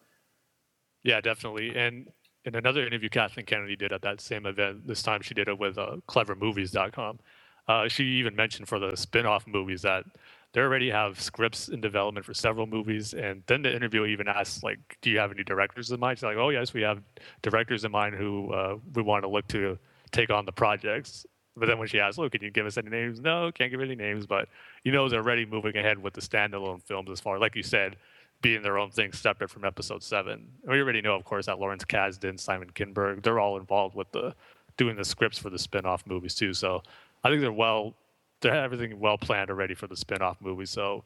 yeah, 1.07 1.21
definitely. 1.21 1.73
And 1.77 2.09
in 2.45 2.57
another 2.57 2.85
interview 2.85 3.09
Kathleen 3.09 3.47
Kennedy 3.47 3.77
did 3.77 3.93
at 3.93 4.03
that 4.03 4.21
same 4.21 4.45
event, 4.45 4.89
this 4.89 5.05
time 5.05 5.23
she 5.23 5.35
did 5.35 5.47
it 5.47 5.57
with 5.57 5.79
uh, 5.79 5.99
clevvermovies.com. 6.09 7.21
Uh, 7.69 7.87
she 7.87 8.03
even 8.05 8.35
mentioned 8.35 8.67
for 8.67 8.81
the 8.81 8.97
spin-off 8.97 9.47
movies 9.47 9.83
that 9.83 10.05
they 10.53 10.61
already 10.61 10.91
have 10.91 11.21
scripts 11.21 11.69
in 11.69 11.81
development 11.81 12.27
for 12.27 12.35
several 12.35 12.67
movies. 12.67 13.15
And 13.15 13.45
then 13.47 13.63
the 13.63 13.73
interviewer 13.73 14.09
even 14.09 14.27
asked, 14.27 14.65
like, 14.65 14.79
do 15.01 15.11
you 15.11 15.19
have 15.21 15.31
any 15.31 15.45
directors 15.45 15.93
in 15.93 16.01
mind? 16.01 16.19
She's 16.19 16.25
like, 16.25 16.39
oh, 16.39 16.49
yes, 16.49 16.75
we 16.75 16.83
have 16.83 17.01
directors 17.43 17.85
in 17.85 17.93
mind 17.93 18.17
who 18.17 18.53
uh, 18.53 18.77
we 18.95 19.03
want 19.03 19.23
to 19.23 19.29
look 19.29 19.47
to 19.49 19.79
take 20.11 20.31
on 20.31 20.45
the 20.45 20.53
projects. 20.53 21.25
But 21.57 21.67
then 21.67 21.79
when 21.79 21.89
she 21.89 21.99
asked, 21.99 22.19
look, 22.19 22.33
can 22.33 22.43
you 22.43 22.51
give 22.51 22.67
us 22.67 22.77
any 22.77 22.91
names? 22.91 23.21
No, 23.21 23.51
can't 23.51 23.71
give 23.71 23.81
any 23.81 23.95
names. 23.95 24.27
But 24.27 24.49
you 24.85 24.93
know 24.93 25.09
they're 25.09 25.21
already 25.21 25.47
moving 25.47 25.77
ahead 25.77 25.99
with 25.99 26.15
the 26.15 26.21
standalone 26.21 26.83
films 26.83 27.11
as 27.11 27.21
far, 27.21 27.39
like 27.39 27.57
you 27.57 27.63
said, 27.63 27.97
being 28.43 28.63
their 28.63 28.79
own 28.79 28.91
thing 28.91 29.13
separate 29.13 29.51
from 29.51 29.65
episode 29.65 30.03
seven. 30.03 30.49
We 30.67 30.81
already 30.81 31.01
know, 31.01 31.15
of 31.15 31.25
course, 31.25 31.47
that 31.47 31.59
Lawrence 31.59 31.85
Kasdan, 31.85 32.39
Simon 32.39 32.71
Kinberg, 32.75 33.23
they're 33.23 33.41
all 33.41 33.57
involved 33.57 33.95
with 33.95 34.11
the 34.13 34.35
doing 34.77 34.97
the 34.97 35.05
scripts 35.05 35.39
for 35.39 35.49
the 35.49 35.59
spin-off 35.59 36.07
movies 36.07 36.35
too. 36.35 36.53
So 36.53 36.83
I 37.25 37.31
think 37.31 37.41
they're 37.41 37.53
well, 37.53 37.95
they 38.43 38.51
have 38.51 38.73
everything 38.73 39.01
well 39.01 39.17
planned 39.17 39.49
already 39.49 39.75
for 39.75 39.87
the 39.87 39.97
spin-off 39.97 40.37
movies. 40.41 40.71
So, 40.71 41.05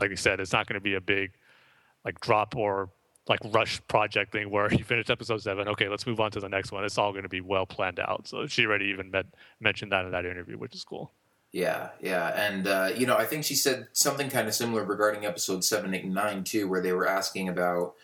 like 0.00 0.10
you 0.10 0.16
said, 0.16 0.38
it's 0.38 0.52
not 0.52 0.68
going 0.68 0.74
to 0.74 0.80
be 0.80 0.94
a 0.94 1.00
big 1.00 1.32
like 2.04 2.20
drop 2.20 2.54
or 2.54 2.88
like 3.28 3.40
rush 3.52 3.80
project 3.88 4.32
thing 4.32 4.50
where 4.50 4.72
you 4.74 4.84
finish 4.84 5.10
episode 5.10 5.42
seven. 5.42 5.68
Okay, 5.68 5.88
let's 5.88 6.06
move 6.06 6.20
on 6.20 6.30
to 6.32 6.40
the 6.40 6.48
next 6.48 6.72
one. 6.72 6.84
It's 6.84 6.98
all 6.98 7.12
going 7.12 7.24
to 7.24 7.28
be 7.28 7.40
well 7.40 7.66
planned 7.66 8.00
out. 8.00 8.28
So 8.28 8.46
she 8.46 8.66
already 8.66 8.86
even 8.86 9.10
met, 9.10 9.26
mentioned 9.60 9.92
that 9.92 10.04
in 10.04 10.12
that 10.12 10.24
interview, 10.24 10.58
which 10.58 10.74
is 10.74 10.84
cool. 10.84 11.12
Yeah, 11.50 11.90
yeah, 12.00 12.28
and 12.36 12.66
uh, 12.66 12.90
you 12.94 13.06
know, 13.06 13.16
I 13.16 13.24
think 13.24 13.42
she 13.42 13.54
said 13.54 13.88
something 13.94 14.28
kind 14.28 14.48
of 14.48 14.54
similar 14.54 14.84
regarding 14.84 15.24
episode 15.24 15.64
seven, 15.64 15.94
eight, 15.94 16.04
and 16.04 16.12
nine 16.12 16.44
too, 16.44 16.68
where 16.68 16.82
they 16.82 16.92
were 16.92 17.08
asking 17.08 17.48
about, 17.48 17.94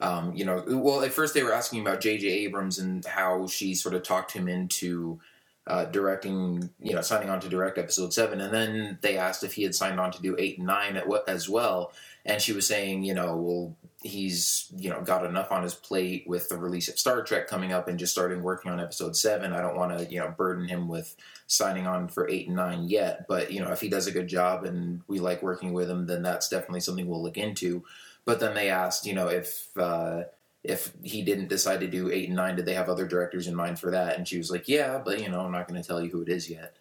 um, 0.00 0.34
you 0.34 0.46
know, 0.46 0.64
well, 0.66 1.02
at 1.02 1.12
first 1.12 1.34
they 1.34 1.42
were 1.42 1.52
asking 1.52 1.82
about 1.82 2.00
J.J. 2.00 2.26
Abrams 2.26 2.78
and 2.78 3.04
how 3.04 3.46
she 3.46 3.74
sort 3.74 3.94
of 3.94 4.04
talked 4.04 4.32
him 4.32 4.48
into 4.48 5.20
uh, 5.66 5.84
directing, 5.84 6.70
you 6.80 6.94
know, 6.94 7.02
signing 7.02 7.28
on 7.28 7.40
to 7.40 7.48
direct 7.50 7.76
episode 7.76 8.14
seven, 8.14 8.40
and 8.40 8.54
then 8.54 8.98
they 9.02 9.18
asked 9.18 9.44
if 9.44 9.52
he 9.52 9.64
had 9.64 9.74
signed 9.74 10.00
on 10.00 10.10
to 10.10 10.22
do 10.22 10.34
eight 10.38 10.56
and 10.56 10.66
nine 10.66 10.96
at 10.96 11.06
what 11.06 11.28
as 11.28 11.46
well, 11.46 11.92
and 12.24 12.40
she 12.40 12.54
was 12.54 12.66
saying, 12.66 13.02
you 13.02 13.12
know, 13.12 13.36
well, 13.36 13.76
he's 14.04 14.70
you 14.76 14.90
know 14.90 15.00
got 15.00 15.24
enough 15.24 15.50
on 15.50 15.62
his 15.62 15.74
plate 15.74 16.24
with 16.26 16.48
the 16.48 16.58
release 16.58 16.88
of 16.88 16.98
Star 16.98 17.22
Trek 17.22 17.48
coming 17.48 17.72
up 17.72 17.88
and 17.88 17.98
just 17.98 18.12
starting 18.12 18.42
working 18.42 18.70
on 18.70 18.78
episode 18.78 19.16
seven. 19.16 19.52
I 19.52 19.62
don't 19.62 19.76
want 19.76 19.98
to 19.98 20.04
you 20.12 20.20
know 20.20 20.32
burden 20.36 20.68
him 20.68 20.86
with 20.88 21.16
signing 21.46 21.86
on 21.86 22.08
for 22.08 22.28
eight 22.28 22.46
and 22.46 22.56
nine 22.56 22.88
yet, 22.88 23.26
but 23.26 23.50
you 23.50 23.60
know 23.60 23.72
if 23.72 23.80
he 23.80 23.88
does 23.88 24.06
a 24.06 24.12
good 24.12 24.28
job 24.28 24.64
and 24.64 25.00
we 25.08 25.18
like 25.18 25.42
working 25.42 25.72
with 25.72 25.90
him, 25.90 26.06
then 26.06 26.22
that's 26.22 26.48
definitely 26.48 26.80
something 26.80 27.08
we'll 27.08 27.22
look 27.22 27.38
into. 27.38 27.82
But 28.24 28.40
then 28.40 28.54
they 28.54 28.70
asked, 28.70 29.06
you 29.06 29.14
know, 29.14 29.28
if 29.28 29.68
uh, 29.76 30.24
if 30.62 30.92
he 31.02 31.22
didn't 31.22 31.48
decide 31.48 31.80
to 31.80 31.88
do 31.88 32.10
eight 32.10 32.28
and 32.28 32.36
nine, 32.36 32.56
did 32.56 32.66
they 32.66 32.74
have 32.74 32.88
other 32.88 33.06
directors 33.06 33.46
in 33.46 33.54
mind 33.54 33.78
for 33.78 33.90
that? 33.90 34.16
And 34.16 34.26
she 34.26 34.38
was 34.38 34.50
like, 34.50 34.68
yeah, 34.68 35.00
but 35.04 35.20
you 35.20 35.28
know, 35.28 35.40
I'm 35.40 35.52
not 35.52 35.68
going 35.68 35.80
to 35.80 35.86
tell 35.86 36.02
you 36.02 36.10
who 36.10 36.22
it 36.22 36.28
is 36.28 36.48
yet. 36.48 36.76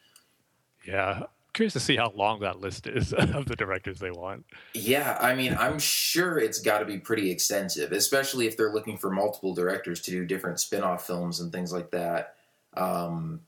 Yeah, 0.86 1.24
curious 1.54 1.74
to 1.74 1.80
see 1.80 1.96
how 1.96 2.12
long 2.12 2.40
that 2.42 2.60
list 2.60 2.88
is 2.88 3.14
of 3.18 3.46
the 3.46 3.56
directors 3.56 4.00
they 4.00 4.12
want. 4.12 4.46
Yeah, 4.74 5.18
I 5.22 5.36
mean, 5.36 5.56
I'm 5.58 5.80
sure 5.80 6.38
it's 6.38 6.60
got 6.60 6.80
to 6.80 6.86
be 6.86 6.98
pretty 6.98 7.32
extensive, 7.32 7.92
especially 7.92 8.48
if 8.48 8.58
they're 8.58 8.74
looking 8.74 8.98
for 8.98 9.10
multiple 9.10 9.54
directors 9.54 10.02
to 10.02 10.12
do 10.12 10.26
different 10.26 10.60
spin-off 10.60 11.06
films 11.06 11.40
and 11.40 11.52
things 11.52 11.72
like 11.72 11.92
that. 11.92 12.36
Um, 12.76 13.42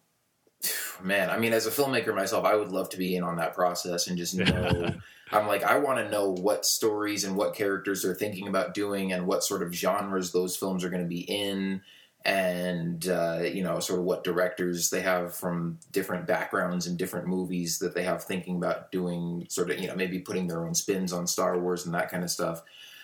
man, 1.01 1.29
I 1.29 1.37
mean, 1.37 1.53
as 1.53 1.65
a 1.65 1.71
filmmaker 1.71 2.15
myself, 2.15 2.45
I 2.45 2.55
would 2.55 2.71
love 2.71 2.89
to 2.89 2.97
be 2.97 3.15
in 3.15 3.23
on 3.23 3.37
that 3.37 3.53
process 3.53 4.07
and 4.07 4.17
just 4.17 4.35
know. 4.37 4.93
I'm 5.31 5.47
like, 5.47 5.63
I 5.63 5.79
want 5.79 5.97
to 5.97 6.09
know 6.09 6.29
what 6.29 6.65
stories 6.65 7.23
and 7.23 7.35
what 7.35 7.55
characters 7.55 8.03
they're 8.03 8.13
thinking 8.13 8.47
about 8.47 8.75
doing, 8.75 9.11
and 9.11 9.25
what 9.25 9.43
sort 9.43 9.63
of 9.63 9.73
genres 9.73 10.31
those 10.31 10.55
films 10.55 10.83
are 10.83 10.89
going 10.89 11.01
to 11.01 11.09
be 11.09 11.21
in, 11.21 11.81
and 12.25 13.07
uh, 13.07 13.39
you 13.43 13.63
know, 13.63 13.79
sort 13.79 13.99
of 13.99 14.05
what 14.05 14.23
directors 14.23 14.89
they 14.89 15.01
have 15.01 15.35
from 15.35 15.77
different 15.91 16.25
backgrounds 16.25 16.88
and 16.88 16.97
different 16.97 17.27
movies 17.27 17.77
that 17.79 17.93
they 17.93 18.03
have 18.03 18.23
thinking 18.23 18.57
about 18.57 18.91
doing, 18.91 19.45
sort 19.47 19.69
of, 19.69 19.79
you 19.79 19.88
know, 19.88 19.95
maybe 19.95 20.19
putting 20.19 20.47
their 20.47 20.65
own 20.65 20.73
spins 20.73 21.13
on 21.13 21.27
Star 21.27 21.57
Wars 21.59 21.85
and 21.85 21.93
that 21.93 22.09
kind 22.09 22.23
of 22.23 22.31
stuff. 22.31 22.63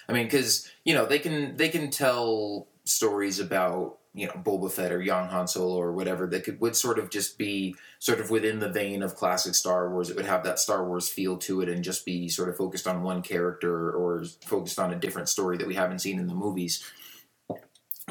I 0.09 0.13
mean, 0.13 0.25
because 0.25 0.69
you 0.83 0.95
know, 0.95 1.05
they 1.05 1.19
can 1.19 1.55
they 1.55 1.69
can 1.69 1.91
tell 1.91 2.67
stories 2.83 3.39
about 3.39 3.99
you 4.13 4.25
know 4.25 4.33
Boba 4.33 4.71
Fett 4.71 4.91
or 4.91 5.01
young 5.01 5.29
Han 5.29 5.47
Solo 5.47 5.75
or 5.75 5.93
whatever 5.93 6.25
that 6.27 6.43
could 6.43 6.59
would 6.59 6.75
sort 6.75 6.99
of 6.99 7.09
just 7.09 7.37
be 7.37 7.75
sort 7.99 8.19
of 8.19 8.29
within 8.29 8.59
the 8.59 8.69
vein 8.69 9.03
of 9.03 9.15
classic 9.15 9.53
Star 9.53 9.89
Wars. 9.89 10.09
It 10.09 10.15
would 10.15 10.25
have 10.25 10.43
that 10.43 10.59
Star 10.59 10.83
Wars 10.85 11.07
feel 11.07 11.37
to 11.37 11.61
it 11.61 11.69
and 11.69 11.83
just 11.83 12.05
be 12.05 12.27
sort 12.27 12.49
of 12.49 12.57
focused 12.57 12.87
on 12.87 13.03
one 13.03 13.21
character 13.21 13.91
or 13.91 14.25
focused 14.45 14.79
on 14.79 14.91
a 14.91 14.99
different 14.99 15.29
story 15.29 15.57
that 15.57 15.67
we 15.67 15.75
haven't 15.75 15.99
seen 15.99 16.19
in 16.19 16.27
the 16.27 16.33
movies. 16.33 16.83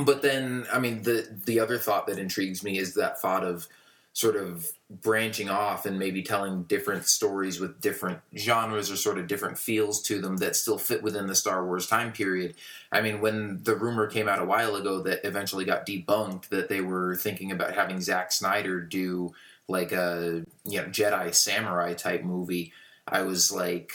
But 0.05 0.23
then, 0.23 0.67
I 0.73 0.79
mean, 0.79 1.03
the 1.03 1.27
the 1.47 1.61
other 1.61 1.79
thought 1.79 2.07
that 2.07 2.19
intrigues 2.19 2.63
me 2.63 2.79
is 2.79 2.95
that 2.95 3.21
thought 3.21 3.45
of 3.45 3.67
sort 4.13 4.35
of 4.35 4.69
branching 4.91 5.49
off 5.49 5.87
and 5.87 5.99
maybe 5.99 6.23
telling 6.23 6.65
different 6.65 7.07
stories 7.07 7.61
with 7.61 7.81
different 7.81 8.19
genres 8.37 8.91
or 8.91 8.97
sort 8.97 9.19
of 9.19 9.29
different 9.29 9.57
feels 9.57 10.03
to 10.03 10.21
them 10.21 10.39
that 10.39 10.57
still 10.57 10.79
fit 10.79 11.03
within 11.03 11.29
the 11.29 11.35
Star 11.35 11.65
Wars 11.65 11.87
time 11.87 12.13
period. 12.13 12.55
I 12.91 13.03
mean, 13.03 13.21
when 13.21 13.63
the 13.63 13.77
rumor 13.77 14.09
came 14.09 14.29
out 14.29 14.41
a 14.41 14.45
while 14.45 14.75
ago 14.75 15.01
that 15.03 15.25
eventually 15.25 15.65
got 15.65 15.87
debunked 15.87 16.49
that 16.49 16.69
they 16.69 16.81
were 16.81 17.15
thinking 17.15 17.53
about 17.53 17.75
having 17.75 18.01
Zack 18.01 18.33
Snyder 18.33 18.81
do 18.81 19.33
like 19.69 19.93
a 19.93 20.45
you 20.65 20.79
know 20.83 20.89
Jedi 20.89 21.33
samurai 21.33 21.95
type 21.95 22.25
movie, 22.25 22.73
I 23.07 23.23
was 23.23 23.53
like, 23.53 23.93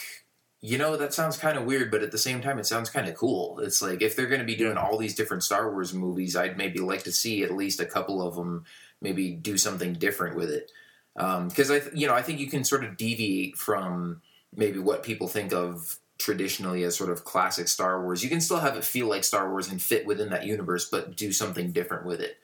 you 0.65 0.79
know, 0.79 0.97
that 0.97 1.13
sounds 1.13 1.37
kind 1.37 1.59
of 1.59 1.65
weird, 1.65 1.91
but 1.91 2.01
at 2.01 2.11
the 2.11 2.17
same 2.17 2.41
time, 2.41 2.57
it 2.57 2.65
sounds 2.65 2.89
kind 2.89 3.07
of 3.07 3.13
cool. 3.13 3.59
It's 3.59 3.83
like 3.83 4.01
if 4.01 4.15
they're 4.15 4.25
going 4.25 4.39
to 4.39 4.47
be 4.47 4.55
doing 4.55 4.77
all 4.77 4.97
these 4.97 5.13
different 5.13 5.43
Star 5.43 5.71
Wars 5.71 5.93
movies, 5.93 6.35
I'd 6.35 6.57
maybe 6.57 6.79
like 6.79 7.03
to 7.03 7.11
see 7.11 7.43
at 7.43 7.53
least 7.53 7.79
a 7.79 7.85
couple 7.85 8.19
of 8.19 8.33
them 8.33 8.65
maybe 8.99 9.29
do 9.29 9.59
something 9.59 9.93
different 9.93 10.35
with 10.35 10.49
it. 10.49 10.71
Because 11.13 11.69
I, 11.69 11.81
you 11.93 12.07
know, 12.07 12.15
I 12.15 12.23
think 12.23 12.39
you 12.39 12.47
can 12.47 12.63
sort 12.63 12.83
of 12.83 12.97
deviate 12.97 13.57
from 13.57 14.23
maybe 14.55 14.79
what 14.79 15.03
people 15.03 15.27
think 15.27 15.53
of 15.53 15.99
traditionally 16.17 16.83
as 16.83 16.95
sort 16.95 17.11
of 17.11 17.23
classic 17.23 17.67
Star 17.67 18.01
Wars. 18.01 18.23
You 18.23 18.29
can 18.31 18.41
still 18.41 18.59
have 18.59 18.75
it 18.75 18.83
feel 18.83 19.05
like 19.05 19.23
Star 19.23 19.51
Wars 19.51 19.69
and 19.69 19.79
fit 19.79 20.07
within 20.07 20.31
that 20.31 20.47
universe, 20.47 20.89
but 20.89 21.15
do 21.15 21.31
something 21.31 21.73
different 21.73 22.07
with 22.07 22.21
it. 22.21 22.37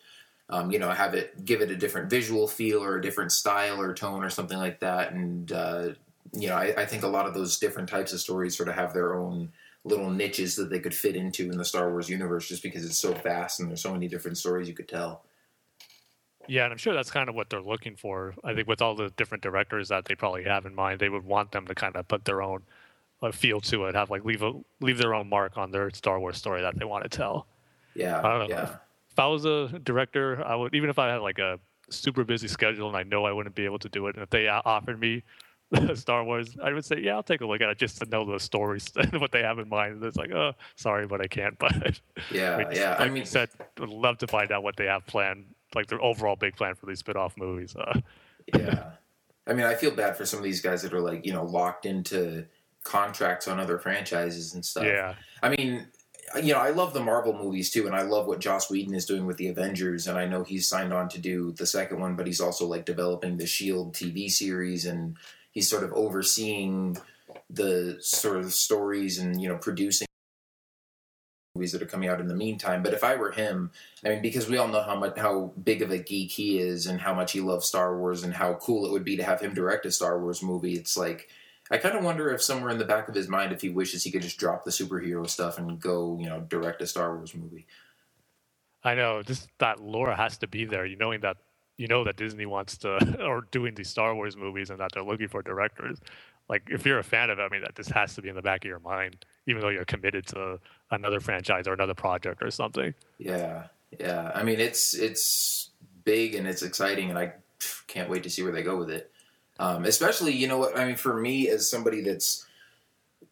Um, 0.48 0.70
you 0.70 0.78
know, 0.78 0.92
have 0.92 1.16
it 1.16 1.44
give 1.44 1.62
it 1.62 1.72
a 1.72 1.76
different 1.76 2.12
visual 2.12 2.48
feel 2.48 2.84
or 2.84 2.98
a 2.98 3.02
different 3.02 3.32
style 3.32 3.82
or 3.82 3.96
tone 3.96 4.24
or 4.24 4.30
something 4.30 4.60
like 4.60 4.82
that. 4.82 5.12
And 5.12 5.52
uh, 5.52 5.90
you 6.34 6.48
know, 6.48 6.56
I, 6.56 6.74
I 6.78 6.86
think 6.86 7.04
a 7.04 7.08
lot 7.08 7.28
of 7.28 7.34
those 7.34 7.60
different 7.60 7.90
types 7.90 8.14
of 8.14 8.20
stories 8.20 8.56
sort 8.56 8.70
of 8.70 8.76
have 8.76 8.94
their 8.94 9.16
own 9.16 9.52
little 9.84 10.10
niches 10.10 10.56
that 10.56 10.70
they 10.70 10.80
could 10.80 10.94
fit 10.94 11.16
into 11.16 11.50
in 11.50 11.58
the 11.58 11.66
Star 11.66 11.90
Wars 11.90 12.10
universe, 12.10 12.48
just 12.48 12.64
because 12.64 12.86
it's 12.86 12.98
so 12.98 13.14
vast 13.14 13.60
and 13.60 13.70
there's 13.70 13.82
so 13.82 13.92
many 13.92 14.08
different 14.08 14.38
stories 14.38 14.68
you 14.68 14.74
could 14.74 14.88
tell. 14.88 15.24
Yeah, 16.48 16.64
and 16.64 16.72
I'm 16.72 16.78
sure 16.78 16.94
that's 16.94 17.12
kind 17.12 17.30
of 17.30 17.36
what 17.36 17.50
they're 17.50 17.62
looking 17.62 17.96
for. 17.96 18.34
I 18.44 18.54
think 18.54 18.68
with 18.68 18.82
all 18.82 18.96
the 18.96 19.10
different 19.12 19.44
directors 19.44 19.90
that 19.90 20.06
they 20.06 20.16
probably 20.16 20.44
have 20.44 20.66
in 20.66 20.76
mind, 20.76 21.00
they 21.00 21.10
would 21.10 21.24
want 21.24 21.52
them 21.52 21.68
to 21.68 21.76
kind 21.76 21.96
of 21.96 22.08
put 22.08 22.26
their 22.26 22.42
own 22.42 22.64
uh, 23.22 23.32
feel 23.32 23.62
to 23.62 23.86
it, 23.86 23.96
have 23.96 24.10
like 24.10 24.26
leave 24.26 24.42
a 24.42 24.54
leave 24.80 24.98
their 24.98 25.14
own 25.14 25.30
mark 25.30 25.58
on 25.58 25.72
their 25.72 25.90
Star 25.92 26.20
Wars 26.20 26.38
story 26.38 26.62
that 26.62 26.78
they 26.78 26.86
want 26.86 27.04
to 27.04 27.10
tell. 27.10 27.48
Yeah, 27.94 28.20
I 28.20 28.30
don't 28.30 28.40
know. 28.40 28.56
yeah, 28.56 28.76
If 29.12 29.20
I 29.20 29.28
was 29.28 29.46
a 29.46 29.68
director, 29.84 30.44
I 30.44 30.56
would 30.56 30.74
even 30.74 30.90
if 30.90 30.98
I 30.98 31.10
had 31.10 31.22
like 31.22 31.40
a 31.40 31.60
super 31.90 32.24
busy 32.24 32.48
schedule 32.48 32.88
and 32.88 32.98
I 32.98 33.04
know 33.04 33.26
I 33.26 33.32
wouldn't 33.32 33.56
be 33.56 33.66
able 33.66 33.80
to 33.80 33.90
do 33.90 34.08
it, 34.08 34.16
and 34.16 34.24
if 34.24 34.30
they 34.30 34.48
offered 34.48 35.00
me 35.00 35.24
Star 35.96 36.24
Wars, 36.24 36.58
I 36.62 36.74
would 36.74 36.86
say, 36.86 37.00
yeah, 37.00 37.16
I'll 37.16 37.24
take 37.24 37.42
a 37.42 37.46
look 37.46 37.62
at 37.62 37.70
it 37.70 37.78
just 37.78 38.00
to 38.00 38.06
know 38.10 38.26
the 38.26 38.40
stories 38.40 38.92
and 38.96 39.22
what 39.22 39.32
they 39.32 39.42
have 39.42 39.60
in 39.60 39.70
mind. 39.70 40.04
It's 40.04 40.18
like, 40.18 40.32
oh, 40.32 40.54
sorry, 40.76 41.08
but 41.08 41.22
I 41.22 41.28
can't. 41.28 41.58
But 41.60 42.00
yeah, 42.32 42.56
I 42.56 42.58
mean, 42.58 42.68
yeah. 42.76 42.90
like 42.92 43.00
I 43.00 43.06
you 43.06 43.12
mean, 43.12 43.26
said, 43.26 43.50
would 43.80 43.90
love 43.90 44.18
to 44.20 44.28
find 44.28 44.52
out 44.52 44.64
what 44.64 44.76
they 44.76 44.86
have 44.86 45.06
planned, 45.06 45.46
like 45.76 45.88
their 45.88 46.02
overall 46.02 46.36
big 46.36 46.56
plan 46.56 46.76
for 46.76 46.86
these 46.86 47.00
spin-off 47.00 47.38
movies. 47.38 47.76
Uh, 47.76 48.00
yeah. 48.54 48.92
I 49.48 49.54
mean, 49.54 49.66
I 49.66 49.76
feel 49.76 49.92
bad 49.92 50.18
for 50.18 50.26
some 50.26 50.40
of 50.40 50.44
these 50.44 50.62
guys 50.62 50.82
that 50.82 50.94
are 50.94 51.02
like, 51.02 51.26
you 51.26 51.34
know, 51.34 51.46
locked 51.46 51.86
into 51.86 52.46
contracts 52.84 53.48
on 53.48 53.60
other 53.60 53.78
franchises 53.78 54.54
and 54.54 54.66
stuff. 54.66 54.86
yeah, 54.86 55.16
I 55.42 55.50
mean, 55.50 55.88
you 56.42 56.54
know, 56.54 56.60
I 56.60 56.70
love 56.70 56.94
the 56.94 57.04
Marvel 57.04 57.34
movies 57.34 57.70
too, 57.70 57.88
and 57.88 57.96
I 57.96 58.04
love 58.04 58.28
what 58.28 58.40
Joss 58.40 58.70
Whedon 58.70 58.94
is 58.94 59.06
doing 59.06 59.26
with 59.26 59.38
the 59.38 59.48
Avengers, 59.48 60.08
and 60.08 60.18
I 60.18 60.26
know 60.26 60.44
he's 60.44 60.68
signed 60.68 60.94
on 60.94 61.10
to 61.10 61.20
do 61.20 61.52
the 61.52 61.66
second 61.66 62.00
one, 62.00 62.16
but 62.16 62.28
he's 62.28 62.42
also 62.42 62.66
like 62.66 62.86
developing 62.86 63.38
the 63.38 63.48
Shield 63.48 63.94
TV 63.94 64.30
series, 64.30 64.86
and 64.86 65.18
he's 65.52 65.70
sort 65.70 65.84
of 65.84 65.94
overseeing 65.94 66.98
the 67.50 67.98
sort 68.00 68.38
of 68.38 68.54
stories 68.54 69.20
and 69.20 69.42
you 69.42 69.48
know 69.48 69.58
producing 69.58 70.08
movies 71.56 71.74
that 71.74 71.82
are 71.82 71.88
coming 71.88 72.10
out 72.10 72.22
in 72.22 72.28
the 72.28 72.36
meantime. 72.36 72.82
But 72.82 72.94
if 72.94 73.04
I 73.04 73.16
were 73.16 73.32
him, 73.32 73.72
I 74.06 74.10
mean, 74.10 74.22
because 74.22 74.50
we 74.50 74.58
all 74.58 74.70
know 74.70 74.82
how 74.82 74.96
much 74.96 75.18
how 75.18 75.54
big 75.62 75.82
of 75.82 75.92
a 75.92 75.98
geek 75.98 76.32
he 76.32 76.60
is, 76.60 76.88
and 76.88 77.00
how 77.00 77.14
much 77.14 77.34
he 77.34 77.42
loves 77.42 77.68
Star 77.68 77.98
Wars, 77.98 78.24
and 78.24 78.34
how 78.34 78.56
cool 78.56 78.86
it 78.86 78.92
would 78.92 79.06
be 79.06 79.18
to 79.18 79.24
have 79.24 79.42
him 79.42 79.54
direct 79.54 79.86
a 79.86 79.92
Star 79.92 80.20
Wars 80.20 80.42
movie, 80.42 80.74
it's 80.74 80.98
like. 80.98 81.30
I 81.70 81.78
kind 81.78 81.96
of 81.96 82.04
wonder 82.04 82.30
if 82.34 82.42
somewhere 82.42 82.70
in 82.70 82.80
the 82.80 82.84
back 82.86 83.08
of 83.08 83.16
his 83.16 83.30
mind, 83.30 83.54
if 83.54 83.62
he 83.62 83.70
wishes 83.70 84.04
he 84.04 84.12
could 84.12 84.24
just 84.24 84.38
drop 84.38 84.66
the 84.66 84.72
superhero 84.72 85.30
stuff 85.30 85.58
and 85.58 85.80
go, 85.80 86.18
you 86.20 86.28
know, 86.28 86.42
direct 86.42 86.82
a 86.82 86.88
Star 86.88 87.16
Wars 87.16 87.34
movie. 87.34 87.66
I 88.84 88.96
know. 88.96 89.24
Just 89.24 89.48
that 89.60 89.80
lore 89.80 90.14
has 90.14 90.38
to 90.40 90.48
be 90.48 90.66
there. 90.66 90.86
You 90.86 90.98
knowing 90.98 91.22
that 91.22 91.38
you 91.78 91.88
know 91.88 92.04
that 92.04 92.18
Disney 92.18 92.46
wants 92.46 92.78
to 92.80 93.24
or 93.26 93.42
doing 93.52 93.76
these 93.76 93.90
Star 93.90 94.14
Wars 94.16 94.38
movies 94.38 94.70
and 94.70 94.80
that 94.80 94.92
they're 94.94 95.04
looking 95.04 95.28
for 95.28 95.42
directors. 95.42 96.00
Like 96.50 96.64
if 96.70 96.86
you're 96.86 97.00
a 97.00 97.04
fan 97.04 97.30
of 97.30 97.40
it, 97.40 97.44
I 97.44 97.50
mean 97.50 97.62
that 97.62 97.76
this 97.76 97.88
has 97.90 98.16
to 98.16 98.22
be 98.22 98.30
in 98.30 98.36
the 98.36 98.42
back 98.42 98.66
of 98.66 98.70
your 98.70 98.80
mind, 98.80 99.26
even 99.48 99.62
though 99.62 99.70
you're 99.70 99.86
committed 99.86 100.28
to 100.28 100.60
another 100.92 101.20
franchise 101.20 101.68
or 101.68 101.74
another 101.74 101.94
project 101.94 102.44
or 102.44 102.52
something. 102.52 102.94
Yeah, 103.18 103.68
yeah. 104.00 104.32
I 104.36 104.44
mean, 104.44 104.60
it's 104.60 104.94
it's 104.94 105.70
big 106.04 106.36
and 106.36 106.48
it's 106.48 106.62
exciting, 106.62 107.10
and 107.10 107.18
I 107.18 107.34
can't 107.88 108.10
wait 108.10 108.24
to 108.24 108.30
see 108.30 108.44
where 108.44 108.52
they 108.52 108.64
go 108.64 108.78
with 108.78 108.90
it. 108.90 109.12
Um, 109.60 109.86
especially, 109.86 110.34
you 110.34 110.48
know 110.48 110.58
what? 110.58 110.78
I 110.78 110.86
mean, 110.86 110.96
for 110.96 111.16
me 111.16 111.48
as 111.50 111.70
somebody 111.70 112.02
that's, 112.02 112.48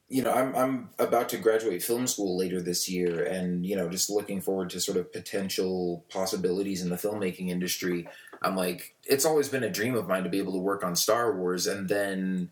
you 0.09 0.21
know, 0.21 0.31
I'm 0.31 0.55
I'm 0.55 0.89
about 0.99 1.29
to 1.29 1.37
graduate 1.37 1.83
film 1.83 2.07
school 2.07 2.37
later 2.37 2.61
this 2.61 2.87
year, 2.87 3.23
and 3.23 3.65
you 3.65 3.75
know, 3.75 3.89
just 3.89 4.09
looking 4.09 4.39
forward 4.41 4.69
to 4.71 4.79
sort 4.79 4.97
of 4.97 5.11
potential 5.11 6.05
possibilities 6.09 6.81
in 6.81 6.89
the 6.89 6.95
filmmaking 6.95 7.49
industry. 7.49 8.07
I'm 8.41 8.55
like, 8.55 8.95
it's 9.05 9.25
always 9.25 9.49
been 9.49 9.63
a 9.63 9.69
dream 9.69 9.95
of 9.95 10.07
mine 10.07 10.23
to 10.23 10.29
be 10.29 10.39
able 10.39 10.53
to 10.53 10.59
work 10.59 10.83
on 10.83 10.95
Star 10.95 11.35
Wars, 11.35 11.67
and 11.67 11.89
then 11.89 12.51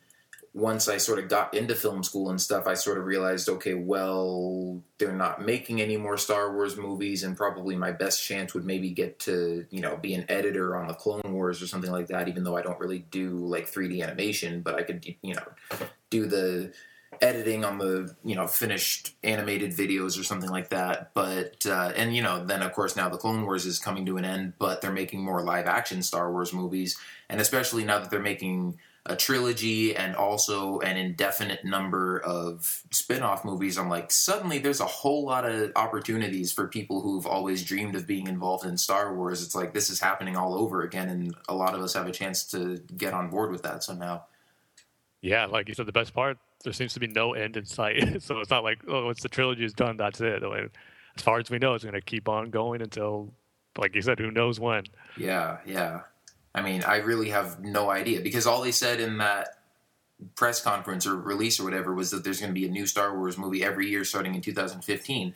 once 0.54 0.88
I 0.88 0.98
sort 0.98 1.20
of 1.20 1.30
got 1.30 1.54
into 1.54 1.76
film 1.76 2.04
school 2.04 2.32
and 2.32 2.42
stuff, 2.42 2.66
I 2.66 2.74
sort 2.74 2.98
of 2.98 3.06
realized, 3.06 3.48
okay, 3.48 3.76
well, 3.76 4.82
they're 4.98 5.12
not 5.12 5.46
making 5.46 5.82
any 5.82 5.98
more 5.98 6.18
Star 6.18 6.52
Wars 6.52 6.76
movies, 6.76 7.24
and 7.24 7.38
probably 7.38 7.76
my 7.76 7.92
best 7.92 8.24
chance 8.24 8.56
would 8.56 8.66
maybe 8.66 8.90
get 8.90 9.20
to, 9.20 9.66
you 9.70 9.82
know, 9.82 9.98
be 9.98 10.16
an 10.16 10.26
editor 10.30 10.76
on 10.76 10.88
the 10.88 10.96
Clone 10.96 11.22
Wars 11.26 11.62
or 11.62 11.68
something 11.68 11.92
like 11.92 12.08
that, 12.08 12.28
even 12.28 12.44
though 12.44 12.58
I 12.58 12.64
don't 12.64 12.80
really 12.80 13.06
do 13.12 13.38
like 13.38 13.72
3D 13.72 14.02
animation, 14.02 14.62
but 14.62 14.74
I 14.74 14.82
could, 14.82 15.06
you 15.22 15.36
know, 15.36 15.48
do 16.10 16.26
the 16.26 16.74
editing 17.22 17.66
on 17.66 17.78
the, 17.78 18.16
you 18.24 18.36
know, 18.36 18.48
finished 18.48 19.16
animated 19.24 19.72
videos 19.72 20.20
or 20.20 20.24
something 20.24 20.50
like 20.50 20.70
that. 20.70 21.14
But, 21.14 21.66
uh, 21.66 21.94
and, 21.96 22.16
you 22.16 22.22
know, 22.22 22.46
then 22.46 22.62
of 22.62 22.74
course 22.74 22.96
now 22.96 23.10
the 23.10 23.18
Clone 23.18 23.44
Wars 23.44 23.66
is 23.66 23.80
coming 23.80 24.06
to 24.06 24.18
an 24.18 24.26
end, 24.26 24.54
but 24.60 24.82
they're 24.82 24.92
making 24.92 25.24
more 25.24 25.42
live 25.44 25.66
action 25.66 26.02
Star 26.02 26.32
Wars 26.32 26.54
movies, 26.54 26.98
and 27.30 27.42
especially 27.42 27.84
now 27.84 28.00
that 28.00 28.10
they're 28.10 28.20
making 28.20 28.78
a 29.08 29.16
trilogy 29.16 29.96
and 29.96 30.16
also 30.16 30.80
an 30.80 30.98
indefinite 30.98 31.64
number 31.64 32.20
of 32.20 32.84
spin-off 32.92 33.46
movies 33.46 33.78
i'm 33.78 33.90
like 33.90 34.12
suddenly 34.12 34.60
there's 34.60 34.82
a 34.82 34.86
whole 34.86 35.26
lot 35.26 35.50
of 35.50 35.72
opportunities 35.76 36.52
for 36.52 36.68
people 36.68 37.02
who've 37.02 37.26
always 37.26 37.64
dreamed 37.64 37.96
of 37.96 38.06
being 38.06 38.28
involved 38.28 38.66
in 38.66 38.78
star 38.78 39.16
wars 39.16 39.42
it's 39.42 39.56
like 39.56 39.74
this 39.74 39.90
is 39.90 40.00
happening 40.00 40.36
all 40.36 40.54
over 40.54 40.82
again 40.82 41.10
and 41.10 41.34
a 41.48 41.56
lot 41.56 41.74
of 41.74 41.82
us 41.82 41.94
have 41.94 42.08
a 42.08 42.12
chance 42.12 42.44
to 42.44 42.78
get 42.98 43.14
on 43.14 43.30
board 43.30 43.50
with 43.50 43.64
that 43.64 43.82
somehow 43.82 44.22
Yeah, 45.22 45.46
like 45.46 45.68
you 45.68 45.74
said, 45.74 45.88
the 45.88 45.92
best 45.92 46.14
part 46.14 46.38
there 46.64 46.74
seems 46.74 46.94
to 46.94 47.00
be 47.00 47.08
no 47.08 47.34
end 47.34 47.58
in 47.58 47.66
sight. 47.66 48.22
so 48.22 48.40
it's 48.40 48.50
not 48.50 48.64
like 48.64 48.80
oh, 48.88 49.06
once 49.06 49.22
the 49.22 49.30
trilogy 49.30 49.66
is 49.66 49.74
done, 49.74 49.98
that's 49.98 50.22
it. 50.22 50.44
Like, 50.44 50.72
as 51.16 51.24
far 51.24 51.40
as 51.40 51.50
we 51.50 51.60
know, 51.60 51.74
it's 51.74 51.84
going 51.84 51.94
to 51.94 52.02
keep 52.02 52.28
on 52.30 52.50
going 52.50 52.82
until, 52.82 53.34
like 53.78 53.96
you 53.96 54.02
said, 54.02 54.20
who 54.20 54.32
knows 54.32 54.60
when. 54.60 54.84
yeah 55.18 55.58
yeah 55.66 56.02
i 56.56 56.62
mean 56.62 56.84
i 56.84 56.98
really 56.98 57.30
have 57.30 57.60
no 57.60 57.90
idea 57.90 58.22
because 58.22 58.48
all 58.48 58.62
they 58.62 58.72
said 58.72 59.00
in 59.00 59.18
that 59.18 59.58
press 60.36 60.62
conference 60.62 61.06
or 61.06 61.16
release 61.16 61.60
or 61.60 61.64
whatever 61.64 61.94
was 61.94 62.12
that 62.12 62.24
there's 62.24 62.40
going 62.40 62.50
to 62.50 62.60
be 62.60 62.66
a 62.66 62.72
new 62.72 62.86
star 62.88 63.18
wars 63.18 63.38
movie 63.38 63.64
every 63.64 63.88
year 63.88 64.04
starting 64.04 64.34
in 64.36 64.42
2015 64.42 65.34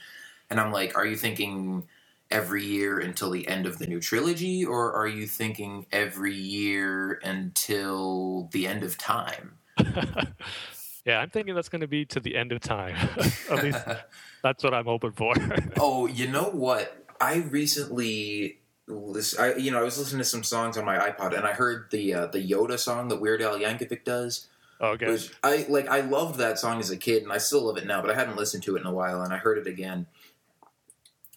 and 0.49 0.59
i'm 0.59 0.71
like 0.71 0.97
are 0.97 1.05
you 1.05 1.15
thinking 1.15 1.83
every 2.31 2.63
year 2.63 2.97
until 2.99 3.29
the 3.29 3.47
end 3.47 3.65
of 3.65 3.77
the 3.77 3.85
new 3.85 3.99
trilogy 3.99 4.65
or 4.65 4.93
are 4.93 5.07
you 5.07 5.27
thinking 5.27 5.85
every 5.91 6.33
year 6.33 7.19
until 7.23 8.49
the 8.53 8.65
end 8.65 8.83
of 8.83 8.97
time 8.97 9.57
yeah, 11.05 11.19
I'm 11.19 11.29
thinking 11.29 11.55
that's 11.55 11.69
going 11.69 11.81
to 11.81 11.87
be 11.87 12.05
to 12.05 12.19
the 12.19 12.35
end 12.35 12.51
of 12.51 12.61
time. 12.61 12.95
At 13.49 13.63
least 13.63 13.79
that's 14.43 14.63
what 14.63 14.73
I'm 14.73 14.85
hoping 14.85 15.11
for. 15.11 15.33
oh 15.77 16.07
you 16.07 16.27
know 16.27 16.49
what 16.49 16.97
i 17.19 17.35
recently 17.35 18.57
I, 19.39 19.53
you 19.53 19.69
know 19.69 19.79
i 19.79 19.83
was 19.83 19.99
listening 19.99 20.21
to 20.21 20.25
some 20.25 20.43
songs 20.43 20.75
on 20.75 20.85
my 20.85 20.97
ipod 20.97 21.37
and 21.37 21.45
i 21.45 21.53
heard 21.53 21.89
the 21.91 22.15
uh, 22.15 22.25
the 22.25 22.39
yoda 22.39 22.79
song 22.79 23.09
that 23.09 23.21
weird 23.21 23.43
al 23.43 23.59
yankovic 23.59 24.03
does 24.03 24.47
okay. 24.81 25.07
Which 25.07 25.31
I 25.43 25.65
like. 25.69 25.87
I 25.87 26.01
loved 26.01 26.39
that 26.39 26.59
song 26.59 26.79
as 26.79 26.89
a 26.89 26.97
kid, 26.97 27.23
and 27.23 27.31
I 27.31 27.37
still 27.37 27.63
love 27.63 27.77
it 27.77 27.85
now. 27.85 28.01
But 28.01 28.11
I 28.11 28.15
hadn't 28.15 28.35
listened 28.35 28.63
to 28.63 28.75
it 28.75 28.81
in 28.81 28.87
a 28.87 28.93
while, 28.93 29.21
and 29.21 29.33
I 29.33 29.37
heard 29.37 29.57
it 29.57 29.67
again. 29.67 30.07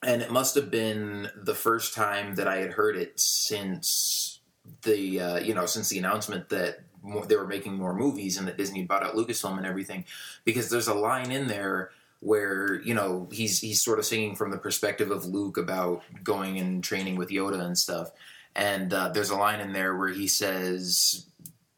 And 0.03 0.21
it 0.23 0.31
must 0.31 0.55
have 0.55 0.71
been 0.71 1.29
the 1.37 1.55
first 1.55 1.95
time 1.95 2.35
that 2.35 2.49
I 2.49 2.57
had 2.57 2.73
heard 2.73 2.97
it 2.97 3.19
since 3.19 4.41
the 4.83 5.21
uh, 5.21 5.39
you 5.39 5.55
know 5.55 5.67
since 5.67 5.89
the 5.89 5.99
announcement 5.99 6.49
that 6.51 6.81
more, 7.05 7.25
they 7.27 7.37
were 7.37 7.47
making 7.47 7.75
more 7.75 7.95
movies 7.95 8.39
and 8.39 8.49
that 8.49 8.57
Disney 8.57 8.83
bought 8.85 9.05
out 9.05 9.15
Lucasfilm 9.15 9.57
and 9.59 9.67
everything. 9.67 10.05
Because 10.45 10.71
there's 10.71 10.89
a 10.89 10.95
line 10.95 11.31
in 11.31 11.47
there 11.47 11.91
where 12.21 12.81
you 12.81 12.95
know 12.95 13.29
he's 13.31 13.61
he's 13.61 13.83
sort 13.83 13.99
of 13.99 14.07
singing 14.07 14.35
from 14.35 14.51
the 14.51 14.57
perspective 14.57 15.11
of 15.11 15.27
Luke 15.27 15.59
about 15.59 16.03
going 16.25 16.59
and 16.59 16.83
training 16.83 17.17
with 17.17 17.29
Yoda 17.29 17.61
and 17.61 17.79
stuff. 17.79 18.11
And 18.57 18.93
uh, 18.93 19.11
there's 19.11 19.31
a 19.31 19.37
line 19.37 19.61
in 19.61 19.73
there 19.73 19.97
where 19.97 20.09
he 20.09 20.27
says, 20.27 21.27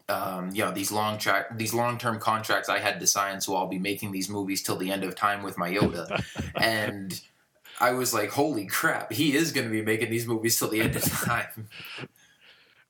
um, 0.08 0.50
you 0.52 0.64
know 0.64 0.70
these 0.70 0.92
long 0.92 1.18
track 1.18 1.58
these 1.58 1.74
long 1.74 1.98
term 1.98 2.20
contracts 2.20 2.68
I 2.68 2.78
had 2.78 3.00
to 3.00 3.06
sign, 3.06 3.40
so 3.40 3.56
I'll 3.56 3.66
be 3.66 3.78
making 3.78 4.12
these 4.12 4.28
movies 4.28 4.62
till 4.62 4.76
the 4.76 4.92
end 4.92 5.02
of 5.02 5.16
time 5.16 5.42
with 5.42 5.58
my 5.58 5.70
Yoda, 5.70 6.22
and 6.54 7.20
I 7.80 7.92
was 7.92 8.14
like, 8.14 8.30
holy 8.30 8.66
crap, 8.66 9.12
he 9.12 9.34
is 9.34 9.52
going 9.52 9.66
to 9.66 9.72
be 9.72 9.82
making 9.82 10.10
these 10.10 10.26
movies 10.26 10.58
till 10.58 10.68
the 10.68 10.80
end 10.80 10.96
of 10.96 11.02
time. 11.02 11.68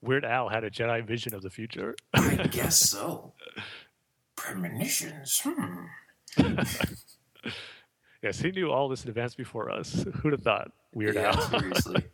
Weird 0.02 0.24
Al 0.24 0.48
had 0.48 0.64
a 0.64 0.70
Jedi 0.70 1.04
vision 1.04 1.34
of 1.34 1.42
the 1.42 1.50
future. 1.50 1.94
I 2.14 2.34
guess 2.50 2.78
so. 2.78 3.32
Premonitions. 4.36 5.40
Hmm. 5.42 5.86
yes, 8.22 8.38
he 8.38 8.50
knew 8.52 8.70
all 8.70 8.88
this 8.88 9.04
in 9.04 9.08
advance 9.10 9.34
before 9.34 9.70
us. 9.70 10.04
Who'd 10.22 10.32
have 10.32 10.42
thought? 10.42 10.70
Weird 10.94 11.14
yeah, 11.14 11.32
Al. 11.34 11.40
seriously. 11.60 12.04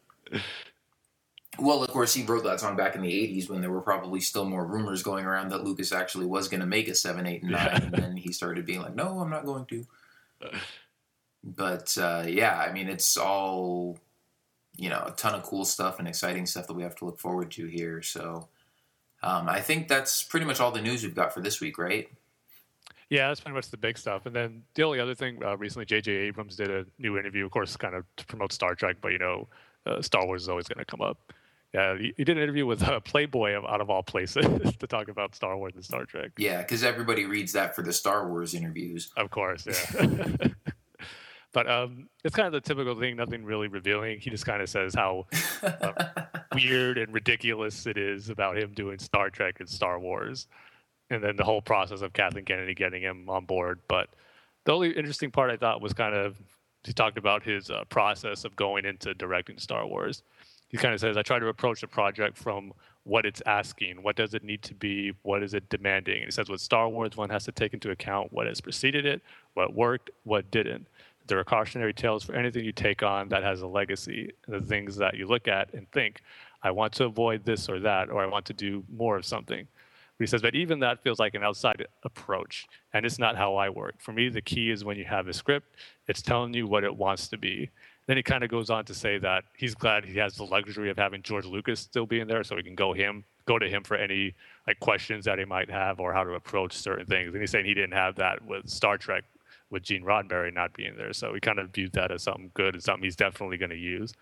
Well, 1.59 1.83
of 1.85 1.91
course, 1.91 2.15
he 2.15 2.23
wrote 2.25 2.45
that 2.45 2.61
song 2.61 2.77
back 2.77 2.95
in 2.95 3.03
the 3.03 3.13
'80s 3.13 3.51
when 3.51 3.61
there 3.61 3.71
were 3.71 3.83
probably 3.83 4.21
still 4.21 4.45
more 4.47 4.65
rumors 4.65 5.03
going 5.03 5.27
around 5.27 5.51
that 5.51 5.65
Lucas 5.65 5.93
actually 5.93 6.25
was 6.27 6.49
going 6.49 6.61
to 6.61 6.67
make 6.67 6.89
a 6.89 6.95
seven, 6.95 7.27
eight, 7.27 7.43
and 7.43 7.53
nine, 7.53 7.67
Yeah. 7.67 7.77
and 7.83 7.93
then 7.93 8.17
he 8.17 8.33
started 8.33 8.65
being 8.65 8.81
like, 8.81 8.95
"No, 8.95 9.19
I'm 9.21 9.29
not 9.29 9.45
going 9.45 9.67
to." 9.67 9.85
But 11.45 11.97
uh, 11.99 12.25
yeah, 12.27 12.57
I 12.57 12.73
mean, 12.73 12.89
it's 12.89 13.17
all 13.19 13.99
you 14.77 14.89
know, 14.89 15.05
a 15.07 15.13
ton 15.13 15.35
of 15.35 15.43
cool 15.43 15.65
stuff 15.65 15.99
and 15.99 16.09
exciting 16.09 16.47
stuff 16.47 16.67
that 16.67 16.75
we 16.75 16.83
have 16.83 16.97
to 16.97 17.05
look 17.05 17.19
forward 17.19 17.51
to 17.53 17.67
here. 17.67 18.03
So, 18.03 18.49
um, 19.23 19.49
I 19.49 19.61
think 19.61 19.89
that's 19.89 20.23
pretty 20.23 20.47
much 20.47 20.61
all 20.61 20.73
the 20.73 20.83
news 20.83 21.03
we've 21.03 21.15
got 21.15 21.33
for 21.33 21.41
this 21.41 21.61
week, 21.61 21.79
right? 21.79 22.09
Yeah, 23.09 23.29
that's 23.29 23.41
pretty 23.41 23.55
much 23.55 23.71
the 23.71 23.77
big 23.77 23.99
stuff. 23.99 24.25
And 24.25 24.35
then 24.35 24.63
the 24.75 24.85
only 24.85 24.99
other 24.99 25.15
thing, 25.15 25.45
uh, 25.45 25.57
recently 25.57 25.85
J.J. 25.85 26.11
Abrams 26.11 26.57
did 26.57 26.71
a 26.71 26.87
new 26.99 27.19
interview, 27.19 27.45
of 27.45 27.51
course, 27.51 27.77
kind 27.77 27.95
of 27.95 28.05
to 28.17 28.27
promote 28.27 28.53
Star 28.53 28.75
Trek, 28.75 28.97
but 29.03 29.13
you 29.13 29.19
know, 29.19 29.49
uh, 29.85 30.01
Star 30.01 30.27
Wars 30.27 30.43
is 30.43 30.49
always 30.49 30.67
going 30.67 30.79
to 30.79 30.85
come 30.85 31.03
up. 31.03 31.33
Yeah, 31.75 31.97
he, 31.99 32.15
he 32.17 32.25
did 32.25 32.37
an 32.37 32.43
interview 32.43 32.67
with 32.67 32.83
uh, 32.83 33.01
Playboy 33.01 33.53
of, 33.53 33.65
out 33.65 33.81
of 33.81 33.91
all 33.91 34.03
places 34.03 34.47
to 34.79 34.87
talk 34.87 35.09
about 35.09 35.35
Star 35.35 35.57
Wars 35.57 35.75
and 35.75 35.85
Star 35.85 36.05
Trek. 36.05 36.31
Yeah, 36.39 36.59
because 36.59 36.85
everybody 36.85 37.27
reads 37.27 37.53
that 37.53 37.75
for 37.75 37.83
the 37.83 37.93
Star 37.93 38.29
Wars 38.29 38.55
interviews. 38.55 39.11
Of 39.17 39.31
course, 39.31 39.67
yeah. 39.67 40.49
but 41.53 41.71
um, 41.71 42.09
it's 42.25 42.35
kind 42.35 42.47
of 42.47 42.53
the 42.53 42.61
typical 42.61 42.99
thing, 42.99 43.17
nothing 43.17 43.45
really 43.45 43.69
revealing. 43.69 44.19
He 44.21 44.31
just 44.31 44.47
kind 44.47 44.63
of 44.63 44.69
says 44.69 44.95
how 44.95 45.27
uh, 45.63 45.93
weird 46.55 46.99
and 46.99 47.13
ridiculous 47.13 47.87
it 47.87 47.99
is 47.99 48.31
about 48.31 48.57
him 48.57 48.73
doing 48.73 48.99
Star 48.99 49.31
Trek 49.31 49.61
and 49.61 49.69
Star 49.69 49.99
Wars, 49.99 50.47
and 51.11 51.23
then 51.23 51.37
the 51.37 51.45
whole 51.45 51.63
process 51.63 52.01
of 52.01 52.13
Kathleen 52.13 52.45
Kennedy 52.45 52.75
getting 52.75 53.03
him 53.03 53.29
on 53.29 53.45
board. 53.45 53.81
But 53.89 54.09
the 54.65 54.73
only 54.73 54.91
interesting 54.91 55.31
part 55.31 55.51
I 55.51 55.57
thought 55.57 55.81
was 55.81 55.93
kind 55.93 56.15
of 56.15 56.41
he 56.85 56.93
talked 56.93 57.19
about 57.19 57.43
his 57.43 57.71
uh, 57.71 57.85
process 57.89 58.45
of 58.45 58.57
going 58.57 58.85
into 58.85 59.15
directing 59.15 59.59
Star 59.59 59.87
Wars. 59.87 60.23
He 60.69 60.77
kind 60.77 60.95
of 60.95 61.01
says, 61.01 61.17
I 61.17 61.23
try 61.23 61.39
to 61.39 61.49
approach 61.49 61.81
the 61.81 61.87
project 61.87 62.37
from 62.37 62.73
what 63.05 63.27
it's 63.27 63.43
asking. 63.47 64.03
What 64.03 64.17
does 64.17 64.35
it 64.35 64.43
need 64.43 64.63
to 64.63 64.75
be? 64.75 65.13
What 65.23 65.43
is 65.43 65.55
it 65.55 65.69
demanding? 65.69 66.17
And 66.17 66.25
he 66.25 66.31
says, 66.31 66.49
with 66.49 66.61
Star 66.61 66.89
Wars, 66.89 67.17
one 67.17 67.31
has 67.31 67.45
to 67.45 67.53
take 67.53 67.75
into 67.75 67.91
account 67.91 68.33
what 68.33 68.47
has 68.47 68.61
preceded 68.61 69.07
it, 69.07 69.23
what 69.55 69.75
worked, 69.75 70.11
what 70.25 70.51
didn't. 70.51 70.87
There 71.27 71.39
are 71.39 71.45
cautionary 71.45 71.93
tales 71.93 72.25
for 72.25 72.35
anything 72.35 72.65
you 72.65 72.73
take 72.73 73.03
on 73.03 73.29
that 73.29 73.43
has 73.43 73.63
a 73.63 73.67
legacy, 73.67 74.33
the 74.49 74.61
things 74.61 74.97
that 74.97 75.17
you 75.17 75.27
look 75.27 75.49
at 75.49 75.73
and 75.75 75.91
think, 75.93 76.23
I 76.63 76.71
want 76.71 76.93
to 76.95 77.05
avoid 77.05 77.45
this 77.45 77.69
or 77.69 77.81
that, 77.81 78.11
or 78.11 78.23
I 78.23 78.27
want 78.27 78.47
to 78.47 78.53
do 78.53 78.85
more 78.93 79.17
of 79.17 79.25
something. 79.25 79.67
But 80.19 80.25
he 80.25 80.27
says, 80.27 80.43
but 80.43 80.55
even 80.55 80.81
that 80.81 81.03
feels 81.03 81.19
like 81.19 81.35
an 81.35 81.43
outside 81.43 81.87
approach, 82.05 82.67
and 82.93 83.07
it's 83.07 83.19
not 83.19 83.37
how 83.37 83.57
I 83.57 83.69
work. 83.69 83.95
For 83.99 84.13
me, 84.13 84.29
the 84.29 84.43
key 84.43 84.71
is 84.71 84.85
when 84.85 84.97
you 84.97 85.05
have 85.05 85.27
a 85.29 85.33
script, 85.33 85.77
it's 86.07 86.23
telling 86.23 86.55
you 86.55 86.67
what 86.67 86.85
it 86.85 86.95
wants 86.95 87.29
to 87.29 87.39
be. 87.39 87.71
Then 88.07 88.17
he 88.17 88.23
kind 88.23 88.45
of 88.45 88.51
goes 88.51 88.69
on 88.69 88.85
to 88.87 88.95
say 88.95 89.19
that 89.19 89.45
he's 89.57 89.75
glad 89.75 90.05
he 90.05 90.19
has 90.19 90.35
the 90.35 90.45
luxury 90.45 90.91
of 90.91 90.99
having 90.99 91.23
George 91.23 91.47
Lucas 91.47 91.81
still 91.81 92.07
being 92.07 92.27
there, 92.27 92.45
so 92.45 92.57
he 92.57 92.63
can 92.63 92.75
go 92.75 92.93
him 92.93 93.25
go 93.47 93.59
to 93.59 93.69
him 93.69 93.83
for 93.83 93.97
any 93.97 94.35
like 94.67 94.79
questions 94.81 95.25
that 95.25 95.39
he 95.39 95.45
might 95.45 95.71
have 95.71 96.01
or 96.01 96.13
how 96.13 96.25
to 96.25 96.35
approach 96.35 96.73
certain 96.73 97.07
things. 97.07 97.33
And 97.33 97.43
he's 97.43 97.51
saying 97.51 97.65
he 97.65 97.75
didn't 97.75 97.93
have 97.93 98.17
that 98.17 98.45
with 98.45 98.69
Star 98.69 98.97
Trek 98.97 99.25
with 99.73 99.83
Gene 99.83 100.05
Roddenberry 100.05 100.55
not 100.55 100.75
being 100.75 100.97
there, 100.97 101.13
so 101.13 101.33
we 101.33 101.41
kind 101.41 101.59
of 101.59 101.71
viewed 101.71 101.93
that 101.95 102.13
as 102.13 102.23
something 102.23 102.53
good 102.55 102.75
and 102.75 102.83
something 102.83 103.03
he's 103.03 103.17
definitely 103.17 103.57
going 103.57 103.71
to 103.71 103.77
use. 103.77 104.13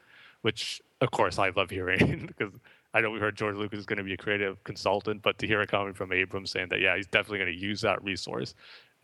Which, 0.40 0.80
of 1.02 1.10
course, 1.10 1.38
I 1.38 1.50
love 1.50 1.68
hearing 1.68 2.24
because 2.38 2.54
I 2.94 3.02
know 3.02 3.10
we 3.10 3.18
heard 3.18 3.36
George 3.36 3.56
Lucas 3.56 3.80
is 3.80 3.86
going 3.86 3.98
to 3.98 4.04
be 4.04 4.14
a 4.14 4.16
creative 4.16 4.62
consultant, 4.64 5.20
but 5.20 5.36
to 5.38 5.46
hear 5.46 5.60
it 5.60 5.70
coming 5.70 5.92
from 5.92 6.12
Abrams 6.12 6.50
saying 6.50 6.68
that, 6.70 6.80
yeah, 6.80 6.96
he's 6.96 7.06
definitely 7.06 7.38
going 7.38 7.52
to 7.52 7.58
use 7.58 7.82
that 7.82 8.02
resource 8.02 8.54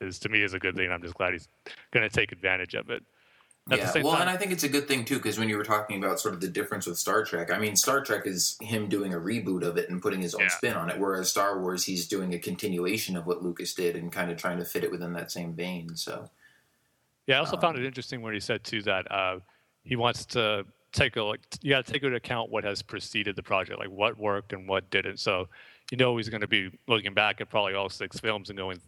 is 0.00 0.18
to 0.20 0.28
me 0.28 0.42
is 0.42 0.54
a 0.54 0.58
good 0.58 0.76
thing. 0.76 0.90
I'm 0.90 1.02
just 1.02 1.14
glad 1.14 1.32
he's 1.32 1.48
going 1.90 2.08
to 2.08 2.14
take 2.14 2.32
advantage 2.32 2.74
of 2.74 2.90
it. 2.90 3.02
At 3.68 3.78
yeah, 3.78 4.02
well, 4.02 4.12
time- 4.12 4.22
and 4.22 4.30
I 4.30 4.36
think 4.36 4.52
it's 4.52 4.62
a 4.62 4.68
good 4.68 4.86
thing 4.86 5.04
too 5.04 5.16
because 5.16 5.38
when 5.40 5.48
you 5.48 5.56
were 5.56 5.64
talking 5.64 5.98
about 6.02 6.20
sort 6.20 6.34
of 6.34 6.40
the 6.40 6.46
difference 6.48 6.86
with 6.86 6.98
Star 6.98 7.24
Trek, 7.24 7.50
I 7.50 7.58
mean, 7.58 7.74
Star 7.74 8.00
Trek 8.00 8.24
is 8.24 8.56
him 8.60 8.88
doing 8.88 9.12
a 9.12 9.16
reboot 9.16 9.64
of 9.64 9.76
it 9.76 9.90
and 9.90 10.00
putting 10.00 10.20
his 10.22 10.36
own 10.36 10.42
Yeah. 10.42 10.48
spin 10.50 10.74
on 10.74 10.88
it, 10.88 11.00
whereas 11.00 11.28
Star 11.28 11.60
Wars, 11.60 11.84
he's 11.84 12.06
doing 12.06 12.32
a 12.32 12.38
continuation 12.38 13.16
of 13.16 13.26
what 13.26 13.42
Lucas 13.42 13.74
did 13.74 13.96
and 13.96 14.12
kind 14.12 14.30
of 14.30 14.36
trying 14.36 14.58
to 14.58 14.64
fit 14.64 14.84
it 14.84 14.92
within 14.92 15.14
that 15.14 15.32
same 15.32 15.52
vein. 15.54 15.96
So, 15.96 16.30
Yeah, 17.26 17.36
I 17.36 17.38
also 17.40 17.56
found 17.56 17.76
Um, 17.76 17.82
it 17.82 17.86
interesting 17.88 18.22
when 18.22 18.34
he 18.34 18.40
said 18.40 18.62
too 18.62 18.82
that 18.82 19.10
uh, 19.10 19.40
he 19.82 19.96
wants 19.96 20.24
to 20.26 20.64
take 20.92 21.16
a 21.16 21.22
like 21.24 21.40
you 21.60 21.70
got 21.70 21.84
to 21.84 21.92
take 21.92 22.04
into 22.04 22.14
account 22.16 22.50
what 22.50 22.62
has 22.62 22.82
preceded 22.82 23.34
the 23.34 23.42
project, 23.42 23.80
like 23.80 23.90
what 23.90 24.16
worked 24.16 24.52
and 24.52 24.68
what 24.68 24.88
didn't. 24.90 25.16
So 25.18 25.48
you 25.90 25.98
know 25.98 26.16
he's 26.16 26.28
going 26.28 26.40
to 26.40 26.46
be 26.46 26.70
looking 26.86 27.14
back 27.14 27.40
at 27.40 27.50
probably 27.50 27.74
all 27.74 27.88
six 27.88 28.20
films 28.20 28.48
and 28.48 28.56
going 28.56 28.80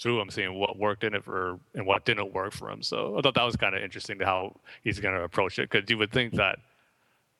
through 0.00 0.18
them, 0.18 0.30
seeing 0.30 0.54
what 0.54 0.78
worked 0.78 1.04
in 1.04 1.14
it 1.14 1.24
for 1.24 1.58
and 1.74 1.86
what 1.86 2.04
didn't 2.04 2.32
work 2.32 2.52
for 2.52 2.70
him. 2.70 2.82
So 2.82 3.18
I 3.18 3.20
thought 3.20 3.34
that 3.34 3.44
was 3.44 3.56
kind 3.56 3.74
of 3.74 3.82
interesting 3.82 4.18
to 4.20 4.26
how 4.26 4.54
he's 4.84 5.00
going 5.00 5.14
to 5.14 5.22
approach 5.22 5.58
it 5.58 5.70
because 5.70 5.88
you 5.90 5.98
would 5.98 6.12
think 6.12 6.34
that 6.34 6.58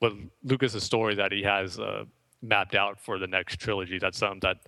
with 0.00 0.14
Lucas's 0.44 0.82
story 0.82 1.14
that 1.14 1.32
he 1.32 1.42
has 1.42 1.78
uh, 1.78 2.04
mapped 2.42 2.74
out 2.74 3.00
for 3.00 3.18
the 3.18 3.26
next 3.26 3.58
trilogy, 3.60 3.98
that's 3.98 4.18
something 4.18 4.40
that 4.40 4.58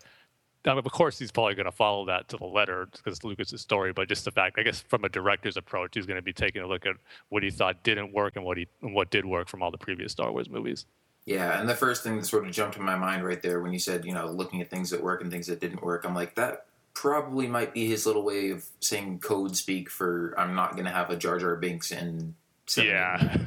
I 0.66 0.70
mean, 0.70 0.78
of 0.78 0.92
course, 0.92 1.18
he's 1.18 1.32
probably 1.32 1.54
going 1.54 1.66
to 1.66 1.72
follow 1.72 2.04
that 2.06 2.28
to 2.28 2.36
the 2.36 2.44
letter 2.44 2.86
because 2.92 3.24
Lucas's 3.24 3.62
story. 3.62 3.94
But 3.94 4.08
just 4.08 4.26
the 4.26 4.30
fact, 4.30 4.58
I 4.58 4.62
guess, 4.62 4.80
from 4.80 5.04
a 5.04 5.08
director's 5.08 5.56
approach, 5.56 5.94
he's 5.94 6.04
going 6.04 6.18
to 6.18 6.22
be 6.22 6.34
taking 6.34 6.60
a 6.60 6.66
look 6.66 6.84
at 6.84 6.96
what 7.30 7.42
he 7.42 7.50
thought 7.50 7.82
didn't 7.82 8.12
work 8.12 8.36
and 8.36 8.44
what 8.44 8.58
he 8.58 8.68
and 8.82 8.94
what 8.94 9.10
did 9.10 9.24
work 9.24 9.48
from 9.48 9.62
all 9.62 9.70
the 9.70 9.78
previous 9.78 10.12
Star 10.12 10.30
Wars 10.30 10.50
movies. 10.50 10.84
yeah, 11.24 11.60
and 11.60 11.68
the 11.68 11.74
first 11.74 12.02
thing 12.02 12.16
that 12.16 12.26
sort 12.26 12.46
of 12.46 12.52
jumped 12.52 12.76
in 12.76 12.82
my 12.82 12.96
mind 12.96 13.24
right 13.24 13.40
there 13.40 13.60
when 13.60 13.72
you 13.72 13.78
said, 13.78 14.04
you 14.04 14.12
know, 14.12 14.26
looking 14.26 14.60
at 14.60 14.68
things 14.68 14.90
that 14.90 15.02
work 15.02 15.22
and 15.22 15.30
things 15.30 15.46
that 15.46 15.60
didn't 15.60 15.82
work, 15.82 16.04
I'm 16.04 16.14
like, 16.14 16.34
that 16.34 16.66
probably 16.94 17.46
might 17.46 17.72
be 17.72 17.86
his 17.86 18.06
little 18.06 18.24
way 18.24 18.50
of 18.50 18.64
saying 18.80 19.20
code 19.20 19.56
speak 19.56 19.90
for 19.90 20.34
I'm 20.38 20.54
not 20.54 20.72
going 20.72 20.86
to 20.86 20.90
have 20.90 21.10
a 21.10 21.16
Jar 21.16 21.38
Jar 21.38 21.56
Binks 21.56 21.92
in. 21.92 22.34
seven, 22.66 22.90
Yeah. 22.90 23.44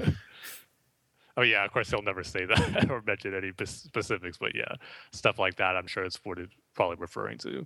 oh 1.37 1.41
yeah, 1.41 1.65
of 1.65 1.71
course 1.71 1.89
he'll 1.89 2.01
never 2.01 2.23
say 2.23 2.45
that 2.45 2.87
or 2.89 3.01
mention 3.05 3.33
any 3.33 3.51
specifics, 3.65 4.37
but 4.37 4.55
yeah, 4.55 4.75
stuff 5.11 5.39
like 5.39 5.55
that. 5.55 5.75
I'm 5.75 5.87
sure 5.87 6.03
it's 6.03 6.19
what 6.23 6.39
it's 6.39 6.53
probably 6.73 6.97
referring 6.97 7.37
to. 7.39 7.65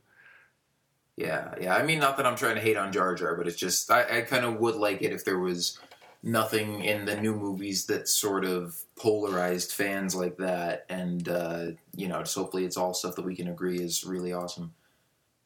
Yeah, 1.15 1.55
yeah. 1.59 1.75
I 1.75 1.83
mean, 1.83 1.99
not 1.99 2.17
that 2.17 2.27
I'm 2.27 2.35
trying 2.35 2.55
to 2.55 2.61
hate 2.61 2.77
on 2.77 2.91
Jar 2.91 3.15
Jar, 3.15 3.35
but 3.35 3.47
it's 3.47 3.57
just 3.57 3.89
I, 3.91 4.19
I 4.19 4.21
kind 4.21 4.45
of 4.45 4.59
would 4.59 4.75
like 4.75 5.01
it 5.01 5.11
if 5.11 5.25
there 5.25 5.39
was 5.39 5.79
nothing 6.21 6.83
in 6.83 7.05
the 7.05 7.19
new 7.19 7.35
movies 7.35 7.85
that 7.85 8.07
sort 8.07 8.45
of 8.45 8.83
polarized 8.95 9.71
fans 9.71 10.15
like 10.15 10.37
that, 10.37 10.85
and 10.89 11.27
uh, 11.27 11.65
you 11.95 12.07
know, 12.07 12.19
just 12.19 12.35
hopefully 12.35 12.65
it's 12.65 12.77
all 12.77 12.93
stuff 12.93 13.15
that 13.15 13.25
we 13.25 13.35
can 13.35 13.47
agree 13.47 13.79
is 13.79 14.03
really 14.03 14.31
awesome. 14.31 14.73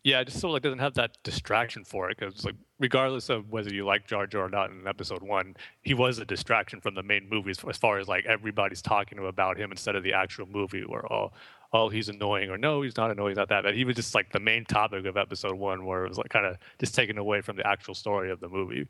Yeah, 0.03 0.21
it 0.21 0.25
just 0.25 0.39
sort 0.39 0.49
of 0.49 0.53
like 0.53 0.63
doesn't 0.63 0.79
have 0.79 0.95
that 0.95 1.17
distraction 1.23 1.83
for 1.83 2.09
it 2.09 2.17
because 2.17 2.43
like 2.43 2.55
regardless 2.79 3.29
of 3.29 3.49
whether 3.49 3.71
you 3.71 3.85
like 3.85 4.07
Jar 4.07 4.25
Jar 4.25 4.45
or 4.45 4.49
not 4.49 4.71
in 4.71 4.87
episode 4.87 5.21
one, 5.21 5.55
he 5.83 5.93
was 5.93 6.17
a 6.17 6.25
distraction 6.25 6.81
from 6.81 6.95
the 6.95 7.03
main 7.03 7.29
movies 7.29 7.57
as 7.69 7.77
far 7.77 7.99
as 7.99 8.07
like 8.07 8.25
everybody's 8.25 8.81
talking 8.81 9.19
about 9.19 9.57
him 9.57 9.71
instead 9.71 9.95
of 9.95 10.01
the 10.03 10.13
actual 10.13 10.47
movie 10.47 10.81
where 10.81 11.11
oh 11.13 11.31
oh 11.71 11.89
he's 11.89 12.09
annoying 12.09 12.49
or 12.49 12.57
no 12.57 12.81
he's 12.81 12.97
not 12.97 13.11
annoying 13.11 13.29
he's 13.29 13.37
not 13.37 13.49
that 13.49 13.63
bad. 13.63 13.75
He 13.75 13.85
was 13.85 13.95
just 13.95 14.15
like 14.15 14.31
the 14.31 14.39
main 14.39 14.65
topic 14.65 15.05
of 15.05 15.17
episode 15.17 15.53
one 15.53 15.85
where 15.85 16.05
it 16.05 16.09
was 16.09 16.17
like 16.17 16.29
kind 16.29 16.47
of 16.47 16.57
just 16.79 16.95
taken 16.95 17.19
away 17.19 17.41
from 17.41 17.55
the 17.55 17.67
actual 17.67 17.93
story 17.93 18.31
of 18.31 18.39
the 18.39 18.49
movie. 18.49 18.87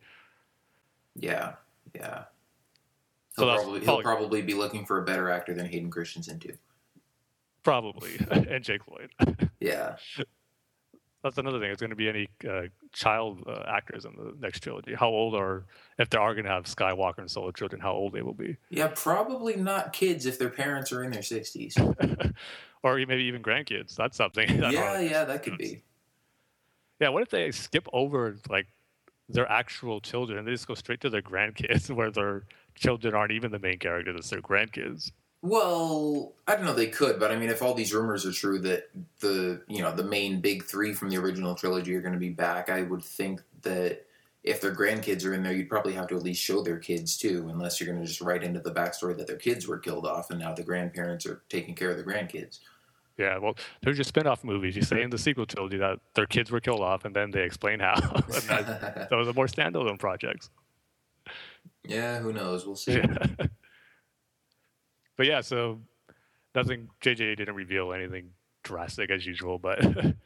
Yeah, 1.15 1.55
yeah. 1.93 2.23
He'll 3.35 3.47
that's 3.47 3.63
probably, 3.63 3.79
he'll 3.81 4.01
probably 4.01 4.41
be 4.41 4.53
looking 4.53 4.85
for 4.85 4.97
a 4.99 5.03
better 5.03 5.29
actor 5.29 5.53
than 5.53 5.65
Hayden 5.65 5.89
Christensen 5.89 6.39
too. 6.39 6.53
Probably 7.63 8.11
and 8.31 8.63
Jake 8.63 8.81
Lloyd. 8.87 9.11
Yeah, 9.59 9.97
That's 11.23 11.37
another 11.37 11.59
thing. 11.59 11.69
Is 11.69 11.79
going 11.79 11.91
to 11.91 11.95
be 11.95 12.09
any 12.09 12.29
uh, 12.49 12.63
child 12.93 13.43
uh, 13.45 13.63
actors 13.67 14.05
in 14.05 14.13
the 14.15 14.33
next 14.39 14.61
trilogy? 14.61 14.95
How 14.95 15.09
old 15.09 15.35
are 15.35 15.65
if 15.99 16.09
they 16.09 16.17
are 16.17 16.33
going 16.33 16.45
to 16.45 16.51
have 16.51 16.65
Skywalker 16.65 17.19
and 17.19 17.29
Solo 17.29 17.51
children? 17.51 17.79
How 17.79 17.91
old 17.91 18.13
they 18.13 18.21
will 18.21 18.33
be? 18.33 18.57
yeah. 18.69 18.91
Probably 18.95 19.55
not 19.55 19.93
kids 19.93 20.25
if 20.25 20.39
their 20.39 20.49
parents 20.49 20.91
are 20.91 21.03
in 21.03 21.11
their 21.11 21.21
sixties. 21.21 21.77
or 22.83 22.95
maybe 22.95 23.23
even 23.23 23.41
grandkids. 23.43 23.95
That's 23.95 24.17
something. 24.17 24.47
that 24.59 24.71
yeah, 24.71 24.99
yeah, 24.99 25.25
that 25.25 25.43
could 25.43 25.57
be. 25.57 25.83
Yeah. 26.99 27.09
What 27.09 27.23
if 27.23 27.29
they 27.29 27.51
skip 27.51 27.87
over 27.93 28.37
like 28.49 28.67
their 29.29 29.49
actual 29.49 30.01
children 30.01 30.39
and 30.39 30.47
they 30.47 30.51
just 30.51 30.67
go 30.67 30.73
straight 30.73 31.01
to 31.01 31.09
their 31.09 31.21
grandkids, 31.21 31.89
where 31.95 32.11
their 32.11 32.43
children 32.75 33.13
aren't 33.13 33.31
even 33.31 33.51
the 33.51 33.59
main 33.59 33.77
characters; 33.77 34.15
it's 34.17 34.29
their 34.29 34.41
grandkids. 34.41 35.11
Well, 35.43 36.33
I 36.47 36.55
don't 36.55 36.65
know. 36.65 36.73
They 36.73 36.87
could, 36.87 37.19
but 37.19 37.31
I 37.31 37.35
mean, 37.35 37.49
if 37.49 37.61
all 37.61 37.73
these 37.73 37.93
rumors 37.93 38.25
are 38.25 38.31
true 38.31 38.59
that 38.59 38.89
the 39.19 39.63
you 39.67 39.81
know 39.81 39.93
the 39.93 40.03
main 40.03 40.39
big 40.39 40.63
three 40.63 40.93
from 40.93 41.09
the 41.09 41.17
original 41.17 41.55
trilogy 41.55 41.95
are 41.95 42.01
going 42.01 42.13
to 42.13 42.19
be 42.19 42.29
back, 42.29 42.69
I 42.69 42.83
would 42.83 43.03
think 43.03 43.41
that 43.63 44.05
if 44.43 44.61
their 44.61 44.73
grandkids 44.73 45.25
are 45.25 45.33
in 45.33 45.43
there, 45.43 45.53
you'd 45.53 45.69
probably 45.69 45.93
have 45.93 46.07
to 46.07 46.15
at 46.15 46.23
least 46.23 46.41
show 46.41 46.61
their 46.61 46.77
kids 46.77 47.17
too, 47.17 47.47
unless 47.51 47.79
you're 47.79 47.91
going 47.91 48.01
to 48.01 48.07
just 48.07 48.21
write 48.21 48.43
into 48.43 48.59
the 48.59 48.71
backstory 48.71 49.17
that 49.17 49.27
their 49.27 49.35
kids 49.35 49.67
were 49.67 49.77
killed 49.77 50.05
off 50.05 50.29
and 50.29 50.39
now 50.39 50.53
the 50.53 50.63
grandparents 50.63 51.25
are 51.25 51.43
taking 51.49 51.75
care 51.75 51.91
of 51.91 51.97
the 51.97 52.03
grandkids. 52.03 52.59
Yeah. 53.17 53.37
Well, 53.37 53.55
there's 53.83 53.97
your 53.97 54.03
spin-off 54.03 54.43
movies. 54.43 54.75
You 54.75 54.81
say 54.81 55.03
in 55.03 55.11
the 55.11 55.17
sequel 55.17 55.45
trilogy 55.45 55.77
that 55.77 55.99
their 56.15 56.25
kids 56.25 56.49
were 56.49 56.59
killed 56.59 56.81
off, 56.81 57.05
and 57.05 57.15
then 57.15 57.29
they 57.29 57.43
explain 57.43 57.79
how. 57.79 57.93
that, 57.99 59.07
those 59.11 59.27
are 59.27 59.33
more 59.33 59.47
standalone 59.47 59.99
projects. 59.99 60.49
yeah, 61.83 62.19
who 62.19 62.33
knows? 62.33 62.65
We'll 62.65 62.75
see. 62.75 62.93
Yeah. 62.93 63.27
but 65.21 65.27
yeah, 65.27 65.41
so 65.41 65.79
nothing. 66.55 66.89
JJ 66.99 67.37
didn't 67.37 67.53
reveal 67.53 67.93
anything 67.93 68.31
drastic 68.63 69.11
as 69.11 69.23
usual, 69.23 69.59
but 69.59 69.79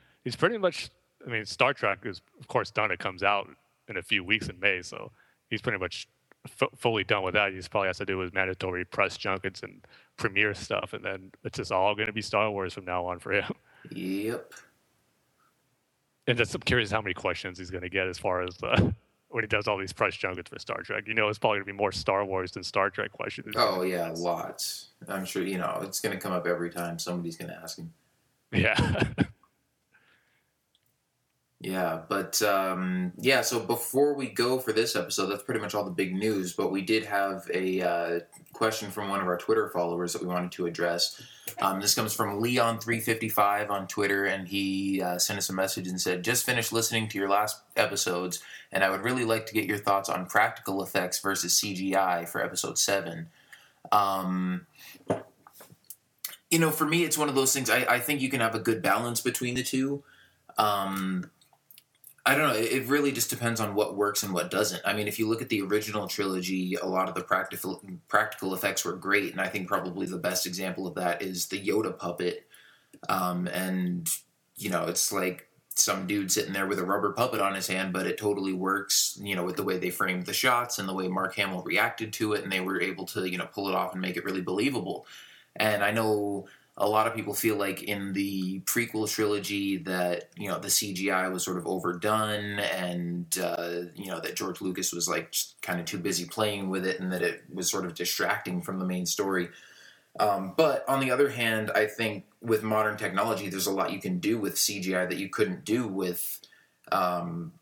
he's 0.23 0.37
pretty 0.37 0.57
much. 0.57 0.89
I 1.27 1.29
mean, 1.29 1.43
Star 1.43 1.73
Trek 1.73 1.99
is 2.05 2.21
of 2.39 2.47
course 2.47 2.71
done. 2.71 2.91
It 2.91 2.99
comes 2.99 3.21
out 3.21 3.49
in 3.89 3.97
a 3.97 4.01
few 4.01 4.23
weeks 4.23 4.47
in 4.47 4.57
May, 4.57 4.81
so 4.81 5.11
he's 5.49 5.61
pretty 5.61 5.79
much 5.79 6.07
f- 6.45 6.69
fully 6.77 7.03
done 7.03 7.23
with 7.23 7.33
that. 7.33 7.51
He 7.51 7.57
just 7.57 7.71
probably 7.71 7.87
has 7.87 7.97
to 7.97 8.05
do 8.05 8.19
his 8.19 8.31
mandatory 8.31 8.85
press 8.85 9.17
junkets 9.17 9.63
and 9.63 9.85
premiere 10.15 10.53
stuff, 10.53 10.93
and 10.93 11.03
then 11.03 11.29
it's 11.43 11.57
just 11.57 11.73
all 11.73 11.93
going 11.93 12.07
to 12.07 12.13
be 12.13 12.21
Star 12.21 12.49
Wars 12.49 12.73
from 12.73 12.85
now 12.85 13.05
on 13.05 13.19
for 13.19 13.33
him. 13.33 13.51
Yep. 13.91 14.53
And 16.25 16.37
just 16.37 16.55
I'm 16.55 16.61
curious 16.61 16.89
how 16.89 17.01
many 17.01 17.13
questions 17.13 17.59
he's 17.59 17.69
going 17.69 17.83
to 17.83 17.89
get 17.89 18.07
as 18.07 18.17
far 18.17 18.43
as 18.43 18.55
uh, 18.63 18.91
when 19.35 19.43
he 19.43 19.49
does 19.49 19.67
all 19.67 19.77
these 19.77 19.91
press 19.91 20.15
junkets 20.15 20.49
for 20.49 20.57
Star 20.59 20.81
Trek. 20.81 21.03
You 21.07 21.13
know, 21.13 21.27
it's 21.27 21.37
probably 21.37 21.57
going 21.57 21.65
to 21.65 21.73
be 21.73 21.77
more 21.77 21.91
Star 21.91 22.23
Wars 22.23 22.53
than 22.53 22.63
Star 22.63 22.89
Trek 22.89 23.11
questions. 23.11 23.53
Oh 23.57 23.81
yeah, 23.81 24.13
lots. 24.15 24.91
I'm 25.09 25.25
sure 25.25 25.43
you 25.43 25.57
know 25.57 25.81
it's 25.83 25.99
going 25.99 26.15
to 26.15 26.21
come 26.21 26.31
up 26.31 26.47
every 26.47 26.69
time 26.69 26.97
somebody's 26.97 27.35
going 27.35 27.49
to 27.49 27.57
ask 27.57 27.77
him. 27.77 27.91
Yeah. 28.53 29.03
Yeah, 31.61 32.01
but 32.09 32.41
um, 32.41 33.13
yeah. 33.17 33.41
So 33.41 33.59
before 33.61 34.13
we 34.13 34.27
go 34.27 34.59
for 34.59 34.73
this 34.73 34.95
episode, 34.95 35.27
that's 35.27 35.43
pretty 35.43 35.61
much 35.61 35.73
all 35.73 35.85
the 35.85 35.91
big 35.91 36.13
news. 36.13 36.53
But 36.53 36.69
we 36.69 36.81
did 36.81 37.05
have 37.05 37.49
a 37.53 37.81
uh, 37.81 38.19
question 38.51 38.91
from 38.91 39.09
one 39.09 39.21
of 39.21 39.27
our 39.27 39.37
Twitter 39.37 39.69
followers 39.69 40.13
that 40.13 40.21
we 40.21 40.27
wanted 40.27 40.51
to 40.53 40.65
address. 40.65 41.21
Um, 41.61 41.79
this 41.79 41.95
comes 41.95 42.13
from 42.13 42.41
Leon355 42.41 43.69
on 43.69 43.87
Twitter, 43.87 44.25
and 44.25 44.47
he 44.47 45.01
uh, 45.01 45.17
sent 45.17 45.39
us 45.39 45.49
a 45.49 45.53
message 45.53 45.87
and 45.87 45.99
said, 45.99 46.23
"Just 46.23 46.45
finished 46.45 46.73
listening 46.73 47.07
to 47.07 47.17
your 47.17 47.29
last 47.29 47.61
episodes, 47.77 48.43
and 48.71 48.83
I 48.83 48.89
would 48.89 49.03
really 49.03 49.25
like 49.25 49.45
to 49.45 49.53
get 49.53 49.65
your 49.65 49.77
thoughts 49.77 50.09
on 50.09 50.25
practical 50.25 50.83
effects 50.83 51.21
versus 51.21 51.59
CGI 51.59 52.27
for 52.27 52.43
episode 52.43 52.77
seven. 52.77 53.29
Um, 53.93 54.67
you 56.49 56.59
know, 56.59 56.71
for 56.71 56.85
me, 56.85 57.05
it's 57.05 57.17
one 57.17 57.29
of 57.29 57.35
those 57.35 57.53
things. 57.53 57.69
I, 57.69 57.85
I 57.85 57.99
think 57.99 58.21
you 58.21 58.29
can 58.29 58.41
have 58.41 58.55
a 58.55 58.59
good 58.59 58.81
balance 58.81 59.21
between 59.21 59.55
the 59.55 59.63
two. 59.63 60.03
Um, 60.57 61.31
I 62.27 62.35
don't 62.35 62.49
know. 62.49 62.59
It 62.59 62.87
really 62.87 63.11
just 63.11 63.29
depends 63.29 63.59
on 63.59 63.75
what 63.75 63.95
works 63.95 64.23
and 64.23 64.33
what 64.33 64.49
doesn't. 64.49 64.81
I 64.83 64.93
mean, 64.93 65.07
if 65.07 65.19
you 65.19 65.27
look 65.29 65.43
at 65.43 65.49
the 65.49 65.61
original 65.61 66.07
trilogy, 66.07 66.73
a 66.73 66.85
lot 66.85 67.07
of 67.07 67.13
the 67.13 67.21
practical 67.21 67.83
practical 68.07 68.55
effects 68.55 68.83
were 68.83 68.93
great, 68.93 69.31
and 69.31 69.39
I 69.39 69.47
think 69.47 69.67
probably 69.67 70.07
the 70.07 70.17
best 70.17 70.47
example 70.47 70.87
of 70.87 70.95
that 70.95 71.21
is 71.21 71.47
the 71.47 71.61
Yoda 71.61 71.97
puppet. 71.97 72.47
Um, 73.09 73.47
and 73.47 74.09
you 74.55 74.71
know, 74.71 74.85
it's 74.85 75.11
like 75.11 75.47
some 75.75 76.07
dude 76.07 76.31
sitting 76.31 76.53
there 76.53 76.65
with 76.65 76.79
a 76.79 76.85
rubber 76.85 77.11
puppet 77.11 77.41
on 77.41 77.53
his 77.53 77.67
hand, 77.67 77.93
but 77.93 78.07
it 78.07 78.17
totally 78.17 78.53
works. 78.53 79.19
You 79.21 79.35
know, 79.35 79.43
with 79.43 79.57
the 79.57 79.63
way 79.63 79.77
they 79.77 79.91
framed 79.91 80.25
the 80.25 80.33
shots 80.33 80.79
and 80.79 80.89
the 80.89 80.93
way 80.95 81.07
Mark 81.07 81.35
Hamill 81.35 81.61
reacted 81.61 82.11
to 82.13 82.33
it, 82.33 82.43
and 82.43 82.51
they 82.51 82.59
were 82.59 82.81
able 82.81 83.05
to 83.07 83.29
you 83.29 83.37
know 83.37 83.45
pull 83.45 83.69
it 83.69 83.75
off 83.75 83.93
and 83.93 84.01
make 84.01 84.17
it 84.17 84.25
really 84.25 84.41
believable. 84.41 85.05
And 85.55 85.83
I 85.83 85.91
know 85.91 86.47
a 86.77 86.87
lot 86.87 87.07
of 87.07 87.15
people 87.15 87.33
feel 87.33 87.55
like 87.55 87.83
in 87.83 88.11
the 88.11 88.59
prequel 88.61 89.09
trilogy 89.09 89.77
that 89.77 90.29
you 90.37 90.49
know 90.49 90.59
the 90.59 90.67
CGI 90.67 91.31
was 91.31 91.43
sort 91.43 91.57
of 91.57 91.65
overdone, 91.65 92.59
and 92.59 93.37
uh, 93.41 93.83
you 93.95 94.07
know 94.07 94.19
that 94.19 94.35
George 94.35 94.61
Lucas 94.61 94.91
was 94.91 95.07
like 95.07 95.33
kind 95.61 95.79
of 95.79 95.85
too 95.85 95.97
busy 95.97 96.25
playing 96.25 96.69
with 96.69 96.85
it, 96.85 96.99
and 96.99 97.13
that 97.13 97.21
it 97.21 97.43
was 97.53 97.71
sort 97.71 97.85
of 97.85 97.95
distracting 97.95 98.61
from 98.61 98.79
the 98.79 98.85
main 98.85 99.05
story. 99.05 99.49
Um, 100.19 100.53
but 100.55 100.87
on 100.87 100.99
the 100.99 101.11
other 101.11 101.29
hand, 101.29 101.71
I 101.73 101.85
think 101.85 102.25
with 102.41 102.63
modern 102.63 102.97
technology, 102.97 103.49
there's 103.49 103.67
a 103.67 103.73
lot 103.73 103.91
you 103.91 103.99
can 103.99 104.19
do 104.19 104.37
with 104.37 104.55
CGI 104.55 105.07
that 105.09 105.17
you 105.17 105.29
couldn't 105.29 105.65
do 105.65 105.87
with, 105.87 106.39
um, 106.91 107.53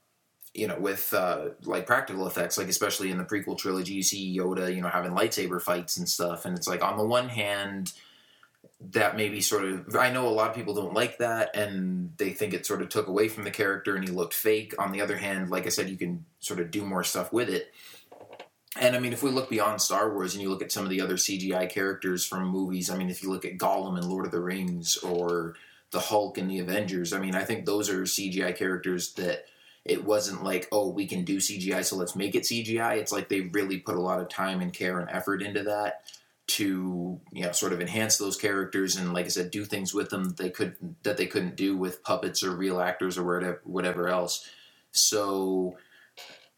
you 0.53 0.68
know, 0.68 0.78
with 0.80 1.14
uh, 1.14 1.49
like 1.64 1.86
practical 1.86 2.26
effects. 2.26 2.57
Like 2.57 2.68
especially 2.68 3.11
in 3.11 3.20
the 3.20 3.26
prequel 3.26 3.59
trilogy, 3.59 3.93
you 3.93 4.03
see 4.03 4.36
Yoda, 4.36 4.76
you 4.76 4.82
know, 4.82 4.88
having 4.88 5.11
lightsaber 5.11 5.61
fights 5.61 5.97
and 5.97 6.09
stuff, 6.09 6.45
and 6.45 6.57
it's 6.57 6.68
like 6.68 6.84
on 6.84 6.97
the 6.97 7.05
one 7.05 7.30
hand 7.30 7.93
that 8.91 9.15
maybe 9.15 9.41
sort 9.41 9.65
of 9.65 9.95
I 9.95 10.11
know 10.11 10.27
a 10.27 10.29
lot 10.29 10.49
of 10.49 10.55
people 10.55 10.73
don't 10.73 10.93
like 10.93 11.19
that 11.19 11.55
and 11.55 12.13
they 12.17 12.31
think 12.31 12.53
it 12.53 12.65
sort 12.65 12.81
of 12.81 12.89
took 12.89 13.07
away 13.07 13.27
from 13.27 13.43
the 13.43 13.51
character 13.51 13.95
and 13.95 14.07
he 14.07 14.13
looked 14.13 14.34
fake. 14.34 14.73
On 14.77 14.91
the 14.91 15.01
other 15.01 15.17
hand, 15.17 15.49
like 15.49 15.65
I 15.65 15.69
said, 15.69 15.89
you 15.89 15.97
can 15.97 16.25
sort 16.39 16.59
of 16.59 16.71
do 16.71 16.86
more 16.86 17.03
stuff 17.03 17.31
with 17.31 17.49
it. 17.49 17.73
And 18.79 18.95
I 18.95 18.99
mean, 18.99 19.13
if 19.13 19.21
we 19.21 19.29
look 19.29 19.49
beyond 19.49 19.81
Star 19.81 20.11
Wars 20.11 20.34
and 20.34 20.41
you 20.41 20.49
look 20.49 20.63
at 20.63 20.71
some 20.71 20.84
of 20.84 20.89
the 20.89 21.01
other 21.01 21.15
CGI 21.15 21.69
characters 21.69 22.25
from 22.25 22.47
movies, 22.47 22.89
I 22.89 22.97
mean, 22.97 23.09
if 23.09 23.21
you 23.21 23.29
look 23.29 23.45
at 23.45 23.57
Gollum 23.57 23.97
in 23.97 24.09
Lord 24.09 24.25
of 24.25 24.31
the 24.31 24.41
Rings 24.41 24.97
or 24.97 25.55
the 25.91 25.99
Hulk 25.99 26.39
in 26.39 26.47
the 26.47 26.59
Avengers, 26.59 27.13
I 27.13 27.19
mean, 27.19 27.36
I 27.36 27.43
think 27.43 27.65
those 27.65 27.89
are 27.89 28.01
CGI 28.01 28.55
characters 28.55 29.13
that 29.13 29.45
it 29.86 30.03
wasn't 30.03 30.43
like, 30.43 30.67
oh, 30.71 30.89
we 30.89 31.05
can 31.05 31.23
do 31.23 31.38
CGI, 31.38 31.84
so 31.86 31.97
let's 31.97 32.15
make 32.15 32.36
it 32.36 32.43
CGI. 32.43 32.97
It's 32.97 33.11
like 33.11 33.29
they 33.29 33.41
really 33.41 33.77
put 33.77 33.95
a 33.95 34.01
lot 34.01 34.19
of 34.19 34.29
time 34.29 34.61
and 34.61 34.73
care 34.73 34.99
and 34.99 35.09
effort 35.09 35.43
into 35.43 35.63
that 35.63 36.01
to 36.45 37.21
you 37.31 37.43
know 37.43 37.51
sort 37.51 37.73
of 37.73 37.79
enhance 37.79 38.17
those 38.17 38.35
characters 38.35 38.97
and 38.97 39.13
like 39.13 39.25
I 39.25 39.29
said 39.29 39.49
do 39.49 39.63
things 39.63 39.93
with 39.93 40.09
them 40.09 40.25
that 40.25 40.37
they 40.37 40.49
could 40.49 40.75
that 41.03 41.17
they 41.17 41.25
couldn't 41.25 41.55
do 41.55 41.77
with 41.77 42.03
puppets 42.03 42.43
or 42.43 42.51
real 42.51 42.81
actors 42.81 43.17
or 43.17 43.23
whatever 43.23 43.61
whatever 43.63 44.07
else. 44.09 44.49
So 44.91 45.77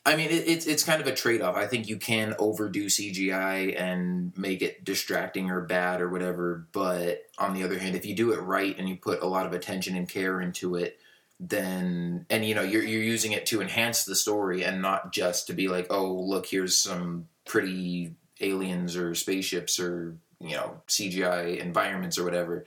I 0.03 0.15
mean 0.15 0.31
it, 0.31 0.47
it's 0.47 0.65
it's 0.65 0.83
kind 0.83 1.01
of 1.01 1.07
a 1.07 1.13
trade 1.13 1.41
off. 1.41 1.55
I 1.55 1.67
think 1.67 1.87
you 1.87 1.97
can 1.97 2.35
overdo 2.39 2.87
CGI 2.87 3.79
and 3.79 4.35
make 4.35 4.63
it 4.63 4.83
distracting 4.83 5.51
or 5.51 5.61
bad 5.61 6.01
or 6.01 6.09
whatever, 6.09 6.67
but 6.71 7.23
on 7.37 7.53
the 7.53 7.63
other 7.63 7.77
hand, 7.77 7.95
if 7.95 8.05
you 8.05 8.15
do 8.15 8.31
it 8.31 8.39
right 8.39 8.75
and 8.77 8.89
you 8.89 8.95
put 8.95 9.21
a 9.21 9.27
lot 9.27 9.45
of 9.45 9.53
attention 9.53 9.95
and 9.95 10.09
care 10.09 10.41
into 10.41 10.75
it, 10.75 10.99
then 11.39 12.25
and 12.29 12.45
you 12.45 12.55
know 12.55 12.63
you're 12.63 12.83
you're 12.83 13.01
using 13.01 13.33
it 13.33 13.45
to 13.45 13.61
enhance 13.61 14.05
the 14.05 14.15
story 14.15 14.63
and 14.63 14.81
not 14.81 15.11
just 15.11 15.47
to 15.47 15.53
be 15.53 15.67
like 15.67 15.87
oh 15.89 16.13
look 16.13 16.45
here's 16.45 16.77
some 16.77 17.27
pretty 17.45 18.15
aliens 18.41 18.95
or 18.95 19.15
spaceships 19.15 19.79
or 19.79 20.15
you 20.39 20.55
know 20.55 20.81
CGI 20.87 21.57
environments 21.57 22.17
or 22.17 22.23
whatever. 22.23 22.65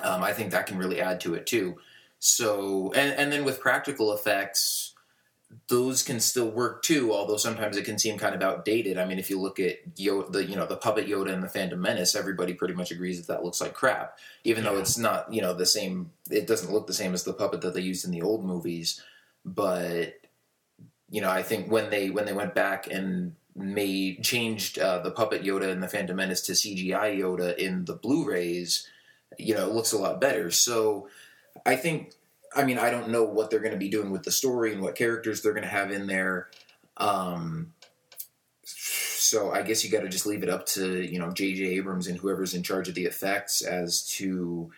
Um, 0.00 0.22
I 0.22 0.32
think 0.32 0.50
that 0.50 0.66
can 0.66 0.78
really 0.78 1.00
add 1.00 1.20
to 1.20 1.34
it 1.34 1.46
too. 1.46 1.78
So 2.18 2.92
and 2.94 3.12
and 3.18 3.32
then 3.32 3.44
with 3.44 3.60
practical 3.60 4.12
effects, 4.12 4.94
those 5.68 6.02
can 6.02 6.20
still 6.20 6.50
work 6.50 6.82
too. 6.82 7.12
Although 7.12 7.36
sometimes 7.36 7.76
it 7.76 7.84
can 7.84 7.98
seem 7.98 8.18
kind 8.18 8.34
of 8.34 8.42
outdated. 8.42 8.98
I 8.98 9.04
mean, 9.04 9.18
if 9.18 9.30
you 9.30 9.40
look 9.40 9.60
at 9.60 9.94
Yoda, 9.94 10.32
the 10.32 10.44
you 10.44 10.56
know 10.56 10.66
the 10.66 10.76
puppet 10.76 11.06
Yoda 11.06 11.32
and 11.32 11.42
the 11.42 11.48
Phantom 11.48 11.80
Menace, 11.80 12.14
everybody 12.14 12.54
pretty 12.54 12.74
much 12.74 12.90
agrees 12.90 13.18
that 13.18 13.32
that 13.32 13.44
looks 13.44 13.60
like 13.60 13.74
crap. 13.74 14.18
Even 14.44 14.64
though 14.64 14.78
it's 14.78 14.98
not 14.98 15.32
you 15.32 15.42
know 15.42 15.54
the 15.54 15.66
same, 15.66 16.10
it 16.30 16.46
doesn't 16.46 16.72
look 16.72 16.86
the 16.86 16.94
same 16.94 17.14
as 17.14 17.24
the 17.24 17.32
puppet 17.32 17.60
that 17.62 17.74
they 17.74 17.80
used 17.80 18.04
in 18.04 18.10
the 18.10 18.22
old 18.22 18.44
movies. 18.44 19.02
But 19.44 20.14
you 21.10 21.20
know, 21.20 21.30
I 21.30 21.42
think 21.42 21.70
when 21.70 21.90
they 21.90 22.10
when 22.10 22.24
they 22.24 22.32
went 22.32 22.54
back 22.54 22.90
and 22.90 23.34
made 23.56 24.22
changed 24.22 24.78
uh, 24.78 24.98
the 24.98 25.10
puppet 25.10 25.42
Yoda 25.42 25.70
and 25.70 25.82
the 25.82 25.88
Phantom 25.88 26.16
Menace 26.16 26.42
to 26.42 26.52
CGI 26.52 27.18
Yoda 27.18 27.56
in 27.56 27.84
the 27.84 27.94
Blu-rays, 27.94 28.88
you 29.38 29.54
know, 29.54 29.68
it 29.68 29.74
looks 29.74 29.92
a 29.92 29.98
lot 29.98 30.20
better. 30.20 30.50
So 30.50 31.08
I 31.64 31.76
think, 31.76 32.12
I 32.54 32.64
mean, 32.64 32.78
I 32.78 32.90
don't 32.90 33.10
know 33.10 33.24
what 33.24 33.50
they're 33.50 33.60
going 33.60 33.72
to 33.72 33.78
be 33.78 33.88
doing 33.88 34.10
with 34.10 34.24
the 34.24 34.32
story 34.32 34.72
and 34.72 34.82
what 34.82 34.96
characters 34.96 35.42
they're 35.42 35.52
going 35.52 35.64
to 35.64 35.68
have 35.68 35.90
in 35.90 36.06
there. 36.06 36.48
Um, 36.96 37.72
so 39.24 39.52
I 39.52 39.62
guess 39.62 39.84
you 39.84 39.90
got 39.90 40.02
to 40.02 40.08
just 40.08 40.26
leave 40.26 40.42
it 40.42 40.48
up 40.48 40.66
to 40.66 41.02
you 41.02 41.18
know 41.18 41.32
J.J. 41.32 41.64
Abrams 41.64 42.06
and 42.06 42.18
whoever's 42.18 42.54
in 42.54 42.62
charge 42.62 42.88
of 42.88 42.94
the 42.94 43.06
effects 43.06 43.62
as 43.62 44.06
to 44.16 44.70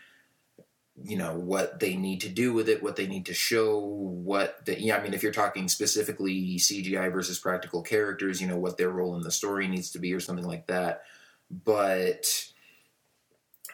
you 1.05 1.17
know 1.17 1.35
what 1.35 1.79
they 1.79 1.95
need 1.95 2.21
to 2.23 2.29
do 2.29 2.53
with 2.53 2.69
it, 2.69 2.83
what 2.83 2.97
they 2.97 3.07
need 3.07 3.27
to 3.27 3.35
show, 3.35 3.79
what 3.79 4.65
the 4.65 4.81
yeah. 4.81 4.97
I 4.97 5.03
mean, 5.03 5.15
if 5.15 5.23
you're 5.23 5.33
talking 5.33 5.69
specifically 5.69 6.57
CGI 6.57 7.13
versus 7.13 7.39
practical 7.39 7.83
characters, 7.83 8.41
you 8.41 8.49
know 8.49 8.59
what 8.59 8.79
their 8.79 8.91
role 8.91 9.15
in 9.17 9.23
the 9.23 9.31
story 9.31 9.69
needs 9.69 9.91
to 9.93 9.99
be, 9.99 10.13
or 10.15 10.21
something 10.21 10.47
like 10.47 10.67
that. 10.69 11.03
But 11.51 12.51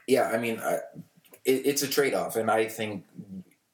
yeah, 0.06 0.30
I 0.32 0.38
mean, 0.38 0.58
I, 0.60 0.78
it, 1.44 1.66
it's 1.66 1.82
a 1.82 1.88
trade 1.88 2.14
off, 2.14 2.36
and 2.36 2.50
I 2.50 2.66
think 2.68 3.04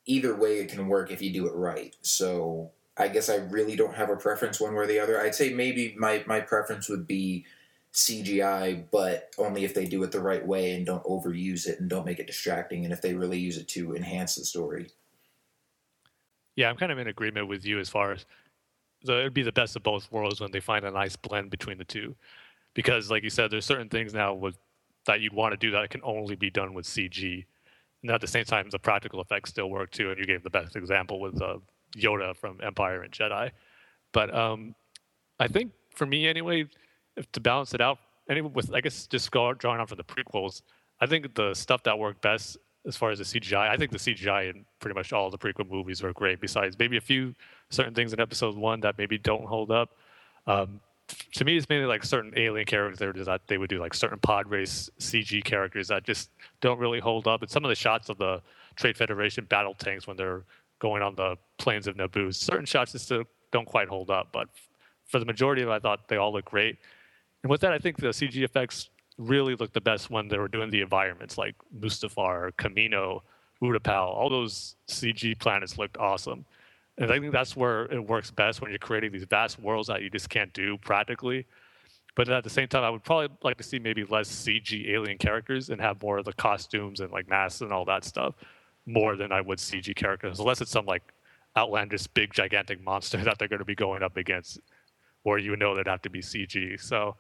either 0.05 0.35
way 0.35 0.59
it 0.59 0.69
can 0.69 0.89
work 0.89 1.11
if 1.11 1.23
you 1.23 1.33
do 1.33 1.47
it 1.47 1.55
right. 1.55 1.97
So 2.03 2.73
I 2.97 3.09
guess 3.09 3.29
I 3.31 3.37
really 3.37 3.77
don't 3.77 3.95
have 3.95 4.11
a 4.11 4.17
preference 4.17 4.61
one 4.61 4.75
way 4.75 4.85
or 4.85 4.87
the 4.87 5.01
other. 5.01 5.21
I'd 5.21 5.35
say 5.35 5.55
maybe 5.55 5.95
my 5.97 6.23
my 6.27 6.41
preference 6.41 6.89
would 6.89 7.07
be 7.07 7.47
CGI, 7.99 8.85
but 8.93 9.33
only 9.39 9.65
if 9.65 9.75
they 9.75 9.85
do 9.85 10.03
it 10.05 10.13
the 10.13 10.21
right 10.21 10.47
way 10.47 10.75
and 10.75 10.87
don't 10.87 11.03
overuse 11.03 11.67
it 11.67 11.81
and 11.81 11.91
don't 11.91 12.07
make 12.07 12.21
it 12.21 12.29
distracting, 12.29 12.85
and 12.85 12.93
if 12.93 13.03
they 13.03 13.13
really 13.13 13.39
use 13.39 13.57
it 13.57 13.67
to 13.69 13.97
enhance 13.97 14.37
the 14.37 14.45
story. 14.45 14.89
Yeah, 16.55 16.71
I'm 16.71 16.77
kind 16.77 16.93
of 16.93 16.99
in 16.99 17.09
agreement 17.09 17.49
with 17.49 17.65
you 17.65 17.81
as 17.81 17.89
far 17.89 18.13
as 18.13 18.25
the, 19.03 19.19
it'd 19.19 19.35
be 19.35 19.43
the 19.43 19.53
best 19.53 19.75
of 19.75 19.83
both 19.83 20.11
worlds 20.13 20.41
when 20.41 20.53
they 20.53 20.61
find 20.61 20.85
a 20.85 20.91
nice 20.93 21.17
blend 21.17 21.51
between 21.51 21.77
the 21.77 21.85
two, 21.85 22.15
because 22.75 23.11
like 23.11 23.25
you 23.25 23.31
said, 23.31 23.51
there's 23.51 23.67
certain 23.67 23.89
things 23.89 24.15
now 24.15 24.33
with 24.33 24.57
that 25.07 25.21
you'd 25.21 25.33
want 25.33 25.53
to 25.53 25.57
do 25.57 25.73
that 25.73 25.91
can 25.91 26.01
only 26.05 26.37
be 26.37 26.51
done 26.51 26.75
with 26.75 26.87
CG, 26.87 27.45
and 28.03 28.11
at 28.13 28.21
the 28.21 28.29
same 28.29 28.45
time, 28.45 28.71
the 28.71 28.79
practical 28.79 29.21
effects 29.21 29.51
still 29.51 29.71
work 29.71 29.91
too. 29.91 30.11
And 30.11 30.21
you 30.21 30.25
gave 30.25 30.45
the 30.45 30.51
best 30.51 30.77
example 30.77 31.19
with 31.19 31.43
uh, 31.43 31.59
Yoda 31.97 32.37
from 32.37 32.61
Empire 32.63 33.03
and 33.03 33.13
Jedi, 33.13 33.51
but 34.13 34.33
um, 34.33 34.77
I 35.41 35.49
think 35.49 35.73
for 35.95 36.07
me 36.07 36.29
anyway 36.29 36.69
to 37.33 37.41
balance 37.41 37.75
it 37.75 37.81
out, 37.81 37.99
anyway, 38.29 38.51
with 38.53 38.73
I 38.75 38.81
guess 38.81 39.07
just 39.07 39.31
drawing 39.31 39.81
on 39.81 39.87
for 39.87 39.97
the 39.97 40.05
prequels, 40.05 40.63
I 41.01 41.07
think 41.07 41.35
the 41.35 41.55
stuff 41.55 41.83
that 41.85 41.99
worked 41.99 42.21
best 42.21 42.59
as 42.87 42.97
far 42.97 43.11
as 43.11 43.19
the 43.19 43.25
CGI, 43.25 43.69
I 43.69 43.77
think 43.77 43.93
the 43.93 43.99
CGI 43.99 44.51
in 44.51 44.65
pretty 44.81 44.95
much 44.95 45.13
all 45.13 45.31
the 45.31 45.39
prequel 45.39 45.69
movies 45.69 46.03
were 46.03 46.13
great. 46.13 46.41
Besides 46.41 46.79
maybe 46.79 46.97
a 46.97 47.01
few 47.01 47.35
certain 47.71 47.95
things 47.95 48.13
in 48.13 48.21
Episode 48.21 48.57
One 48.57 48.81
that 48.81 48.97
maybe 48.99 49.19
don't 49.19 49.45
hold 49.45 49.71
up. 49.71 49.91
Um, 50.47 50.81
to 51.35 51.45
me, 51.45 51.57
it's 51.57 51.69
mainly 51.69 51.87
like 51.87 52.05
certain 52.05 52.33
alien 52.37 52.67
characters 52.67 53.27
that 53.27 53.43
they 53.47 53.59
would 53.59 53.71
do 53.71 53.79
like 53.79 53.95
certain 53.95 54.19
pod 54.19 54.49
race 54.49 54.91
CG 55.01 55.43
characters 55.45 55.89
that 55.89 56.05
just 56.05 56.31
don't 56.61 56.79
really 56.79 57.01
hold 57.01 57.27
up. 57.27 57.43
And 57.43 57.51
some 57.51 57.65
of 57.65 57.69
the 57.69 57.75
shots 57.75 58.09
of 58.09 58.19
the 58.19 58.43
Trade 58.77 58.97
Federation 58.97 59.45
battle 59.45 59.75
tanks 59.75 60.07
when 60.07 60.17
they're 60.17 60.43
going 60.79 61.03
on 61.03 61.15
the 61.15 61.37
plains 61.59 61.87
of 61.87 61.97
Naboo, 61.97 62.35
certain 62.35 62.67
shots 62.67 62.93
just 62.93 63.13
don't 63.51 63.67
quite 63.67 63.89
hold 63.89 64.11
up. 64.11 64.29
But 64.33 64.49
for 65.07 65.19
the 65.19 65.25
majority 65.25 65.63
of 65.63 65.69
it, 65.69 65.73
I 65.73 65.79
thought 65.79 66.09
they 66.09 66.17
all 66.17 66.33
look 66.33 66.45
great. 66.45 66.79
And 67.43 67.51
with 67.51 67.61
that, 67.61 67.73
I 67.73 67.79
think 67.79 67.97
the 67.97 68.09
CG 68.09 68.43
effects 68.43 68.91
really 69.17 69.55
looked 69.55 69.75
the 69.75 69.81
best 69.81 70.11
when 70.11 70.29
they 70.29 70.39
were 70.39 70.49
doing 70.49 70.71
the 70.71 70.81
environments 70.81 71.39
like 71.39 71.55
Mustafar, 71.79 72.53
Kamino, 72.53 73.23
Utapau. 73.63 74.07
All 74.07 74.29
those 74.29 74.77
CG 74.89 75.39
planets 75.39 75.79
looked 75.79 75.97
awesome. 75.97 76.45
And 76.99 77.11
I 77.13 77.19
think 77.19 77.33
that's 77.33 77.57
where 77.57 77.85
it 77.87 78.05
works 78.05 78.31
best 78.31 78.61
when 78.61 78.71
you're 78.71 78.79
creating 78.79 79.13
these 79.13 79.25
vast 79.25 79.61
worlds 79.61 79.89
that 79.89 80.03
you 80.03 80.11
just 80.11 80.29
can't 80.29 80.53
do 80.53 80.79
practically. 80.79 81.47
But 82.17 82.29
at 82.29 82.43
the 82.43 82.51
same 82.51 82.67
time, 82.67 82.83
I 82.83 82.91
would 82.91 83.05
probably 83.05 83.29
like 83.45 83.57
to 83.59 83.63
see 83.63 83.79
maybe 83.79 84.05
less 84.05 84.29
CG 84.29 84.89
alien 84.91 85.19
characters 85.19 85.71
and 85.71 85.81
have 85.81 86.03
more 86.03 86.19
of 86.19 86.25
the 86.25 86.33
costumes 86.33 86.99
and 86.99 87.13
like 87.13 87.29
masks 87.29 87.61
and 87.61 87.73
all 87.73 87.85
that 87.85 88.05
stuff 88.05 88.35
more 88.87 89.15
than 89.17 89.31
I 89.31 89.41
would 89.41 89.59
CG 89.59 89.95
characters, 89.95 90.41
unless 90.41 90.61
it's 90.61 90.71
some 90.71 90.87
like 90.87 91.03
outlandish, 91.57 92.07
big, 92.09 92.33
gigantic 92.33 92.83
monster 92.83 93.19
that 93.25 93.39
they're 93.39 93.49
going 93.49 93.61
to 93.61 93.65
be 93.65 93.77
going 93.77 94.03
up 94.03 94.17
against, 94.17 94.59
or 95.23 95.39
you 95.39 95.55
know 95.57 95.77
they'd 95.77 95.87
have 95.87 96.03
to 96.03 96.11
be 96.11 96.21
CG. 96.21 96.81
So, 96.81 97.15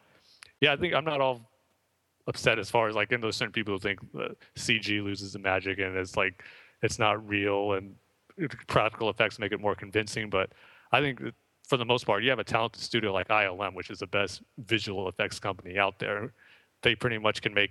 yeah, 0.61 0.72
I 0.72 0.76
think 0.76 0.94
I'm 0.94 1.04
not 1.04 1.20
all 1.20 1.50
upset 2.26 2.59
as 2.59 2.70
far 2.70 2.88
as 2.88 2.94
like, 2.94 3.11
in 3.12 3.20
those 3.20 3.36
certain 3.36 3.52
people 3.52 3.74
who 3.74 3.80
think 3.80 4.00
CG 4.56 5.02
loses 5.02 5.32
the 5.32 5.38
magic 5.38 5.78
and 5.78 5.96
it's 5.96 6.16
like 6.16 6.44
it's 6.82 6.98
not 6.98 7.26
real 7.28 7.72
and 7.72 7.94
practical 8.66 9.11
effects 9.11 9.38
make 9.38 9.52
it 9.52 9.61
more 9.61 9.74
convincing. 9.74 10.30
But 10.30 10.50
I 10.92 11.00
think 11.00 11.20
for 11.66 11.76
the 11.76 11.84
most 11.84 12.06
part, 12.06 12.22
you 12.22 12.30
have 12.30 12.38
a 12.38 12.44
talented 12.44 12.82
studio 12.82 13.12
like 13.12 13.28
ILM, 13.28 13.74
which 13.74 13.90
is 13.90 13.98
the 13.98 14.06
best 14.06 14.42
visual 14.59 15.09
effects 15.09 15.38
company 15.38 15.78
out 15.78 15.98
there. 15.98 16.32
They 16.82 16.94
pretty 16.94 17.18
much 17.18 17.42
can 17.42 17.52
make 17.52 17.70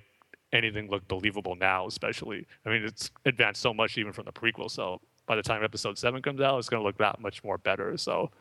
anything 0.54 0.90
look 0.90 1.08
believable 1.08 1.56
now, 1.56 1.88
especially. 1.88 2.46
I 2.66 2.70
mean, 2.70 2.84
it's 2.84 3.12
advanced 3.26 3.62
so 3.62 3.74
much 3.74 3.98
even 3.98 4.14
from 4.14 4.26
the 4.26 4.32
prequel. 4.32 4.70
So 4.70 5.02
by 5.26 5.36
the 5.36 5.44
time 5.44 5.64
episode 5.64 5.98
seven 5.98 6.22
comes 6.22 6.42
out, 6.42 6.58
it's 6.58 6.70
going 6.70 6.82
to 6.82 6.86
look 6.86 6.98
that 6.98 7.20
much 7.20 7.44
more 7.44 7.58
better. 7.58 7.98
So, 7.98 8.32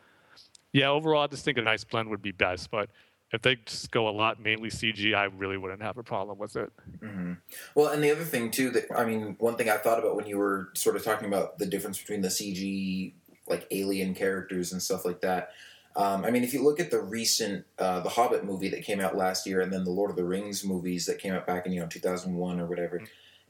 yeah, 0.73 0.89
overall, 0.89 1.23
I 1.23 1.27
just 1.27 1.45
think 1.45 1.59
a 1.59 1.63
nice 1.63 1.85
blend 1.85 2.09
would 2.11 2.23
be 2.23 2.33
best. 2.33 2.71
But 2.71 2.91
if 3.33 3.43
they 3.43 3.57
just 3.57 3.91
go 3.91 4.09
a 4.09 4.11
lot 4.11 4.41
mainly 4.41 4.71
CG, 4.71 5.15
I 5.15 5.25
really 5.25 5.57
wouldn't 5.57 5.83
have 5.83 5.99
a 5.99 6.03
problem 6.03 6.39
with 6.39 6.57
it. 6.57 6.71
Mm-hmm. 7.01 7.33
Well, 7.75 7.89
and 7.89 8.03
the 8.03 8.11
other 8.13 8.25
thing 8.25 8.51
too 8.51 8.71
that 8.71 8.87
I 8.97 9.05
mean, 9.05 9.37
one 9.39 9.57
thing 9.57 9.69
I 9.69 9.77
thought 9.77 9.99
about 9.99 10.17
when 10.17 10.27
you 10.27 10.39
were 10.39 10.71
sort 10.75 10.97
of 10.97 11.05
talking 11.05 11.27
about 11.27 11.59
the 11.59 11.67
difference 11.67 11.99
between 11.99 12.23
the 12.23 12.29
CG 12.29 13.13
like 13.49 13.67
alien 13.71 14.15
characters 14.15 14.73
and 14.73 14.83
stuff 14.83 15.05
like 15.05 15.21
that. 15.21 15.51
Um, 15.95 16.25
I 16.25 16.31
mean, 16.31 16.45
if 16.45 16.53
you 16.53 16.63
look 16.63 16.79
at 16.79 16.91
the 16.91 17.01
recent 17.01 17.65
uh, 17.79 18.01
the 18.01 18.11
Hobbit 18.11 18.45
movie 18.45 18.69
that 18.71 18.83
came 18.85 19.01
out 19.01 19.17
last 19.17 19.47
year, 19.47 19.61
and 19.61 19.73
then 19.73 19.85
the 19.85 19.91
Lord 19.91 20.11
of 20.11 20.17
the 20.17 20.25
Rings 20.25 20.63
movies 20.65 21.07
that 21.07 21.19
came 21.19 21.33
out 21.33 21.47
back 21.47 21.65
in 21.67 21.73
you 21.73 21.81
know 21.81 21.87
2001 21.87 22.61
or 22.61 22.67
whatever. 22.67 23.01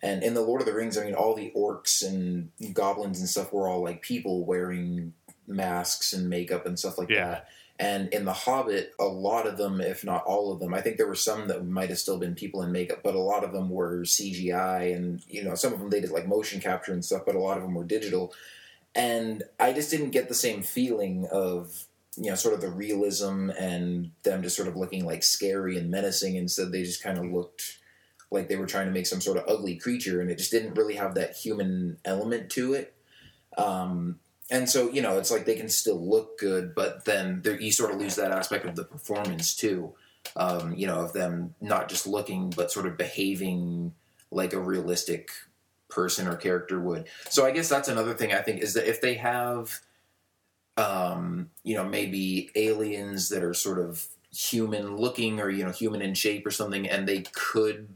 And 0.03 0.22
in 0.22 0.35
the 0.35 0.43
Lord 0.43 0.61
of 0.61 0.66
the 0.66 0.74
Rings, 0.74 0.97
I 0.99 1.05
mean, 1.05 1.14
all 1.14 1.35
the 1.35 1.51
orcs 1.57 2.07
and 2.07 2.51
goblins 2.74 3.18
and 3.18 3.29
stuff 3.29 3.53
were 3.53 3.66
all 3.68 3.83
like 3.83 4.03
people 4.03 4.45
wearing 4.45 5.14
masks 5.47 6.12
and 6.12 6.29
makeup 6.29 6.66
and 6.66 6.79
stuff 6.79 6.99
like 6.99 7.09
Yeah. 7.09 7.27
that. 7.29 7.49
And 7.79 8.09
in 8.09 8.24
The 8.24 8.33
Hobbit, 8.33 8.95
a 8.99 9.05
lot 9.05 9.47
of 9.47 9.59
them, 9.59 9.83
if 9.83 10.03
not 10.03 10.24
all 10.24 10.51
of 10.51 10.61
them, 10.61 10.72
I 10.72 10.81
think 10.81 10.97
there 10.97 11.07
were 11.07 11.14
some 11.14 11.49
that 11.49 11.66
might 11.66 11.91
have 11.91 11.99
still 11.99 12.18
been 12.18 12.35
people 12.35 12.62
in 12.62 12.72
makeup, 12.72 13.01
but 13.05 13.14
a 13.14 13.20
lot 13.20 13.45
of 13.45 13.53
them 13.53 13.68
were 13.68 14.01
CGI, 14.03 14.95
and 14.97 15.22
you 15.29 15.45
know, 15.45 15.55
some 15.55 15.74
of 15.74 15.79
them 15.79 15.91
they 15.91 16.01
did 16.01 16.11
like 16.11 16.27
motion 16.27 16.61
capture 16.61 16.93
and 16.93 17.05
stuff, 17.05 17.22
but 17.27 17.35
a 17.35 17.41
lot 17.41 17.59
of 17.59 17.62
them 17.62 17.74
were 17.74 17.85
digital. 17.85 18.33
And 18.95 19.43
I 19.61 19.74
just 19.74 19.91
didn't 19.91 20.11
get 20.11 20.29
the 20.29 20.35
same 20.35 20.62
feeling 20.62 21.27
of 21.31 21.87
you 22.16 22.31
know 22.31 22.35
sort 22.35 22.55
of 22.55 22.62
the 22.62 22.70
realism 22.70 23.51
and 23.51 24.11
them 24.22 24.43
just 24.43 24.57
sort 24.57 24.68
of 24.68 24.77
looking 24.77 25.05
like 25.05 25.22
scary 25.22 25.77
and 25.77 25.91
menacing. 25.91 26.37
Instead, 26.37 26.72
they 26.72 26.83
just 26.83 27.03
kind 27.03 27.18
of 27.18 27.27
looked 27.27 27.79
like 28.31 28.49
they 28.49 28.57
were 28.57 28.66
trying 28.66 28.87
to 28.87 28.93
make 28.93 29.07
some 29.07 29.20
sort 29.20 29.37
of 29.37 29.45
ugly 29.49 29.77
creature, 29.77 30.22
and 30.22 30.31
it 30.31 30.39
just 30.39 30.51
didn't 30.51 30.74
really 30.74 30.95
have 30.95 31.14
that 31.14 31.37
human 31.37 31.99
element 32.07 32.49
to 32.53 32.72
it. 32.72 32.95
Um, 33.59 34.18
and 34.51 34.68
so 34.68 34.90
you 34.90 35.03
know 35.03 35.18
it's 35.18 35.30
like 35.30 35.44
they 35.44 35.57
can 35.57 35.68
still 35.68 36.09
look 36.09 36.38
good 36.38 36.74
but 36.74 37.05
then 37.05 37.42
you 37.61 37.72
sort 37.72 37.92
of 37.92 37.99
lose 37.99 38.16
that 38.16 38.32
aspect 38.32 38.64
of 38.64 38.76
the 38.76 38.84
performance 38.84 39.55
too 39.55 39.94
um, 40.36 40.74
you 40.74 40.86
know 40.86 41.01
of 41.01 41.12
them 41.12 41.55
not 41.61 41.88
just 41.88 42.07
looking 42.07 42.51
but 42.51 42.70
sort 42.70 42.86
of 42.86 42.97
behaving 42.97 43.92
like 44.30 44.53
a 44.53 44.61
realistic 44.61 45.30
person 45.88 46.26
or 46.26 46.36
character 46.36 46.80
would. 46.80 47.07
So 47.28 47.47
i 47.47 47.53
guess 47.53 47.68
that's 47.68 47.88
another 47.88 48.14
thing 48.14 48.32
i 48.32 48.42
think 48.42 48.62
is 48.62 48.74
that 48.74 48.88
if 48.88 49.01
they 49.01 49.14
have 49.14 49.80
um, 50.76 51.51
you 51.62 51.74
know 51.74 51.84
maybe 51.84 52.51
aliens 52.55 53.30
that 53.30 53.42
are 53.42 53.55
sort 53.55 53.78
of 53.78 54.07
human 54.30 54.97
looking 54.97 55.40
or 55.40 55.49
you 55.49 55.64
know 55.64 55.70
human 55.70 56.03
in 56.03 56.14
shape 56.14 56.47
or 56.47 56.51
something 56.51 56.88
and 56.88 57.09
they 57.09 57.22
could 57.32 57.88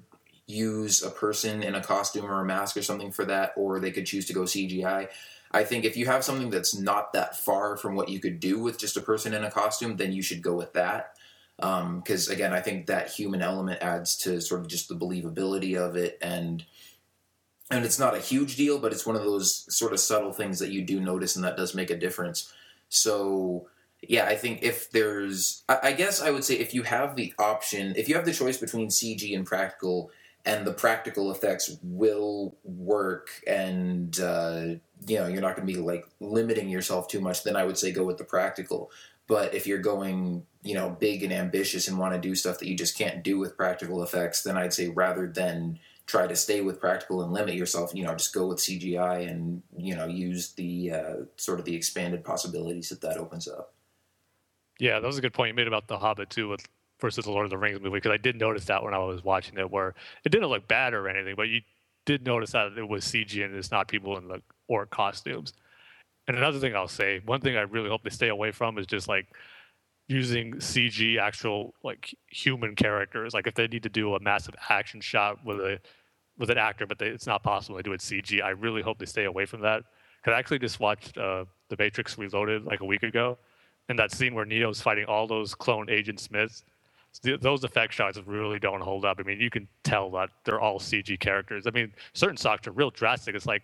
use 0.47 1.03
a 1.03 1.11
person 1.11 1.63
in 1.63 1.75
a 1.75 1.83
costume 1.83 2.25
or 2.25 2.41
a 2.41 2.45
mask 2.45 2.77
or 2.77 2.83
something 2.83 3.13
for 3.13 3.25
that 3.25 3.53
or 3.57 3.79
they 3.79 3.91
could 3.91 4.07
choose 4.07 4.25
to 4.27 4.33
go 4.33 4.43
cgi 4.43 5.07
I 5.51 5.65
think 5.65 5.85
if 5.85 5.97
you 5.97 6.07
have 6.07 6.25
something 6.25 6.51
that's 6.51 6.77
not 6.77 7.13
that 7.13 7.37
far 7.37 7.77
from 7.77 7.95
what 7.95 8.09
you 8.09 8.21
could 8.21 8.39
do 8.39 8.61
with 8.61 8.79
just 8.79 8.97
a 8.97 9.01
person 9.01 9.35
in 9.35 9.45
a 9.45 9.51
costume, 9.51 9.97
then 9.97 10.13
you 10.13 10.23
should 10.23 10.43
go 10.43 10.55
with 10.55 10.73
that. 10.75 11.15
Because 11.57 12.29
um, 12.29 12.35
again, 12.35 12.53
I 12.53 12.61
think 12.61 12.87
that 12.87 13.11
human 13.11 13.43
element 13.43 13.83
adds 13.83 14.17
to 14.19 14.41
sort 14.41 14.61
of 14.61 14.69
just 14.69 14.89
the 14.89 14.95
believability 14.95 15.77
of 15.77 15.95
it, 15.97 16.17
and 16.23 16.65
and 17.71 17.85
it's 17.85 17.99
not 17.99 18.17
a 18.17 18.21
huge 18.21 18.57
deal, 18.57 18.79
but 18.79 18.93
it's 18.93 19.07
one 19.07 19.17
of 19.17 19.23
those 19.23 19.67
sort 19.69 19.93
of 19.93 20.01
subtle 20.01 20.33
things 20.33 20.59
that 20.59 20.71
you 20.71 20.83
do 20.83 21.01
notice, 21.01 21.37
and 21.37 21.45
that 21.45 21.57
does 21.57 21.75
make 21.75 21.91
a 21.91 21.99
difference. 21.99 22.53
So 22.89 23.69
yeah, 24.03 24.25
I 24.25 24.37
think 24.37 24.63
if 24.63 24.91
there's, 24.91 25.63
I, 25.69 25.79
I 25.85 25.93
guess 25.93 26.23
I 26.23 26.31
would 26.31 26.45
say 26.45 26.55
if 26.55 26.73
you 26.73 26.83
have 26.85 27.17
the 27.17 27.35
option, 27.39 27.95
if 27.97 28.09
you 28.09 28.15
have 28.15 28.25
the 28.25 28.33
choice 28.33 28.57
between 28.57 28.89
CG 28.89 29.37
and 29.37 29.47
practical, 29.47 30.11
and 30.47 30.67
the 30.67 30.73
practical 30.73 31.31
effects 31.31 31.77
will 31.83 32.57
work 32.65 33.29
and 33.47 34.19
uh, 34.21 34.77
you 35.07 35.19
know 35.19 35.27
you're 35.27 35.41
not 35.41 35.57
going 35.57 35.67
to 35.67 35.73
be 35.73 35.79
like 35.79 36.07
limiting 36.21 36.69
yourself 36.69 37.09
too 37.09 37.21
much 37.21 37.43
then 37.43 37.57
i 37.57 37.65
would 37.65 37.79
say 37.79 37.93
go 37.93 38.05
with 38.05 38.19
the 38.19 38.25
practical. 38.25 38.91
But 39.27 39.55
if 39.55 39.65
you're 39.65 39.79
going 39.79 40.45
you 40.63 40.75
know 40.75 40.91
big 40.91 41.23
and 41.23 41.33
ambitious 41.33 41.87
and 41.87 41.99
want 41.99 42.15
to 42.15 42.21
do 42.21 42.35
stuff 42.35 42.59
that 42.59 42.69
you 42.69 42.77
just 42.77 42.99
can't 42.99 43.23
do 43.23 43.39
with 43.39 43.57
practical 43.57 44.03
effects 44.03 44.43
then 44.43 44.57
i'd 44.57 44.75
say 44.75 44.89
rather 44.89 45.29
than 45.29 45.79
try 46.07 46.27
to 46.27 46.35
stay 46.35 46.61
with 46.61 46.81
practical 46.81 47.23
and 47.23 47.33
limit 47.33 47.55
yourself 47.55 47.93
you 47.95 48.03
know 48.03 48.13
just 48.15 48.35
go 48.35 48.49
with 48.49 48.59
cgi 48.59 49.31
and 49.31 49.63
you 49.77 49.95
know 49.95 50.07
use 50.07 50.53
the 50.55 50.91
uh, 50.91 51.15
sort 51.37 51.61
of 51.61 51.65
the 51.65 51.77
expanded 51.77 52.25
possibilities 52.25 52.89
that 52.89 53.01
that 53.01 53.17
opens 53.17 53.47
up. 53.49 53.73
Yeah, 54.79 54.99
that 54.99 55.07
was 55.07 55.19
a 55.19 55.21
good 55.21 55.35
point 55.35 55.49
you 55.49 55.55
made 55.55 55.69
about 55.69 55.87
the 55.87 55.99
Hobbit 55.99 56.31
too, 56.31 56.49
with 56.49 56.67
versus 57.01 57.25
the 57.25 57.31
Lord 57.31 57.45
of 57.45 57.51
the 57.51 57.59
Rings 57.59 57.81
movie, 57.81 57.97
because 57.97 58.13
I 58.13 58.17
did 58.17 58.37
notice 58.37 58.65
that 58.67 58.83
when 58.83 58.95
I 58.95 58.99
was 58.99 59.23
watching 59.23 59.59
it, 59.59 59.71
where 59.71 59.95
it 60.25 60.31
didn't 60.31 60.49
look 60.49 60.67
bad 60.69 60.95
or 60.95 61.09
anything, 61.09 61.35
but 61.37 61.49
you 61.49 61.61
did 62.07 62.25
notice 62.25 62.53
that 62.53 62.73
it 62.77 62.89
was 62.89 63.05
CG 63.05 63.45
and 63.45 63.55
it's 63.55 63.71
not 63.71 63.89
people 63.89 64.17
in 64.17 64.29
the 64.29 64.43
orc 64.69 64.91
costumes. 64.91 65.53
And 66.27 66.37
another 66.37 66.59
thing 66.59 66.77
I'll 66.77 66.89
say, 66.89 67.21
one 67.25 67.41
thing 67.41 67.57
I 67.57 67.63
really 67.63 67.89
hope 67.89 68.03
they 68.03 68.11
stay 68.11 68.29
away 68.29 68.53
from 68.53 68.79
is 68.79 68.87
just 68.87 69.09
like 69.09 69.27
using 70.09 70.55
CG 70.55 71.19
actual 71.21 71.75
like 71.83 72.15
human 72.29 72.75
characters. 72.75 73.33
Like 73.33 73.47
if 73.47 73.55
they 73.55 73.69
need 73.69 73.85
to 73.85 73.89
do 73.89 74.15
a 74.15 74.21
massive 74.21 74.55
action 74.69 75.01
shot 75.01 75.45
with 75.45 75.61
a 75.61 75.81
with 76.39 76.51
an 76.51 76.59
actor, 76.59 76.87
but 76.87 76.99
they, 76.99 77.07
it's 77.07 77.27
not 77.27 77.43
possible 77.43 77.77
to 77.77 77.83
do 77.83 77.93
it 77.93 78.01
CG. 78.01 78.43
I 78.43 78.51
really 78.51 78.83
hope 78.83 78.99
they 78.99 79.07
stay 79.07 79.25
away 79.25 79.45
from 79.45 79.61
that. 79.61 79.85
Because 80.21 80.35
I 80.35 80.39
actually 80.39 80.59
just 80.59 80.81
watched 80.81 81.17
uh, 81.17 81.45
The 81.69 81.77
Matrix 81.79 82.19
Reloaded 82.19 82.65
like 82.65 82.81
a 82.81 82.85
week 82.85 83.03
ago, 83.03 83.39
and 83.89 83.99
that 83.99 84.11
scene 84.11 84.35
where 84.35 84.45
Neo's 84.45 84.81
fighting 84.81 85.05
all 85.05 85.27
those 85.27 85.55
clone 85.55 85.89
Agent 85.89 86.19
Smiths. 86.19 86.65
Th- 87.23 87.41
Those 87.41 87.65
effect 87.65 87.93
shots 87.93 88.19
really 88.27 88.59
don't 88.59 88.81
hold 88.81 89.05
up. 89.05 89.19
I 89.21 89.23
mean, 89.23 89.41
you 89.41 89.51
can 89.51 89.69
tell 89.85 90.11
that 90.13 90.31
they're 90.45 90.61
all 90.61 90.79
CG 90.79 91.19
characters. 91.21 91.67
I 91.67 91.71
mean, 91.71 91.93
certain 92.13 92.37
shots 92.37 92.67
are 92.69 92.73
real 92.73 92.91
drastic. 92.91 93.35
It's 93.35 93.47
like 93.47 93.63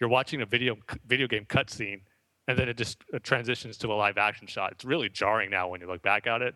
you're 0.00 0.10
watching 0.10 0.42
a 0.42 0.46
video 0.46 0.76
video 1.06 1.26
game 1.26 1.44
cutscene, 1.46 2.00
and 2.48 2.58
then 2.58 2.68
it 2.68 2.76
just 2.76 2.98
transitions 3.22 3.76
to 3.78 3.88
a 3.92 3.94
live 3.94 4.18
action 4.18 4.46
shot. 4.46 4.72
It's 4.72 4.84
really 4.84 5.08
jarring 5.08 5.50
now 5.50 5.68
when 5.68 5.80
you 5.80 5.86
look 5.86 6.02
back 6.02 6.26
at 6.26 6.42
it. 6.42 6.54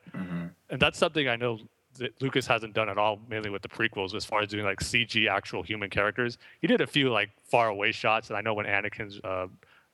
And 0.70 0.80
that's 0.80 0.98
something 0.98 1.28
I 1.28 1.36
know 1.36 1.58
that 1.98 2.20
Lucas 2.22 2.46
hasn't 2.46 2.74
done 2.74 2.88
at 2.88 2.96
all, 2.98 3.18
mainly 3.28 3.50
with 3.50 3.62
the 3.62 3.68
prequels, 3.68 4.14
as 4.14 4.24
far 4.24 4.40
as 4.40 4.48
doing 4.48 4.64
like 4.64 4.78
CG 4.78 5.28
actual 5.28 5.62
human 5.62 5.90
characters. 5.90 6.38
He 6.60 6.68
did 6.68 6.80
a 6.80 6.86
few 6.86 7.10
like 7.10 7.30
far 7.50 7.68
away 7.68 7.90
shots, 7.92 8.28
and 8.28 8.36
I 8.36 8.40
know 8.40 8.54
when 8.54 8.66
Anakin's 8.66 9.20
uh, 9.24 9.48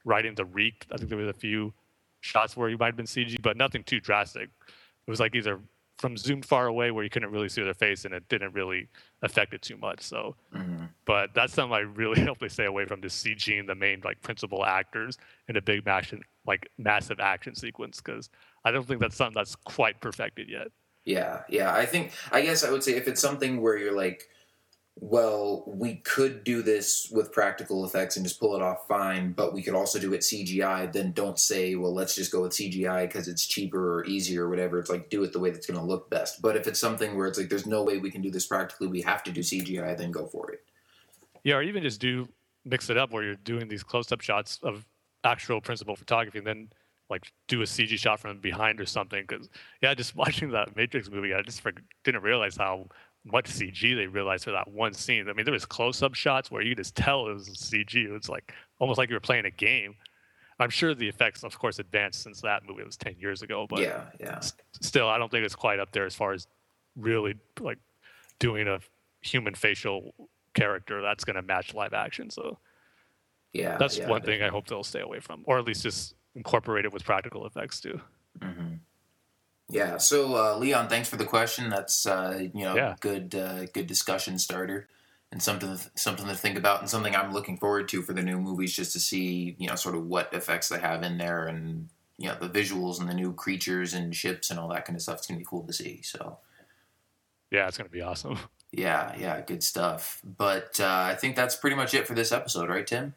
riding 0.04 0.34
the 0.34 0.44
Reek, 0.44 0.86
I 0.92 0.96
think 0.98 1.08
there 1.08 1.18
was 1.18 1.28
a 1.28 1.32
few 1.32 1.72
shots 2.20 2.56
where 2.56 2.68
he 2.68 2.76
might 2.76 2.86
have 2.86 2.96
been 2.96 3.06
CG, 3.06 3.40
but 3.40 3.56
nothing 3.56 3.82
too 3.84 4.00
drastic. 4.00 4.50
It 5.06 5.10
was 5.10 5.20
like 5.20 5.34
either 5.34 5.58
from 5.98 6.16
zoomed 6.16 6.44
far 6.44 6.66
away 6.66 6.90
where 6.90 7.04
you 7.04 7.10
couldn't 7.10 7.30
really 7.30 7.48
see 7.48 7.62
their 7.62 7.74
face, 7.74 8.04
and 8.04 8.14
it 8.14 8.28
didn't 8.28 8.52
really 8.52 8.88
affect 9.22 9.54
it 9.54 9.62
too 9.62 9.76
much. 9.76 10.02
So, 10.02 10.36
mm-hmm. 10.54 10.84
but 11.04 11.30
that's 11.34 11.54
something 11.54 11.74
I 11.74 11.80
really 11.80 12.20
hope 12.24 12.38
they 12.38 12.48
stay 12.48 12.66
away 12.66 12.84
from, 12.84 13.00
just 13.00 13.24
CGing 13.24 13.66
the 13.66 13.74
main 13.74 14.02
like 14.04 14.20
principal 14.22 14.64
actors 14.64 15.18
in 15.48 15.56
a 15.56 15.62
big 15.62 15.86
action, 15.86 16.20
like 16.46 16.68
massive 16.78 17.20
action 17.20 17.54
sequence, 17.54 18.00
because 18.00 18.28
I 18.64 18.70
don't 18.70 18.86
think 18.86 19.00
that's 19.00 19.16
something 19.16 19.34
that's 19.34 19.56
quite 19.56 20.00
perfected 20.00 20.48
yet. 20.48 20.68
Yeah, 21.04 21.42
yeah. 21.48 21.72
I 21.72 21.86
think 21.86 22.12
I 22.32 22.42
guess 22.42 22.64
I 22.64 22.70
would 22.70 22.82
say 22.82 22.92
if 22.92 23.08
it's 23.08 23.20
something 23.20 23.62
where 23.62 23.78
you're 23.78 23.96
like 23.96 24.28
well, 24.98 25.62
we 25.66 25.96
could 25.96 26.42
do 26.42 26.62
this 26.62 27.10
with 27.12 27.30
practical 27.30 27.84
effects 27.84 28.16
and 28.16 28.24
just 28.24 28.40
pull 28.40 28.56
it 28.56 28.62
off 28.62 28.88
fine, 28.88 29.32
but 29.32 29.52
we 29.52 29.62
could 29.62 29.74
also 29.74 29.98
do 29.98 30.14
it 30.14 30.22
CGI. 30.22 30.90
Then 30.90 31.12
don't 31.12 31.38
say, 31.38 31.74
well, 31.74 31.94
let's 31.94 32.14
just 32.14 32.32
go 32.32 32.42
with 32.42 32.52
CGI 32.52 33.02
because 33.02 33.28
it's 33.28 33.46
cheaper 33.46 33.98
or 33.98 34.06
easier 34.06 34.46
or 34.46 34.48
whatever. 34.48 34.78
It's 34.78 34.88
like 34.88 35.10
do 35.10 35.22
it 35.22 35.34
the 35.34 35.38
way 35.38 35.50
that's 35.50 35.66
going 35.66 35.78
to 35.78 35.84
look 35.84 36.08
best. 36.08 36.40
But 36.40 36.56
if 36.56 36.66
it's 36.66 36.80
something 36.80 37.14
where 37.14 37.26
it's 37.26 37.38
like 37.38 37.50
there's 37.50 37.66
no 37.66 37.82
way 37.82 37.98
we 37.98 38.10
can 38.10 38.22
do 38.22 38.30
this 38.30 38.46
practically, 38.46 38.86
we 38.86 39.02
have 39.02 39.22
to 39.24 39.30
do 39.30 39.42
CGI, 39.42 39.98
then 39.98 40.10
go 40.10 40.26
for 40.26 40.50
it. 40.50 40.64
Yeah, 41.44 41.56
or 41.56 41.62
even 41.62 41.82
just 41.82 42.00
do 42.00 42.26
mix 42.64 42.88
it 42.88 42.96
up 42.96 43.12
where 43.12 43.22
you're 43.22 43.36
doing 43.36 43.68
these 43.68 43.82
close-up 43.82 44.22
shots 44.22 44.58
of 44.62 44.86
actual 45.24 45.60
principal 45.60 45.94
photography, 45.94 46.38
and 46.38 46.46
then 46.46 46.70
like 47.10 47.24
do 47.48 47.60
a 47.60 47.64
CG 47.64 47.98
shot 47.98 48.18
from 48.18 48.38
behind 48.40 48.80
or 48.80 48.86
something. 48.86 49.24
Because 49.28 49.50
yeah, 49.82 49.92
just 49.92 50.16
watching 50.16 50.52
that 50.52 50.74
Matrix 50.74 51.10
movie, 51.10 51.34
I 51.34 51.42
just 51.42 51.62
didn't 52.02 52.22
realize 52.22 52.56
how 52.56 52.88
much 53.26 53.50
CG 53.50 53.94
they 53.96 54.06
realized 54.06 54.44
for 54.44 54.52
that 54.52 54.68
one 54.68 54.94
scene. 54.94 55.28
I 55.28 55.32
mean, 55.32 55.44
there 55.44 55.52
was 55.52 55.66
close-up 55.66 56.14
shots 56.14 56.50
where 56.50 56.62
you 56.62 56.70
could 56.70 56.78
just 56.84 56.94
tell 56.94 57.28
it 57.28 57.34
was 57.34 57.48
CG. 57.48 57.94
It 57.96 58.10
was 58.10 58.28
like 58.28 58.54
almost 58.78 58.98
like 58.98 59.08
you 59.10 59.16
were 59.16 59.20
playing 59.20 59.44
a 59.44 59.50
game. 59.50 59.94
I'm 60.58 60.70
sure 60.70 60.94
the 60.94 61.08
effects, 61.08 61.42
of 61.44 61.58
course, 61.58 61.78
advanced 61.78 62.22
since 62.22 62.40
that 62.42 62.62
movie. 62.66 62.80
It 62.82 62.86
was 62.86 62.96
ten 62.96 63.16
years 63.18 63.42
ago, 63.42 63.66
but 63.68 63.80
yeah, 63.80 64.04
yeah. 64.18 64.36
s- 64.36 64.54
still, 64.80 65.08
I 65.08 65.18
don't 65.18 65.30
think 65.30 65.44
it's 65.44 65.54
quite 65.56 65.78
up 65.80 65.92
there 65.92 66.06
as 66.06 66.14
far 66.14 66.32
as 66.32 66.46
really 66.96 67.34
like 67.60 67.78
doing 68.38 68.66
a 68.68 68.80
human 69.20 69.54
facial 69.54 70.14
character 70.54 71.02
that's 71.02 71.24
going 71.24 71.36
to 71.36 71.42
match 71.42 71.74
live 71.74 71.92
action. 71.92 72.30
So 72.30 72.58
Yeah, 73.52 73.76
that's 73.76 73.98
yeah, 73.98 74.08
one 74.08 74.22
thing 74.22 74.42
I 74.42 74.48
hope 74.48 74.66
they'll 74.68 74.82
stay 74.84 75.00
away 75.00 75.20
from, 75.20 75.42
or 75.46 75.58
at 75.58 75.64
least 75.66 75.82
just 75.82 76.14
incorporate 76.34 76.84
it 76.86 76.92
with 76.92 77.04
practical 77.04 77.44
effects 77.46 77.80
too. 77.80 78.00
Mm-hmm. 78.40 78.74
Yeah. 79.68 79.98
So 79.98 80.34
uh, 80.36 80.56
Leon, 80.58 80.88
thanks 80.88 81.08
for 81.08 81.16
the 81.16 81.24
question. 81.24 81.70
That's 81.70 82.06
uh, 82.06 82.38
you 82.54 82.64
know 82.64 82.76
Yeah. 82.76 82.94
good 83.00 83.34
uh, 83.34 83.66
good 83.66 83.86
discussion 83.86 84.38
starter 84.38 84.88
and 85.32 85.42
something 85.42 85.76
to, 85.76 85.90
something 85.96 86.26
to 86.26 86.34
think 86.34 86.56
about 86.56 86.80
and 86.80 86.88
something 86.88 87.14
I'm 87.16 87.32
looking 87.32 87.56
forward 87.58 87.88
to 87.88 88.02
for 88.02 88.12
the 88.12 88.22
new 88.22 88.38
movies 88.38 88.74
just 88.74 88.92
to 88.92 89.00
see 89.00 89.56
you 89.58 89.68
know 89.68 89.74
sort 89.74 89.94
of 89.96 90.06
what 90.06 90.32
effects 90.32 90.68
they 90.68 90.78
have 90.78 91.02
in 91.02 91.18
there 91.18 91.46
and 91.46 91.88
you 92.16 92.28
know 92.28 92.36
the 92.40 92.48
visuals 92.48 93.00
and 93.00 93.08
the 93.08 93.14
new 93.14 93.32
creatures 93.32 93.92
and 93.92 94.14
ships 94.14 94.50
and 94.50 94.58
all 94.60 94.68
that 94.68 94.84
kind 94.84 94.96
of 94.96 95.02
stuff. 95.02 95.18
It's 95.18 95.26
gonna 95.26 95.38
be 95.38 95.44
cool 95.44 95.64
to 95.64 95.72
see. 95.72 96.00
So 96.02 96.38
Yeah, 97.50 97.66
it's 97.68 97.76
going 97.76 97.88
to 97.88 97.92
be 97.92 98.02
awesome. 98.02 98.38
yeah, 98.72 99.14
yeah, 99.18 99.40
good 99.40 99.62
stuff. 99.62 100.20
But 100.24 100.78
uh, 100.80 101.04
I 101.10 101.14
think 101.14 101.36
that's 101.36 101.56
pretty 101.56 101.76
much 101.76 101.92
it 101.94 102.06
for 102.06 102.14
this 102.14 102.32
episode, 102.32 102.68
right, 102.68 102.86
Tim? 102.86 103.14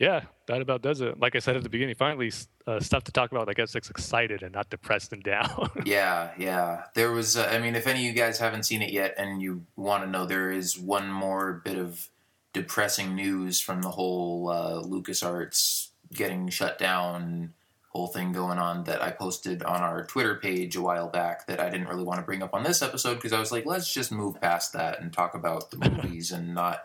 Yeah, 0.00 0.22
that 0.46 0.62
about 0.62 0.80
does 0.80 1.02
it. 1.02 1.20
Like 1.20 1.36
I 1.36 1.40
said 1.40 1.56
at 1.56 1.62
the 1.62 1.68
beginning, 1.68 1.94
finally 1.94 2.32
uh, 2.66 2.80
stuff 2.80 3.04
to 3.04 3.12
talk 3.12 3.32
about 3.32 3.46
that 3.46 3.56
gets 3.56 3.76
us 3.76 3.90
excited 3.90 4.42
and 4.42 4.54
not 4.54 4.70
depressed 4.70 5.12
and 5.12 5.22
down. 5.22 5.70
Yeah, 5.84 6.30
yeah. 6.38 6.84
There 6.94 7.12
was, 7.12 7.36
uh, 7.36 7.50
I 7.52 7.58
mean, 7.58 7.76
if 7.76 7.86
any 7.86 8.00
of 8.00 8.04
you 8.06 8.12
guys 8.20 8.38
haven't 8.38 8.62
seen 8.62 8.80
it 8.80 8.92
yet 8.92 9.14
and 9.18 9.42
you 9.42 9.66
want 9.76 10.04
to 10.04 10.10
know, 10.10 10.24
there 10.24 10.50
is 10.50 10.78
one 10.78 11.10
more 11.10 11.60
bit 11.64 11.76
of 11.76 12.08
depressing 12.54 13.14
news 13.14 13.60
from 13.60 13.82
the 13.82 13.90
whole 13.90 14.48
uh, 14.48 14.82
LucasArts 14.82 15.88
getting 16.12 16.48
shut 16.48 16.78
down 16.78 17.52
whole 17.90 18.06
thing 18.06 18.32
going 18.32 18.58
on 18.58 18.84
that 18.84 19.02
I 19.02 19.10
posted 19.10 19.64
on 19.64 19.82
our 19.82 20.04
Twitter 20.04 20.36
page 20.36 20.76
a 20.76 20.80
while 20.80 21.08
back 21.08 21.46
that 21.48 21.60
I 21.60 21.68
didn't 21.68 21.88
really 21.88 22.04
want 22.04 22.20
to 22.20 22.24
bring 22.24 22.42
up 22.42 22.54
on 22.54 22.62
this 22.62 22.82
episode 22.82 23.16
because 23.16 23.32
I 23.32 23.40
was 23.40 23.50
like, 23.50 23.66
let's 23.66 23.92
just 23.92 24.12
move 24.12 24.40
past 24.40 24.72
that 24.74 25.00
and 25.00 25.12
talk 25.12 25.34
about 25.34 25.70
the 25.70 25.76
movies 25.90 26.30
and 26.30 26.54
not 26.54 26.84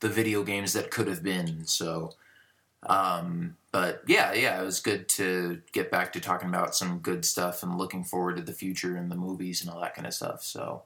the 0.00 0.10
video 0.10 0.42
games 0.42 0.74
that 0.74 0.90
could 0.90 1.08
have 1.08 1.22
been. 1.22 1.64
So, 1.64 2.12
um, 2.84 3.56
but 3.70 4.02
yeah, 4.06 4.32
yeah, 4.32 4.60
it 4.60 4.64
was 4.64 4.80
good 4.80 5.08
to 5.10 5.60
get 5.72 5.90
back 5.90 6.12
to 6.12 6.20
talking 6.20 6.48
about 6.48 6.74
some 6.74 6.98
good 6.98 7.24
stuff 7.24 7.62
and 7.62 7.78
looking 7.78 8.04
forward 8.04 8.36
to 8.36 8.42
the 8.42 8.52
future 8.52 8.96
and 8.96 9.10
the 9.10 9.16
movies 9.16 9.62
and 9.62 9.70
all 9.70 9.80
that 9.80 9.94
kind 9.94 10.06
of 10.06 10.14
stuff. 10.14 10.42
So, 10.42 10.82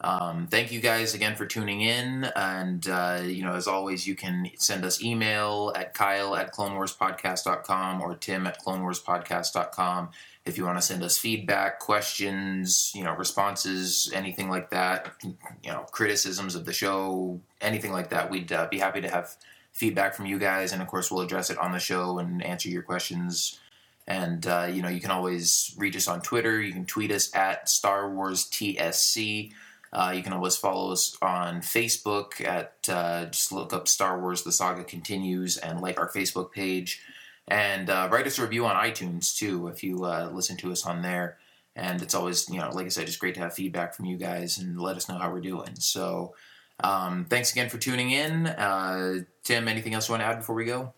um, 0.00 0.46
thank 0.46 0.70
you 0.70 0.80
guys 0.80 1.14
again 1.14 1.34
for 1.34 1.46
tuning 1.46 1.80
in. 1.80 2.24
And, 2.36 2.86
uh, 2.88 3.20
you 3.24 3.42
know, 3.42 3.54
as 3.54 3.66
always, 3.66 4.06
you 4.06 4.14
can 4.14 4.50
send 4.56 4.84
us 4.84 5.02
email 5.02 5.72
at 5.74 5.94
Kyle 5.94 6.36
at 6.36 6.52
Clone 6.52 6.74
Wars 6.74 6.94
CloneWarsPodcast.com 6.94 8.00
or 8.00 8.14
Tim 8.14 8.46
at 8.46 8.58
Clone 8.58 8.82
Wars 8.82 9.02
CloneWarsPodcast.com 9.02 10.10
if 10.44 10.56
you 10.56 10.64
want 10.64 10.78
to 10.78 10.82
send 10.82 11.02
us 11.02 11.18
feedback, 11.18 11.78
questions, 11.78 12.90
you 12.94 13.04
know, 13.04 13.12
responses, 13.12 14.10
anything 14.14 14.48
like 14.48 14.70
that, 14.70 15.12
you 15.22 15.70
know, 15.70 15.80
criticisms 15.90 16.54
of 16.54 16.64
the 16.64 16.72
show, 16.72 17.38
anything 17.60 17.92
like 17.92 18.08
that. 18.10 18.30
We'd 18.30 18.50
uh, 18.50 18.66
be 18.70 18.78
happy 18.78 19.02
to 19.02 19.08
have 19.10 19.36
feedback 19.78 20.12
from 20.14 20.26
you 20.26 20.40
guys. 20.40 20.72
And 20.72 20.82
of 20.82 20.88
course, 20.88 21.10
we'll 21.10 21.22
address 21.22 21.50
it 21.50 21.58
on 21.58 21.70
the 21.70 21.78
show 21.78 22.18
and 22.18 22.42
answer 22.42 22.68
your 22.68 22.82
questions. 22.82 23.60
And, 24.08 24.44
uh, 24.44 24.68
you 24.72 24.82
know, 24.82 24.88
you 24.88 25.00
can 25.00 25.12
always 25.12 25.74
reach 25.78 25.96
us 25.96 26.08
on 26.08 26.20
Twitter. 26.20 26.60
You 26.60 26.72
can 26.72 26.84
tweet 26.84 27.12
us 27.12 27.32
at 27.34 27.68
Star 27.68 28.12
Wars 28.12 28.44
TSC. 28.46 29.52
Uh, 29.92 30.12
you 30.16 30.22
can 30.22 30.32
always 30.32 30.56
follow 30.56 30.90
us 30.92 31.16
on 31.22 31.60
Facebook 31.60 32.44
at 32.44 32.74
uh, 32.88 33.26
just 33.26 33.52
look 33.52 33.72
up 33.72 33.86
Star 33.86 34.20
Wars 34.20 34.42
The 34.42 34.52
Saga 34.52 34.82
Continues 34.82 35.56
and 35.56 35.80
like 35.80 35.98
our 35.98 36.10
Facebook 36.10 36.50
page. 36.50 37.00
And 37.46 37.88
uh, 37.88 38.08
write 38.10 38.26
us 38.26 38.38
a 38.38 38.42
review 38.42 38.66
on 38.66 38.74
iTunes 38.76 39.36
too 39.36 39.68
if 39.68 39.84
you 39.84 40.04
uh, 40.04 40.30
listen 40.32 40.56
to 40.58 40.72
us 40.72 40.84
on 40.84 41.02
there. 41.02 41.38
And 41.76 42.02
it's 42.02 42.14
always, 42.14 42.50
you 42.50 42.58
know, 42.58 42.70
like 42.70 42.86
I 42.86 42.88
said, 42.88 43.06
it's 43.06 43.16
great 43.16 43.34
to 43.34 43.40
have 43.40 43.54
feedback 43.54 43.94
from 43.94 44.06
you 44.06 44.16
guys 44.16 44.58
and 44.58 44.80
let 44.80 44.96
us 44.96 45.08
know 45.08 45.18
how 45.18 45.30
we're 45.30 45.40
doing. 45.40 45.76
So 45.76 46.34
um, 46.80 47.24
thanks 47.28 47.52
again 47.52 47.68
for 47.68 47.78
tuning 47.78 48.10
in. 48.10 48.46
Uh, 48.46 49.20
Tim, 49.42 49.68
anything 49.68 49.94
else 49.94 50.08
you 50.08 50.12
want 50.12 50.22
to 50.22 50.26
add 50.26 50.38
before 50.38 50.54
we 50.54 50.64
go? 50.64 50.92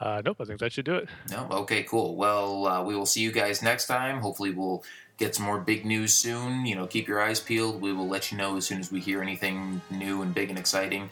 Uh, 0.00 0.20
nope, 0.24 0.38
I 0.40 0.44
think 0.44 0.58
that 0.58 0.72
should 0.72 0.84
do 0.84 0.96
it. 0.96 1.08
No? 1.30 1.46
Okay, 1.50 1.84
cool. 1.84 2.16
Well, 2.16 2.66
uh, 2.66 2.82
we 2.82 2.96
will 2.96 3.06
see 3.06 3.20
you 3.20 3.30
guys 3.30 3.62
next 3.62 3.86
time. 3.86 4.20
Hopefully, 4.20 4.50
we'll 4.50 4.82
get 5.16 5.36
some 5.36 5.46
more 5.46 5.60
big 5.60 5.84
news 5.86 6.12
soon. 6.12 6.66
You 6.66 6.74
know, 6.74 6.88
keep 6.88 7.06
your 7.06 7.22
eyes 7.22 7.38
peeled. 7.38 7.80
We 7.80 7.92
will 7.92 8.08
let 8.08 8.32
you 8.32 8.38
know 8.38 8.56
as 8.56 8.66
soon 8.66 8.80
as 8.80 8.90
we 8.90 9.00
hear 9.00 9.22
anything 9.22 9.80
new 9.90 10.22
and 10.22 10.34
big 10.34 10.50
and 10.50 10.58
exciting. 10.58 11.08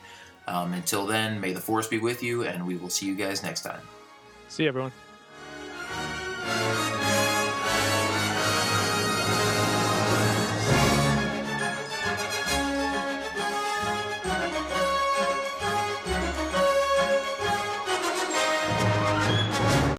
Um, 0.48 0.72
until 0.72 1.06
then, 1.06 1.40
may 1.40 1.52
the 1.52 1.60
force 1.60 1.86
be 1.86 1.98
with 1.98 2.20
you, 2.22 2.42
and 2.44 2.66
we 2.66 2.76
will 2.76 2.90
see 2.90 3.06
you 3.06 3.14
guys 3.14 3.44
next 3.44 3.62
time. 3.62 3.82
See 4.48 4.64
you, 4.64 4.68
everyone. 4.68 4.92